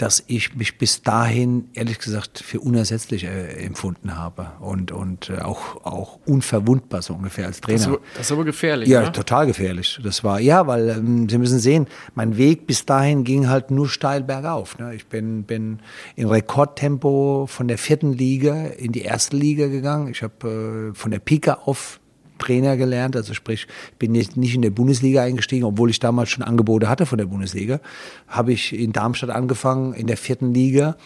[0.01, 5.39] dass ich mich bis dahin ehrlich gesagt für unersetzlich äh, empfunden habe und, und äh,
[5.41, 7.77] auch, auch unverwundbar so ungefähr als Trainer.
[7.77, 8.89] Das, ist, das ist aber gefährlich.
[8.89, 9.11] Ja, ne?
[9.11, 9.99] total gefährlich.
[10.03, 13.87] Das war, ja, weil ähm, Sie müssen sehen, mein Weg bis dahin ging halt nur
[13.87, 14.79] steil bergauf.
[14.79, 14.95] Ne?
[14.95, 15.79] Ich bin, bin
[16.15, 20.07] in Rekordtempo von der vierten Liga in die erste Liga gegangen.
[20.07, 22.00] Ich habe äh, von der Pika auf
[22.41, 26.43] Trainer gelernt, also sprich, bin nicht, nicht in der Bundesliga eingestiegen, obwohl ich damals schon
[26.43, 27.79] Angebote hatte von der Bundesliga.
[28.27, 30.97] Habe ich in Darmstadt angefangen, in der vierten Liga.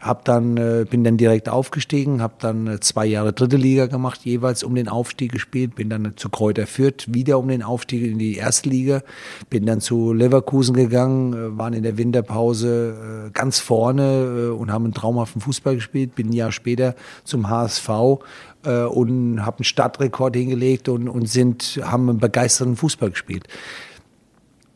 [0.00, 4.20] Hab dann, äh, bin dann direkt aufgestiegen, habe dann äh, zwei Jahre dritte Liga gemacht,
[4.24, 8.18] jeweils um den Aufstieg gespielt, bin dann zu Kräuter Fürth wieder um den Aufstieg in
[8.18, 9.02] die erste Liga,
[9.50, 14.72] bin dann zu Leverkusen gegangen, äh, waren in der Winterpause äh, ganz vorne äh, und
[14.72, 16.94] haben einen traumhaften Fußball gespielt, bin ein Jahr später
[17.24, 17.88] zum HSV
[18.64, 23.48] äh, und habe einen Stadtrekord hingelegt und, und sind, haben einen begeisterten Fußball gespielt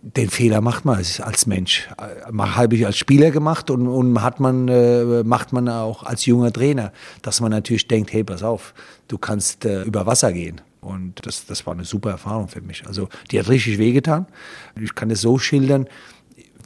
[0.03, 1.89] den Fehler macht man als, als Mensch.
[1.97, 6.53] Habe ich als Spieler gemacht und, und hat man, äh, macht man auch als junger
[6.53, 6.93] Trainer,
[7.23, 8.75] dass man natürlich denkt, hey, pass auf,
[9.09, 10.61] du kannst äh, über Wasser gehen.
[10.81, 12.87] Und das, das war eine super Erfahrung für mich.
[12.87, 14.27] Also die hat richtig wehgetan.
[14.81, 15.89] Ich kann es so schildern,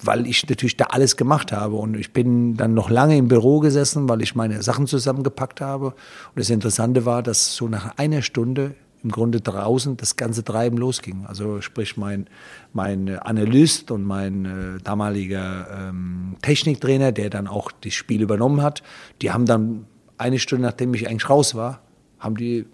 [0.03, 1.77] weil ich natürlich da alles gemacht habe.
[1.77, 5.87] Und ich bin dann noch lange im Büro gesessen, weil ich meine Sachen zusammengepackt habe.
[5.87, 5.95] Und
[6.37, 11.27] das Interessante war, dass so nach einer Stunde im Grunde draußen das ganze Treiben losging.
[11.27, 12.27] Also sprich mein,
[12.73, 18.83] mein Analyst und mein äh, damaliger ähm, Techniktrainer, der dann auch das Spiel übernommen hat,
[19.21, 19.87] die haben dann
[20.19, 21.81] eine Stunde, nachdem ich eigentlich raus war,
[22.19, 22.67] haben die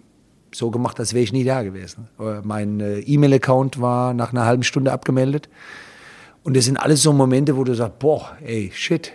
[0.54, 2.08] so gemacht, als wäre ich nie da gewesen.
[2.18, 5.48] Äh, mein äh, E-Mail-Account war nach einer halben Stunde abgemeldet.
[6.42, 9.12] Und das sind alles so Momente, wo du sagst, boah, ey, shit,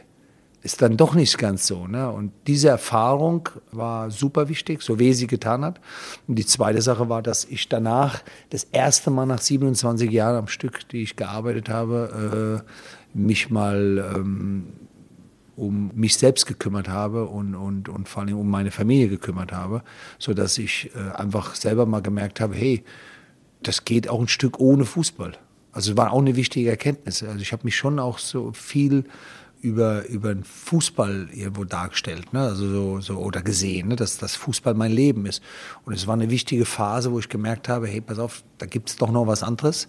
[0.64, 1.88] ist dann doch nicht ganz so.
[1.88, 2.10] Ne?
[2.10, 5.81] Und diese Erfahrung war super wichtig, so weh sie getan hat.
[6.27, 10.48] Und die zweite Sache war, dass ich danach das erste Mal nach 27 Jahren am
[10.48, 14.68] Stück, die ich gearbeitet habe, äh, mich mal ähm,
[15.56, 19.84] um mich selbst gekümmert habe und, und, und vor allem um meine Familie gekümmert habe,
[20.18, 22.84] so dass ich äh, einfach selber mal gemerkt habe, hey,
[23.61, 25.34] das geht auch ein Stück ohne Fußball.
[25.73, 27.22] Also es war auch eine wichtige Erkenntnis.
[27.22, 29.06] Also ich habe mich schon auch so viel
[29.64, 32.41] über, über den Fußball irgendwo dargestellt, ne?
[32.41, 33.95] also so, so, oder gesehen, ne?
[33.95, 35.41] dass das Fußball mein Leben ist.
[35.85, 38.90] Und es war eine wichtige Phase, wo ich gemerkt habe, hey, pass auf, da gibt
[38.90, 39.88] es doch noch was anderes.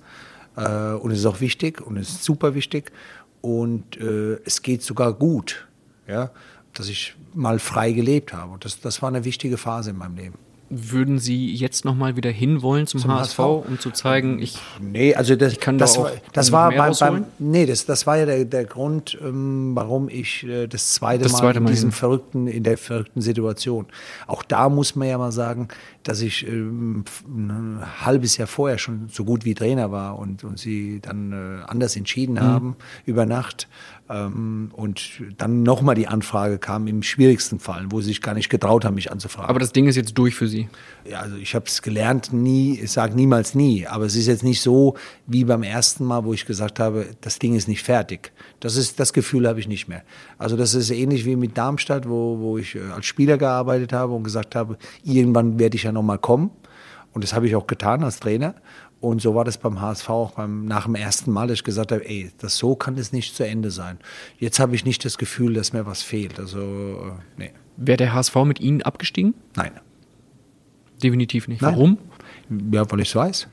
[0.57, 2.93] Äh, und es ist auch wichtig und es ist super wichtig.
[3.41, 5.67] Und äh, es geht sogar gut,
[6.07, 6.31] ja?
[6.73, 8.53] dass ich mal frei gelebt habe.
[8.53, 10.39] Und das, das war eine wichtige Phase in meinem Leben.
[10.77, 13.69] Würden Sie jetzt noch mal wieder hinwollen zum, Zum HSV, HSV?
[13.69, 16.71] um zu zeigen, ich Nee, also das, Ich kann das da auch war, das war
[16.71, 20.95] beim, beim nee, das, das war ja der, der Grund, ähm, warum ich äh, das
[20.95, 23.87] zweite Das Mal zweite in diesem verrückten, in der verrückten Situation.
[24.27, 25.69] Auch da muss man ja mal sagen,
[26.05, 30.45] dass ich ähm, f- ein halbes Jahr vorher schon so gut wie Trainer war und,
[30.45, 32.41] und sie dann äh, anders entschieden Mhm.
[32.41, 33.69] haben über Nacht.
[34.11, 35.01] Ähm, und
[35.39, 38.95] dann nochmal die Anfrage kam im schwierigsten Fall, wo sie sich gar nicht getraut haben,
[38.97, 39.49] mich anzufragen.
[39.49, 40.69] aber das Ding ist jetzt durch für Sie.
[41.11, 44.45] Ja, also ich habe es gelernt, nie, ich sage niemals nie, aber es ist jetzt
[44.45, 44.95] nicht so
[45.27, 48.33] wie beim ersten Mal, wo ich gesagt habe, das Ding ist nicht fertig.
[48.61, 50.03] Das ist das Gefühl habe ich nicht mehr.
[50.37, 54.13] Also das ist ähnlich wie mit Darmstadt, wo, wo ich äh, als Spieler gearbeitet habe
[54.13, 56.51] und gesagt habe, irgendwann werde ich ja noch mal kommen.
[57.13, 58.55] Und das habe ich auch getan als Trainer.
[59.01, 61.93] Und so war das beim HSV auch beim, nach dem ersten Mal, dass ich gesagt
[61.93, 63.99] habe, ey, das so kann es nicht zu Ende sein.
[64.39, 66.39] Jetzt habe ich nicht das Gefühl, dass mir was fehlt.
[66.41, 69.35] Also, äh, nee, Wäre der HSV mit Ihnen abgestiegen?
[69.57, 69.73] nein.
[71.03, 71.61] Definitiv nicht.
[71.61, 71.75] Nein.
[71.75, 71.99] Warum?
[72.73, 73.49] Ja, weil ich es weiß.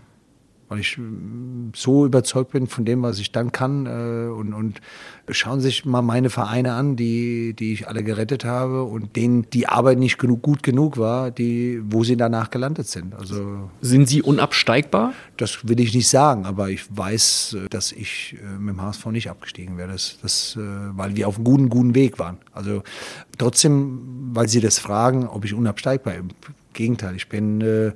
[0.72, 3.86] Weil ich mm, so überzeugt bin von dem, was ich dann kann.
[3.86, 4.80] Äh, und, und
[5.30, 9.50] schauen Sie sich mal meine Vereine an, die, die ich alle gerettet habe und denen
[9.50, 13.14] die Arbeit nicht genug, gut genug war, die, wo sie danach gelandet sind.
[13.16, 15.14] Also Sind Sie unabsteigbar?
[15.42, 19.08] das will ich nicht sagen, aber ich weiß, äh, dass ich äh, mit dem HSV
[19.08, 22.38] nicht abgestiegen wäre, das, das, äh, weil wir auf einem guten, guten Weg waren.
[22.54, 22.84] Also
[23.38, 26.30] trotzdem, weil Sie das fragen, ob ich unabsteigbar bin.
[26.30, 27.92] Im Gegenteil, ich bin, äh,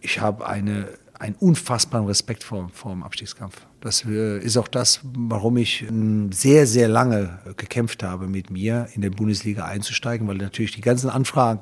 [0.00, 0.88] ich habe eine,
[1.18, 3.66] einen unfassbaren Respekt vor, vor dem Abstiegskampf.
[3.80, 8.88] Das äh, ist auch das, warum ich ähm, sehr, sehr lange gekämpft habe, mit mir
[8.94, 11.60] in der Bundesliga einzusteigen, weil natürlich die ganzen Anfragen,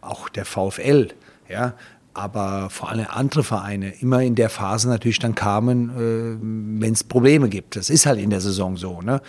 [0.00, 1.08] auch der VfL,
[1.48, 1.74] ja,
[2.18, 7.04] aber vor allem andere Vereine immer in der Phase natürlich dann kamen, äh, wenn es
[7.04, 7.76] Probleme gibt.
[7.76, 9.00] Das ist halt in der Saison so.
[9.00, 9.20] Ne?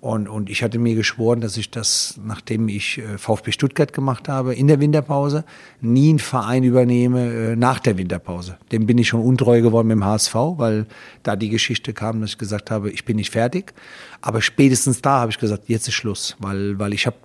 [0.00, 4.28] Und, und ich hatte mir geschworen, dass ich das, nachdem ich äh, VfB Stuttgart gemacht
[4.28, 5.44] habe, in der Winterpause,
[5.80, 8.58] nie einen Verein übernehme äh, nach der Winterpause.
[8.70, 10.86] Dem bin ich schon untreu geworden mit dem HSV, weil
[11.22, 13.72] da die Geschichte kam, dass ich gesagt habe, ich bin nicht fertig.
[14.20, 17.16] Aber spätestens da habe ich gesagt, jetzt ist Schluss, weil, weil ich habe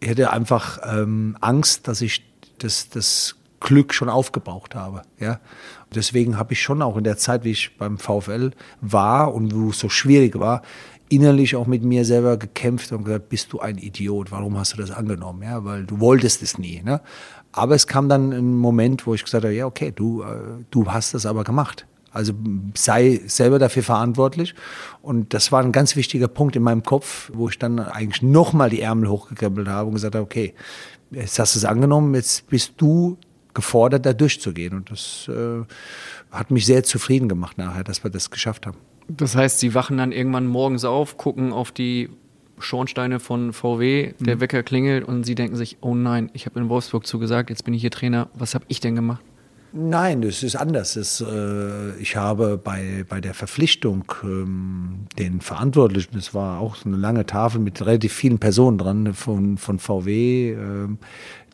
[0.00, 2.22] ich hätte einfach ähm, Angst, dass ich
[2.58, 5.02] das, das Glück schon aufgebraucht habe.
[5.18, 5.40] Ja?
[5.92, 8.50] Deswegen habe ich schon auch in der Zeit, wie ich beim VfL
[8.82, 10.62] war und wo es so schwierig war,
[11.08, 14.76] innerlich auch mit mir selber gekämpft und gesagt, bist du ein Idiot, warum hast du
[14.76, 15.42] das angenommen?
[15.42, 16.82] Ja, weil du wolltest es nie.
[16.84, 17.00] Ne?
[17.52, 20.26] Aber es kam dann ein Moment, wo ich gesagt habe, ja, okay, du, äh,
[20.70, 21.86] du hast das aber gemacht.
[22.12, 22.34] Also
[22.74, 24.54] sei selber dafür verantwortlich.
[25.00, 28.70] Und das war ein ganz wichtiger Punkt in meinem Kopf, wo ich dann eigentlich nochmal
[28.70, 30.54] die Ärmel hochgekrempelt habe und gesagt habe, okay,
[31.10, 33.16] jetzt hast du es angenommen, jetzt bist du
[33.54, 34.74] gefordert, da durchzugehen.
[34.74, 35.62] Und das äh,
[36.30, 38.78] hat mich sehr zufrieden gemacht nachher, dass wir das geschafft haben.
[39.08, 42.10] Das heißt, Sie wachen dann irgendwann morgens auf, gucken auf die
[42.58, 44.40] Schornsteine von VW, der mhm.
[44.40, 47.74] Wecker klingelt und Sie denken sich, oh nein, ich habe in Wolfsburg zugesagt, jetzt bin
[47.74, 49.22] ich hier Trainer, was habe ich denn gemacht?
[49.76, 50.94] Nein, es ist anders.
[50.94, 56.88] Es, äh, ich habe bei, bei der Verpflichtung ähm, den Verantwortlichen, es war auch so
[56.88, 60.88] eine lange Tafel mit relativ vielen Personen dran von, von VW, äh,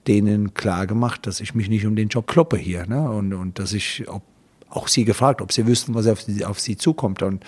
[0.06, 2.86] denen klar gemacht, dass ich mich nicht um den Job kloppe hier.
[2.86, 3.10] Ne?
[3.10, 4.22] Und, und dass ich, ob
[4.70, 7.22] auch sie gefragt, ob sie wüssten, was auf sie, auf sie zukommt.
[7.22, 7.44] Und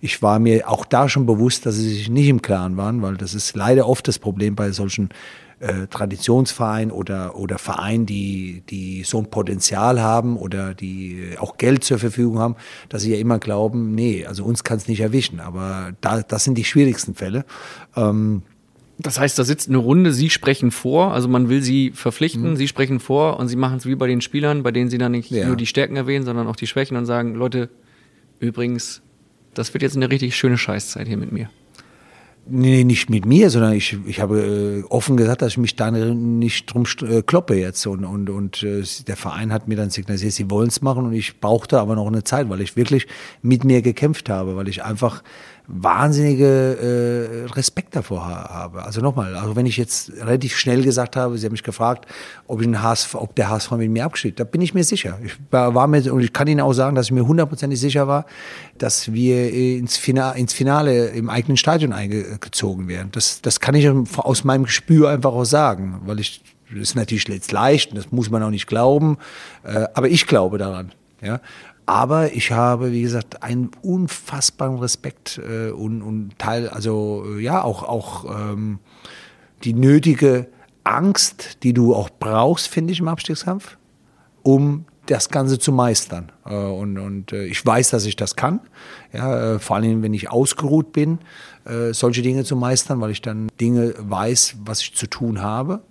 [0.00, 3.16] ich war mir auch da schon bewusst, dass sie sich nicht im Klaren waren, weil
[3.16, 5.08] das ist leider oft das Problem bei solchen
[5.58, 11.82] äh, Traditionsverein oder, oder Verein, die, die so ein Potenzial haben oder die auch Geld
[11.82, 12.56] zur Verfügung haben,
[12.90, 15.40] dass sie ja immer glauben, nee, also uns kann es nicht erwischen.
[15.40, 17.46] Aber da, das sind die schwierigsten Fälle.
[17.96, 18.42] Ähm,
[18.98, 22.56] das heißt, da sitzt eine Runde, Sie sprechen vor, also man will Sie verpflichten, mhm.
[22.56, 25.12] Sie sprechen vor und Sie machen es wie bei den Spielern, bei denen Sie dann
[25.12, 25.46] nicht ja.
[25.46, 27.68] nur die Stärken erwähnen, sondern auch die Schwächen und sagen, Leute,
[28.40, 29.02] übrigens,
[29.54, 31.50] das wird jetzt eine richtig schöne Scheißzeit hier mit mir.
[32.48, 35.90] Nee, nicht mit mir, sondern ich, ich habe äh, offen gesagt, dass ich mich da
[35.90, 37.84] nicht drum äh, kloppe jetzt.
[37.86, 41.12] Und, und, und äh, der Verein hat mir dann signalisiert, sie wollen es machen und
[41.12, 43.08] ich brauchte aber noch eine Zeit, weil ich wirklich
[43.42, 45.24] mit mir gekämpft habe, weil ich einfach
[45.68, 48.84] wahnsinnige äh, Respekt davor habe.
[48.84, 52.06] Also nochmal, also wenn ich jetzt relativ schnell gesagt habe, Sie haben mich gefragt,
[52.46, 55.18] ob, ich HSV, ob der HSV mit mir abgeschickt, da bin ich mir sicher.
[55.24, 58.26] Ich war mir, und ich kann Ihnen auch sagen, dass ich mir hundertprozentig sicher war,
[58.78, 63.08] dass wir ins Finale, ins Finale im eigenen Stadion eingezogen werden.
[63.12, 63.88] Das, das kann ich
[64.18, 68.30] aus meinem Gespür einfach auch sagen, weil ich, das ist natürlich jetzt leicht das muss
[68.30, 69.18] man auch nicht glauben,
[69.64, 70.92] äh, aber ich glaube daran.
[71.22, 71.40] Ja,
[71.86, 77.62] aber ich habe, wie gesagt, einen unfassbaren Respekt äh, und, und Teil, also äh, ja,
[77.62, 78.80] auch, auch ähm,
[79.62, 80.48] die nötige
[80.82, 83.78] Angst, die du auch brauchst, finde ich, im Abstiegskampf,
[84.42, 86.32] um das Ganze zu meistern.
[86.44, 88.60] Äh, und und äh, ich weiß, dass ich das kann.
[89.12, 91.18] Ja, äh, vor allem, wenn ich ausgeruht bin,
[91.64, 95.82] äh, solche Dinge zu meistern, weil ich dann Dinge weiß, was ich zu tun habe.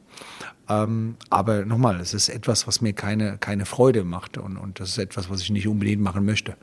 [0.67, 4.89] Ähm, aber nochmal, es ist etwas, was mir keine, keine Freude macht und, und das
[4.89, 6.55] ist etwas, was ich nicht unbedingt machen möchte.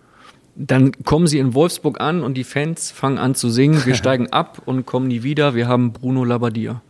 [0.55, 4.29] Dann kommen sie in Wolfsburg an und die Fans fangen an zu singen, wir steigen
[4.33, 6.83] ab und kommen nie wieder, wir haben Bruno Labbadia.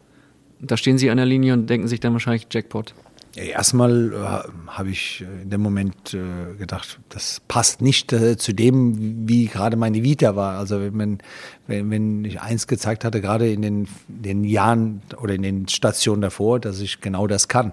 [0.61, 2.95] Da stehen sie an der Linie und denken sich dann wahrscheinlich Jackpot.
[3.35, 9.27] Erstmal äh, habe ich in dem Moment äh, gedacht, das passt nicht äh, zu dem,
[9.27, 10.59] wie gerade meine Vita war.
[10.59, 11.19] Also wenn,
[11.67, 16.21] wenn, wenn ich eins gezeigt hatte, gerade in den, den Jahren oder in den Stationen
[16.21, 17.73] davor, dass ich genau das kann,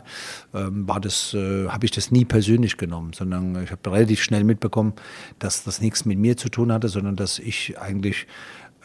[0.53, 4.45] ähm, war das, äh, habe ich das nie persönlich genommen, sondern ich habe relativ schnell
[4.45, 4.93] mitbekommen,
[5.39, 8.27] dass das nichts mit mir zu tun hatte, sondern dass ich eigentlich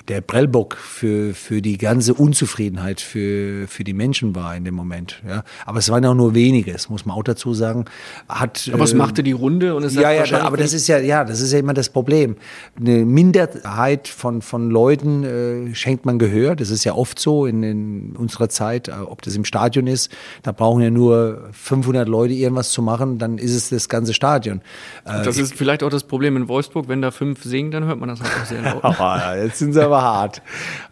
[0.09, 5.23] der Prellbock für, für die ganze Unzufriedenheit für, für die Menschen war in dem Moment.
[5.27, 5.45] Ja.
[5.65, 7.87] Aber es waren auch nur wenige, das muss man auch dazu sagen.
[8.29, 10.99] Hat, aber es äh, machte die Runde und es Ja, ja, aber das ist ja,
[10.99, 12.37] ja, das ist ja immer das Problem.
[12.79, 16.55] Eine Minderheit von, von Leuten äh, schenkt man Gehör.
[16.55, 20.13] Das ist ja oft so in, in unserer Zeit, äh, ob das im Stadion ist.
[20.43, 24.61] Da brauchen ja nur 500 Leute irgendwas zu machen, dann ist es das ganze Stadion.
[25.07, 26.89] Äh, das ist vielleicht auch das Problem in Wolfsburg.
[26.89, 29.43] Wenn da fünf singen, dann hört man das halt auch sehr laut.
[29.45, 30.43] Jetzt sind sie aber aber hart.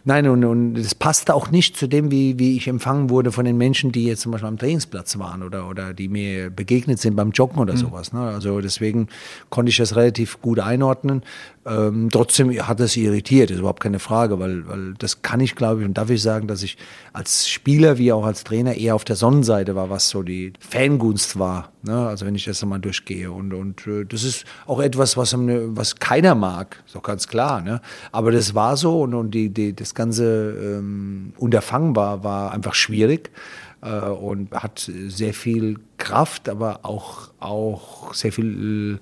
[0.05, 3.45] Nein, und, und das passte auch nicht zu dem, wie, wie ich empfangen wurde von
[3.45, 7.15] den Menschen, die jetzt zum Beispiel am Trainingsplatz waren oder, oder die mir begegnet sind
[7.15, 7.77] beim Joggen oder mhm.
[7.77, 8.13] sowas.
[8.13, 8.21] Ne?
[8.21, 9.07] Also deswegen
[9.49, 11.23] konnte ich das relativ gut einordnen.
[11.65, 15.81] Ähm, trotzdem hat es irritiert, ist überhaupt keine Frage, weil, weil das kann ich, glaube
[15.81, 16.77] ich, und darf ich sagen, dass ich
[17.13, 21.39] als Spieler wie auch als Trainer eher auf der Sonnenseite war, was so die Fangunst
[21.39, 21.71] war.
[21.83, 22.07] Ne?
[22.07, 23.31] Also wenn ich das einmal durchgehe.
[23.31, 27.61] Und, und äh, das ist auch etwas, was, was keiner mag, ist doch ganz klar.
[27.61, 27.79] Ne?
[28.11, 32.73] Aber das war so und, und die, die, das ganze ähm, Unterfangen war, war einfach
[32.73, 33.31] schwierig
[33.81, 38.99] äh, und hat sehr viel Kraft, aber auch, auch sehr viel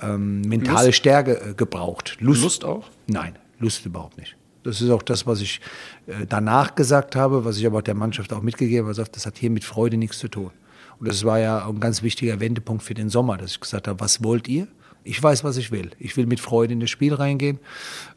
[0.00, 0.98] ähm, mentale Lust?
[0.98, 2.16] Stärke äh, gebraucht.
[2.20, 2.88] Lust, Lust auch?
[3.06, 4.36] Nein, Lust überhaupt nicht.
[4.62, 5.60] Das ist auch das, was ich
[6.06, 9.08] äh, danach gesagt habe, was ich aber der Mannschaft auch mitgegeben habe.
[9.10, 10.50] Das hat hier mit Freude nichts zu tun.
[10.98, 14.00] Und das war ja ein ganz wichtiger Wendepunkt für den Sommer, dass ich gesagt habe,
[14.00, 14.68] was wollt ihr?
[15.04, 15.90] Ich weiß, was ich will.
[15.98, 17.58] Ich will mit Freude in das Spiel reingehen,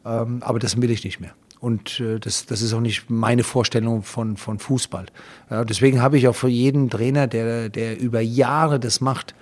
[0.05, 1.33] ähm, aber das will ich nicht mehr.
[1.59, 5.05] Und äh, das, das ist auch nicht meine Vorstellung von, von Fußball.
[5.49, 9.33] Ja, deswegen habe ich auch für jeden Trainer, der, der über Jahre das macht,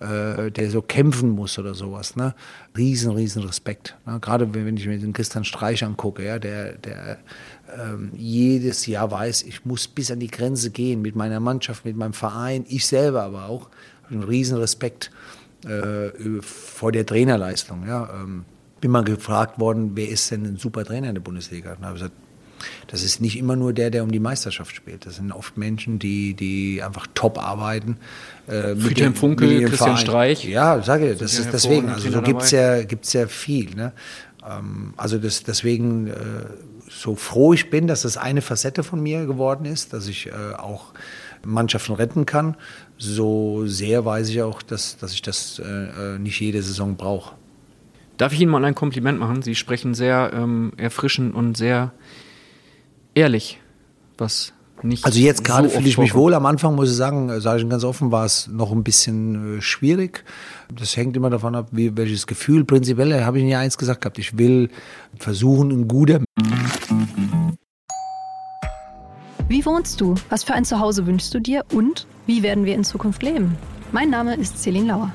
[0.00, 2.16] äh, der so kämpfen muss oder sowas.
[2.16, 2.34] Ne?
[2.74, 3.96] Riesen, riesen Respekt.
[4.06, 4.18] Ne?
[4.18, 7.18] Gerade wenn ich mir den Christian Streich angucke, ja, der, der
[7.78, 11.96] ähm, jedes Jahr weiß, ich muss bis an die Grenze gehen mit meiner Mannschaft, mit
[11.96, 13.68] meinem Verein, ich selber aber auch.
[14.10, 15.10] Einen riesen Respekt
[15.64, 17.86] äh, vor der Trainerleistung.
[17.86, 18.08] Ja?
[18.14, 18.44] Ähm,
[18.80, 21.72] bin mal gefragt worden, wer ist denn ein super Trainer in der Bundesliga?
[21.72, 22.14] Und habe gesagt,
[22.88, 25.06] das ist nicht immer nur der, der um die Meisterschaft spielt.
[25.06, 27.98] Das sind oft Menschen, die, die einfach top arbeiten.
[28.46, 29.96] Äh, Friedhelm Funkel, Christian Verein.
[29.96, 30.44] Streich.
[30.44, 31.88] Ja, sage ich, das ist deswegen.
[31.88, 33.74] Also so gibt es ja, gibt's ja viel.
[33.74, 33.92] Ne?
[34.48, 36.12] Ähm, also das, deswegen, äh,
[36.90, 40.32] so froh ich bin, dass das eine Facette von mir geworden ist, dass ich äh,
[40.56, 40.92] auch
[41.44, 42.56] Mannschaften retten kann,
[42.98, 45.64] so sehr weiß ich auch, dass, dass ich das äh,
[46.14, 47.34] äh nicht jede Saison brauche.
[48.16, 49.42] Darf ich Ihnen mal ein Kompliment machen?
[49.42, 51.92] Sie sprechen sehr ähm, erfrischend und sehr
[53.14, 53.60] ehrlich,
[54.18, 54.52] was
[54.82, 55.04] nicht.
[55.04, 56.34] Also jetzt gerade so fühle ich mich wohl.
[56.34, 59.58] Am Anfang muss ich sagen, äh, sage ich ganz offen, war es noch ein bisschen
[59.58, 60.24] äh, schwierig.
[60.74, 62.64] Das hängt immer davon ab, wie, welches Gefühl.
[62.64, 64.18] Prinzipiell habe ich Ihnen ja eins gesagt gehabt.
[64.18, 64.70] Ich will
[65.18, 66.20] versuchen, ein guter.
[69.48, 70.14] Wie wohnst du?
[70.28, 71.64] Was für ein Zuhause wünschst du dir?
[71.72, 73.56] Und wie werden wir in Zukunft leben?
[73.92, 75.14] Mein Name ist Celine Lauer.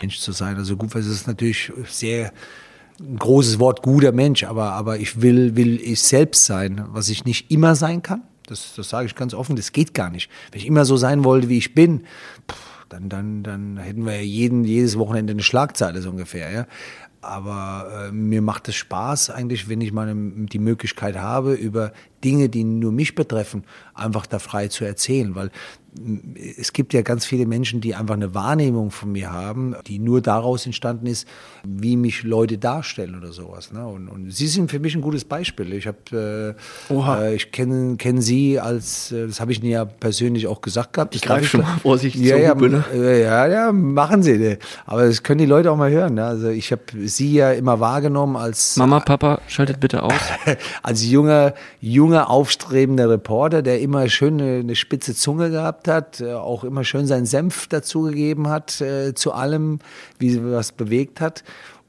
[0.00, 0.56] Mensch zu sein.
[0.56, 2.32] Also gut, es ist natürlich sehr
[3.00, 7.24] ein großes Wort, guter Mensch, aber, aber ich will, will ich selbst sein, was ich
[7.24, 8.22] nicht immer sein kann.
[8.46, 10.30] Das, das sage ich ganz offen, das geht gar nicht.
[10.52, 12.04] Wenn ich immer so sein wollte, wie ich bin,
[12.88, 16.50] dann, dann, dann hätten wir ja jeden, jedes Wochenende eine Schlagzeile so ungefähr.
[16.52, 16.66] Ja?
[17.22, 21.92] Aber äh, mir macht es Spaß eigentlich, wenn ich mal die Möglichkeit habe, über
[22.24, 23.64] Dinge, die nur mich betreffen,
[23.94, 25.34] einfach da frei zu erzählen.
[25.34, 25.50] Weil
[26.58, 30.20] es gibt ja ganz viele Menschen, die einfach eine Wahrnehmung von mir haben, die nur
[30.20, 31.28] daraus entstanden ist,
[31.62, 33.72] wie mich Leute darstellen oder sowas.
[33.72, 33.86] Ne?
[33.86, 35.72] Und, und Sie sind für mich ein gutes Beispiel.
[35.72, 36.56] Ich habe,
[36.90, 40.60] äh, äh, ich kenne kenn Sie als, äh, das habe ich Ihnen ja persönlich auch
[40.60, 41.14] gesagt gehabt.
[41.14, 42.84] Ich greife schon mal vorsichtig ja, ja, ne?
[42.92, 44.36] äh, ja, ja, machen Sie.
[44.36, 44.58] Ne?
[44.86, 46.14] Aber das können die Leute auch mal hören.
[46.14, 46.24] Ne?
[46.24, 50.12] Also ich habe Sie ja immer wahrgenommen als Mama, Papa, schaltet bitte aus.
[50.82, 56.20] als junger, junger aufstrebender Reporter, der immer schön eine, eine spitze Zunge gehabt gehabt hat,
[56.20, 59.78] äh, auch immer schön seinen Senf dazugegeben hat äh, zu allem,
[60.18, 61.44] wie sie was bewegt hat.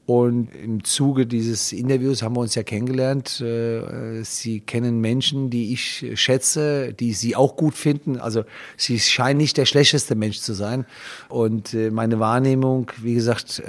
[0.06, 3.40] Und im Zuge dieses Interviews haben wir uns ja kennengelernt.
[3.40, 8.18] Äh, sie kennen Menschen, die ich schätze, die Sie auch gut finden.
[8.18, 8.44] Also
[8.76, 10.86] Sie scheinen nicht der schlechteste Mensch zu sein.
[11.28, 13.62] Und meine Wahrnehmung, wie gesagt,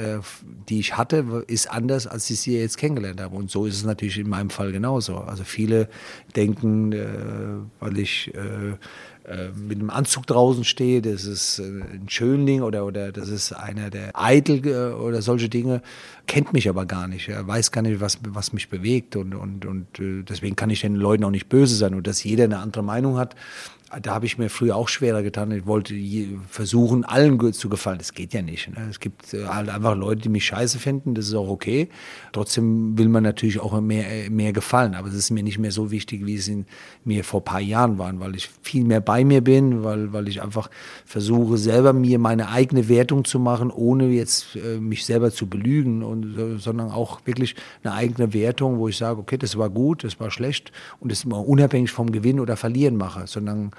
[0.70, 3.36] die ich hatte, ist anders, als ich Sie jetzt kennengelernt habe.
[3.36, 5.18] Und so ist es natürlich in meinem Fall genauso.
[5.18, 5.90] Also viele
[6.36, 8.32] denken, weil ich
[9.28, 13.52] äh, mit einem Anzug draußen stehe, das ist äh, ein Schönling oder, oder das ist
[13.52, 15.82] einer der Eitel äh, oder solche Dinge,
[16.28, 17.28] kennt mich aber gar nicht.
[17.28, 20.96] Er weiß gar nicht, was, was mich bewegt und, und, und deswegen kann ich den
[20.96, 23.36] Leuten auch nicht böse sein und dass jeder eine andere Meinung hat,
[24.02, 25.52] da habe ich mir früher auch schwerer getan.
[25.52, 25.96] Ich wollte
[26.50, 28.00] versuchen, allen zu gefallen.
[28.00, 28.70] Das geht ja nicht.
[28.70, 28.88] Ne?
[28.90, 31.16] Es gibt äh, halt einfach Leute, die mich scheiße finden.
[31.16, 31.88] Das ist auch okay.
[32.34, 34.94] Trotzdem will man natürlich auch mehr, mehr gefallen.
[34.94, 36.66] Aber es ist mir nicht mehr so wichtig, wie es in
[37.06, 40.42] mir vor paar Jahren war, weil ich viel mehr bei mir bin, weil, weil ich
[40.42, 40.70] einfach
[41.06, 46.04] versuche, selber mir meine eigene Wertung zu machen, ohne jetzt äh, mich selber zu belügen,
[46.04, 50.20] und, sondern auch wirklich eine eigene Wertung, wo ich sage, okay, das war gut, das
[50.20, 53.72] war schlecht und das immer unabhängig vom Gewinn oder Verlieren mache, sondern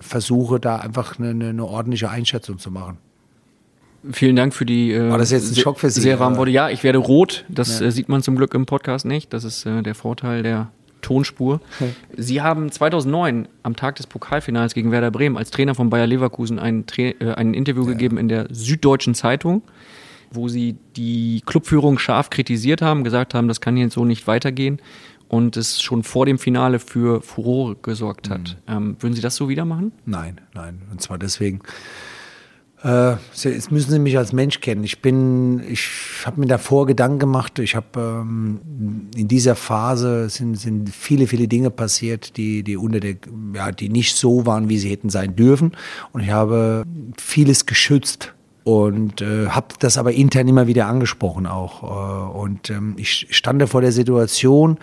[0.00, 2.98] versuche da einfach eine, eine ordentliche Einschätzung zu machen.
[4.10, 6.50] Vielen Dank für die äh, War das jetzt ein Schock für Sie, sehr warmen Worte.
[6.50, 7.44] Ja, ich werde rot.
[7.48, 7.86] Das ja.
[7.86, 9.32] äh, sieht man zum Glück im Podcast nicht.
[9.32, 10.72] Das ist äh, der Vorteil der
[11.02, 11.60] Tonspur.
[11.76, 11.92] Okay.
[12.16, 16.58] Sie haben 2009 am Tag des Pokalfinals gegen Werder Bremen als Trainer von Bayer Leverkusen
[16.58, 17.90] ein, äh, ein Interview ja.
[17.90, 19.62] gegeben in der Süddeutschen Zeitung,
[20.32, 24.80] wo Sie die Clubführung scharf kritisiert haben, gesagt haben, das kann jetzt so nicht weitergehen
[25.32, 28.58] und es schon vor dem Finale für Furore gesorgt hat.
[28.68, 28.74] Mhm.
[28.74, 29.90] Ähm, würden Sie das so wieder machen?
[30.04, 30.82] Nein, nein.
[30.90, 31.60] Und zwar deswegen.
[32.84, 34.84] Äh, jetzt müssen Sie mich als Mensch kennen.
[34.84, 35.88] Ich bin, ich
[36.26, 37.58] habe mir davor Gedanken gemacht.
[37.60, 38.60] Ich habe ähm,
[39.16, 43.14] in dieser Phase sind, sind viele, viele Dinge passiert, die, die unter der,
[43.54, 45.72] ja, die nicht so waren, wie sie hätten sein dürfen.
[46.12, 46.84] Und ich habe
[47.16, 48.34] vieles geschützt
[48.64, 51.82] und äh, habe das aber intern immer wieder angesprochen auch.
[51.82, 54.76] Äh, und ähm, ich stand vor der Situation,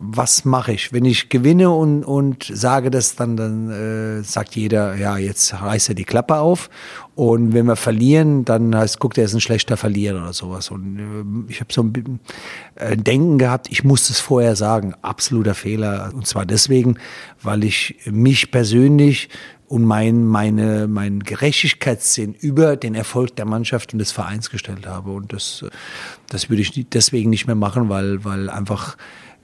[0.00, 0.92] was mache ich?
[0.92, 5.88] Wenn ich gewinne und, und sage das, dann, dann äh, sagt jeder, ja, jetzt reißt
[5.88, 6.70] er die Klappe auf.
[7.16, 10.70] Und wenn wir verlieren, dann heißt, guckt, er ist ein schlechter Verlierer oder sowas.
[10.70, 10.98] Und
[11.48, 12.20] äh, ich habe so ein
[12.76, 14.94] äh, Denken gehabt, ich muss es vorher sagen.
[15.02, 16.12] Absoluter Fehler.
[16.14, 16.96] Und zwar deswegen,
[17.42, 19.28] weil ich mich persönlich
[19.66, 25.10] und mein, meine, mein Gerechtigkeitssinn über den Erfolg der Mannschaft und des Vereins gestellt habe.
[25.10, 25.64] Und das,
[26.28, 28.96] das würde ich deswegen nicht mehr machen, weil, weil einfach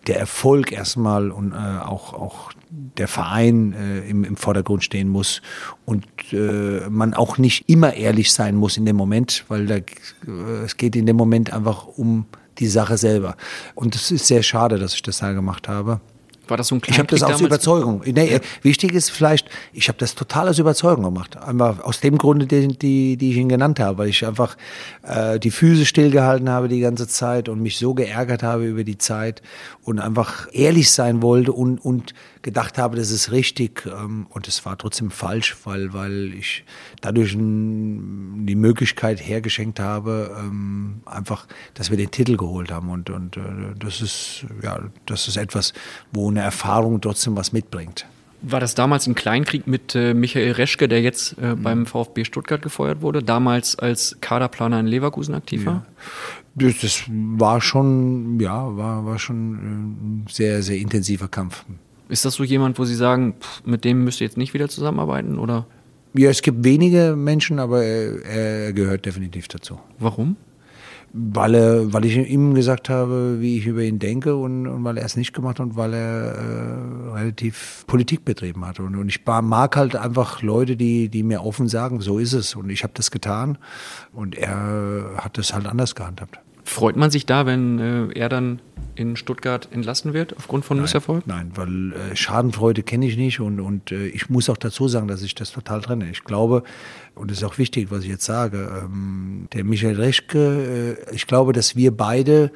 [0.06, 5.42] der Erfolg erstmal und äh, auch, auch der Verein äh, im, im Vordergrund stehen muss
[5.84, 10.64] und äh, man auch nicht immer ehrlich sein muss in dem Moment, weil da, äh,
[10.64, 12.26] es geht in dem Moment einfach um
[12.58, 13.36] die Sache selber.
[13.74, 16.00] Und es ist sehr schade, dass ich das da gemacht habe.
[16.48, 18.02] War das so ein Ich habe das aus Überzeugung.
[18.04, 18.38] Nee, ja.
[18.62, 21.36] Wichtig ist vielleicht, ich habe das total aus Überzeugung gemacht.
[21.36, 24.56] Einfach aus dem Grunde, die, die, die ich Ihnen genannt habe, weil ich einfach
[25.02, 28.98] äh, die Füße stillgehalten habe die ganze Zeit und mich so geärgert habe über die
[28.98, 29.42] Zeit
[29.82, 32.14] und einfach ehrlich sein wollte und, und
[32.44, 36.64] gedacht habe, das ist richtig ähm, und es war trotzdem falsch, weil, weil ich
[37.00, 43.36] dadurch die Möglichkeit hergeschenkt habe, ähm, einfach, dass wir den Titel geholt haben und, und
[43.36, 43.40] äh,
[43.76, 45.72] das ist ja, das ist etwas,
[46.12, 48.06] wo eine Erfahrung trotzdem was mitbringt.
[48.42, 51.62] War das damals ein Kleinkrieg mit äh, Michael Reschke, der jetzt äh, mhm.
[51.62, 55.74] beim VfB Stuttgart gefeuert wurde, damals als Kaderplaner in Leverkusen aktiv war?
[55.74, 56.68] Ja.
[56.68, 61.64] Das, das war schon, ja, war, war schon ein sehr, sehr intensiver Kampf.
[62.08, 64.68] Ist das so jemand, wo Sie sagen, pff, mit dem müsst ihr jetzt nicht wieder
[64.68, 65.66] zusammenarbeiten, oder?
[66.16, 69.80] Ja, es gibt wenige Menschen, aber er, gehört definitiv dazu.
[69.98, 70.36] Warum?
[71.12, 74.96] Weil, er, weil ich ihm gesagt habe, wie ich über ihn denke und, und weil
[74.96, 78.78] er es nicht gemacht hat und weil er äh, relativ Politik betrieben hat.
[78.80, 82.54] Und, und, ich mag halt einfach Leute, die, die mir offen sagen, so ist es.
[82.54, 83.58] Und ich habe das getan
[84.12, 86.38] und er hat das halt anders gehandhabt.
[86.64, 88.60] Freut man sich da, wenn äh, er dann
[88.96, 91.26] in Stuttgart entlassen wird aufgrund von nein, Misserfolg?
[91.26, 95.08] Nein, weil äh, Schadenfreude kenne ich nicht und, und äh, ich muss auch dazu sagen,
[95.08, 96.10] dass ich das total trenne.
[96.10, 96.62] Ich glaube,
[97.14, 101.26] und es ist auch wichtig, was ich jetzt sage, ähm, der Michael Reschke, äh, ich
[101.26, 102.50] glaube, dass wir beide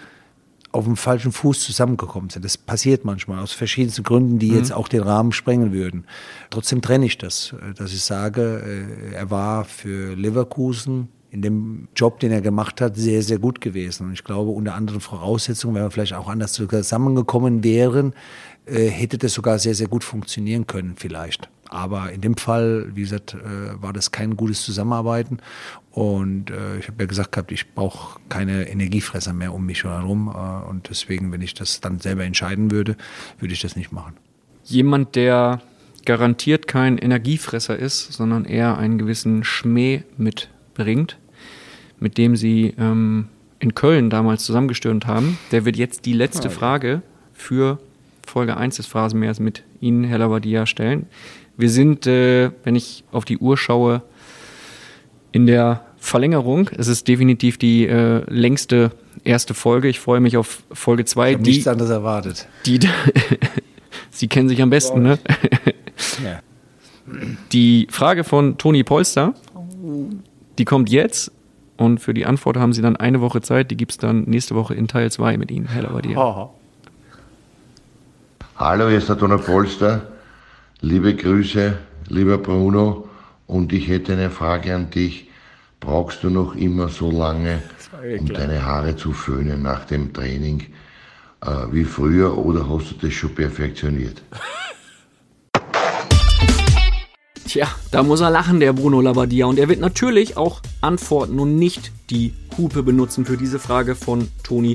[0.70, 2.44] auf dem falschen Fuß zusammengekommen sind.
[2.44, 4.58] Das passiert manchmal aus verschiedensten Gründen, die mhm.
[4.58, 6.04] jetzt auch den Rahmen sprengen würden.
[6.50, 11.88] Trotzdem trenne ich das, äh, dass ich sage, äh, er war für Leverkusen in dem
[11.94, 14.06] Job, den er gemacht hat, sehr, sehr gut gewesen.
[14.06, 18.14] Und ich glaube, unter anderen Voraussetzungen, wenn wir vielleicht auch anders zusammengekommen wären,
[18.66, 21.48] äh, hätte das sogar sehr, sehr gut funktionieren können, vielleicht.
[21.68, 25.38] Aber in dem Fall, wie gesagt, äh, war das kein gutes Zusammenarbeiten.
[25.90, 30.28] Und äh, ich habe ja gesagt gehabt, ich brauche keine Energiefresser mehr um mich herum.
[30.28, 32.96] Und deswegen, wenn ich das dann selber entscheiden würde,
[33.38, 34.14] würde ich das nicht machen.
[34.64, 35.60] Jemand, der
[36.06, 40.48] garantiert kein Energiefresser ist, sondern eher einen gewissen Schmäh mit
[40.78, 41.17] bringt,
[42.00, 45.38] mit dem sie ähm, in Köln damals zusammengestürmt haben.
[45.52, 47.02] Der wird jetzt die letzte Frage
[47.32, 47.78] für
[48.26, 51.06] Folge 1 des Phrasenmeers mit Ihnen, Herr Labadia, stellen.
[51.56, 54.02] Wir sind, äh, wenn ich auf die Uhr schaue,
[55.32, 56.70] in der Verlängerung.
[56.76, 58.92] Es ist definitiv die äh, längste
[59.24, 59.88] erste Folge.
[59.88, 61.30] Ich freue mich auf Folge 2.
[61.30, 62.48] Ich habe nichts anderes erwartet.
[62.66, 62.78] Die,
[64.10, 65.18] Sie kennen sich am besten, ne?
[66.24, 66.40] Ja.
[67.52, 69.34] Die Frage von Toni Polster.
[70.58, 71.32] Die kommt jetzt
[71.78, 73.70] und für die Antwort haben Sie dann eine Woche Zeit.
[73.70, 76.16] Die gibt es dann nächste Woche in Teil 2 mit Ihnen, Herr Lavadier.
[78.56, 80.08] Hallo, hier ist der Donner Polster.
[80.80, 81.78] Liebe Grüße,
[82.08, 83.08] lieber Bruno.
[83.46, 85.30] Und ich hätte eine Frage an dich.
[85.80, 87.62] Brauchst du noch immer so lange,
[88.18, 90.66] um deine Haare zu föhnen nach dem Training
[91.40, 94.22] äh, wie früher oder hast du das schon perfektioniert?
[97.48, 99.46] Tja, da muss er lachen, der Bruno Labbadia.
[99.46, 104.28] Und er wird natürlich auch antworten und nicht die Hupe benutzen für diese Frage von
[104.42, 104.74] Toni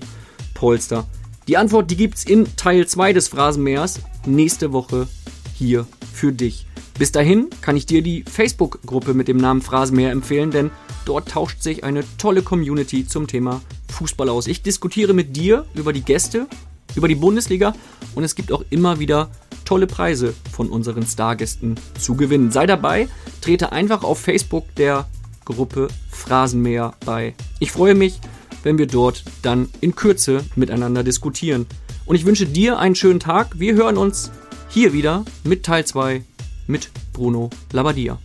[0.55, 1.05] Polster.
[1.47, 5.07] Die Antwort, die gibt's in Teil 2 des Phrasenmeers nächste Woche
[5.53, 5.85] hier
[6.15, 6.65] für dich.
[6.97, 10.71] Bis dahin kann ich dir die Facebook-Gruppe mit dem Namen Phrasenmeer empfehlen, denn
[11.05, 14.47] dort tauscht sich eine tolle Community zum Thema Fußball aus.
[14.47, 16.47] Ich diskutiere mit dir über die Gäste,
[16.95, 17.75] über die Bundesliga
[18.15, 19.29] und es gibt auch immer wieder
[19.73, 22.51] tolle Preise von unseren Stargästen zu gewinnen.
[22.51, 23.07] Sei dabei,
[23.41, 25.07] trete einfach auf Facebook der
[25.45, 27.33] Gruppe Phrasenmäher bei.
[27.59, 28.19] Ich freue mich,
[28.61, 31.65] wenn wir dort dann in Kürze miteinander diskutieren.
[32.05, 33.59] Und ich wünsche dir einen schönen Tag.
[33.59, 34.29] Wir hören uns
[34.69, 36.23] hier wieder mit Teil 2
[36.67, 38.19] mit Bruno Labbadia.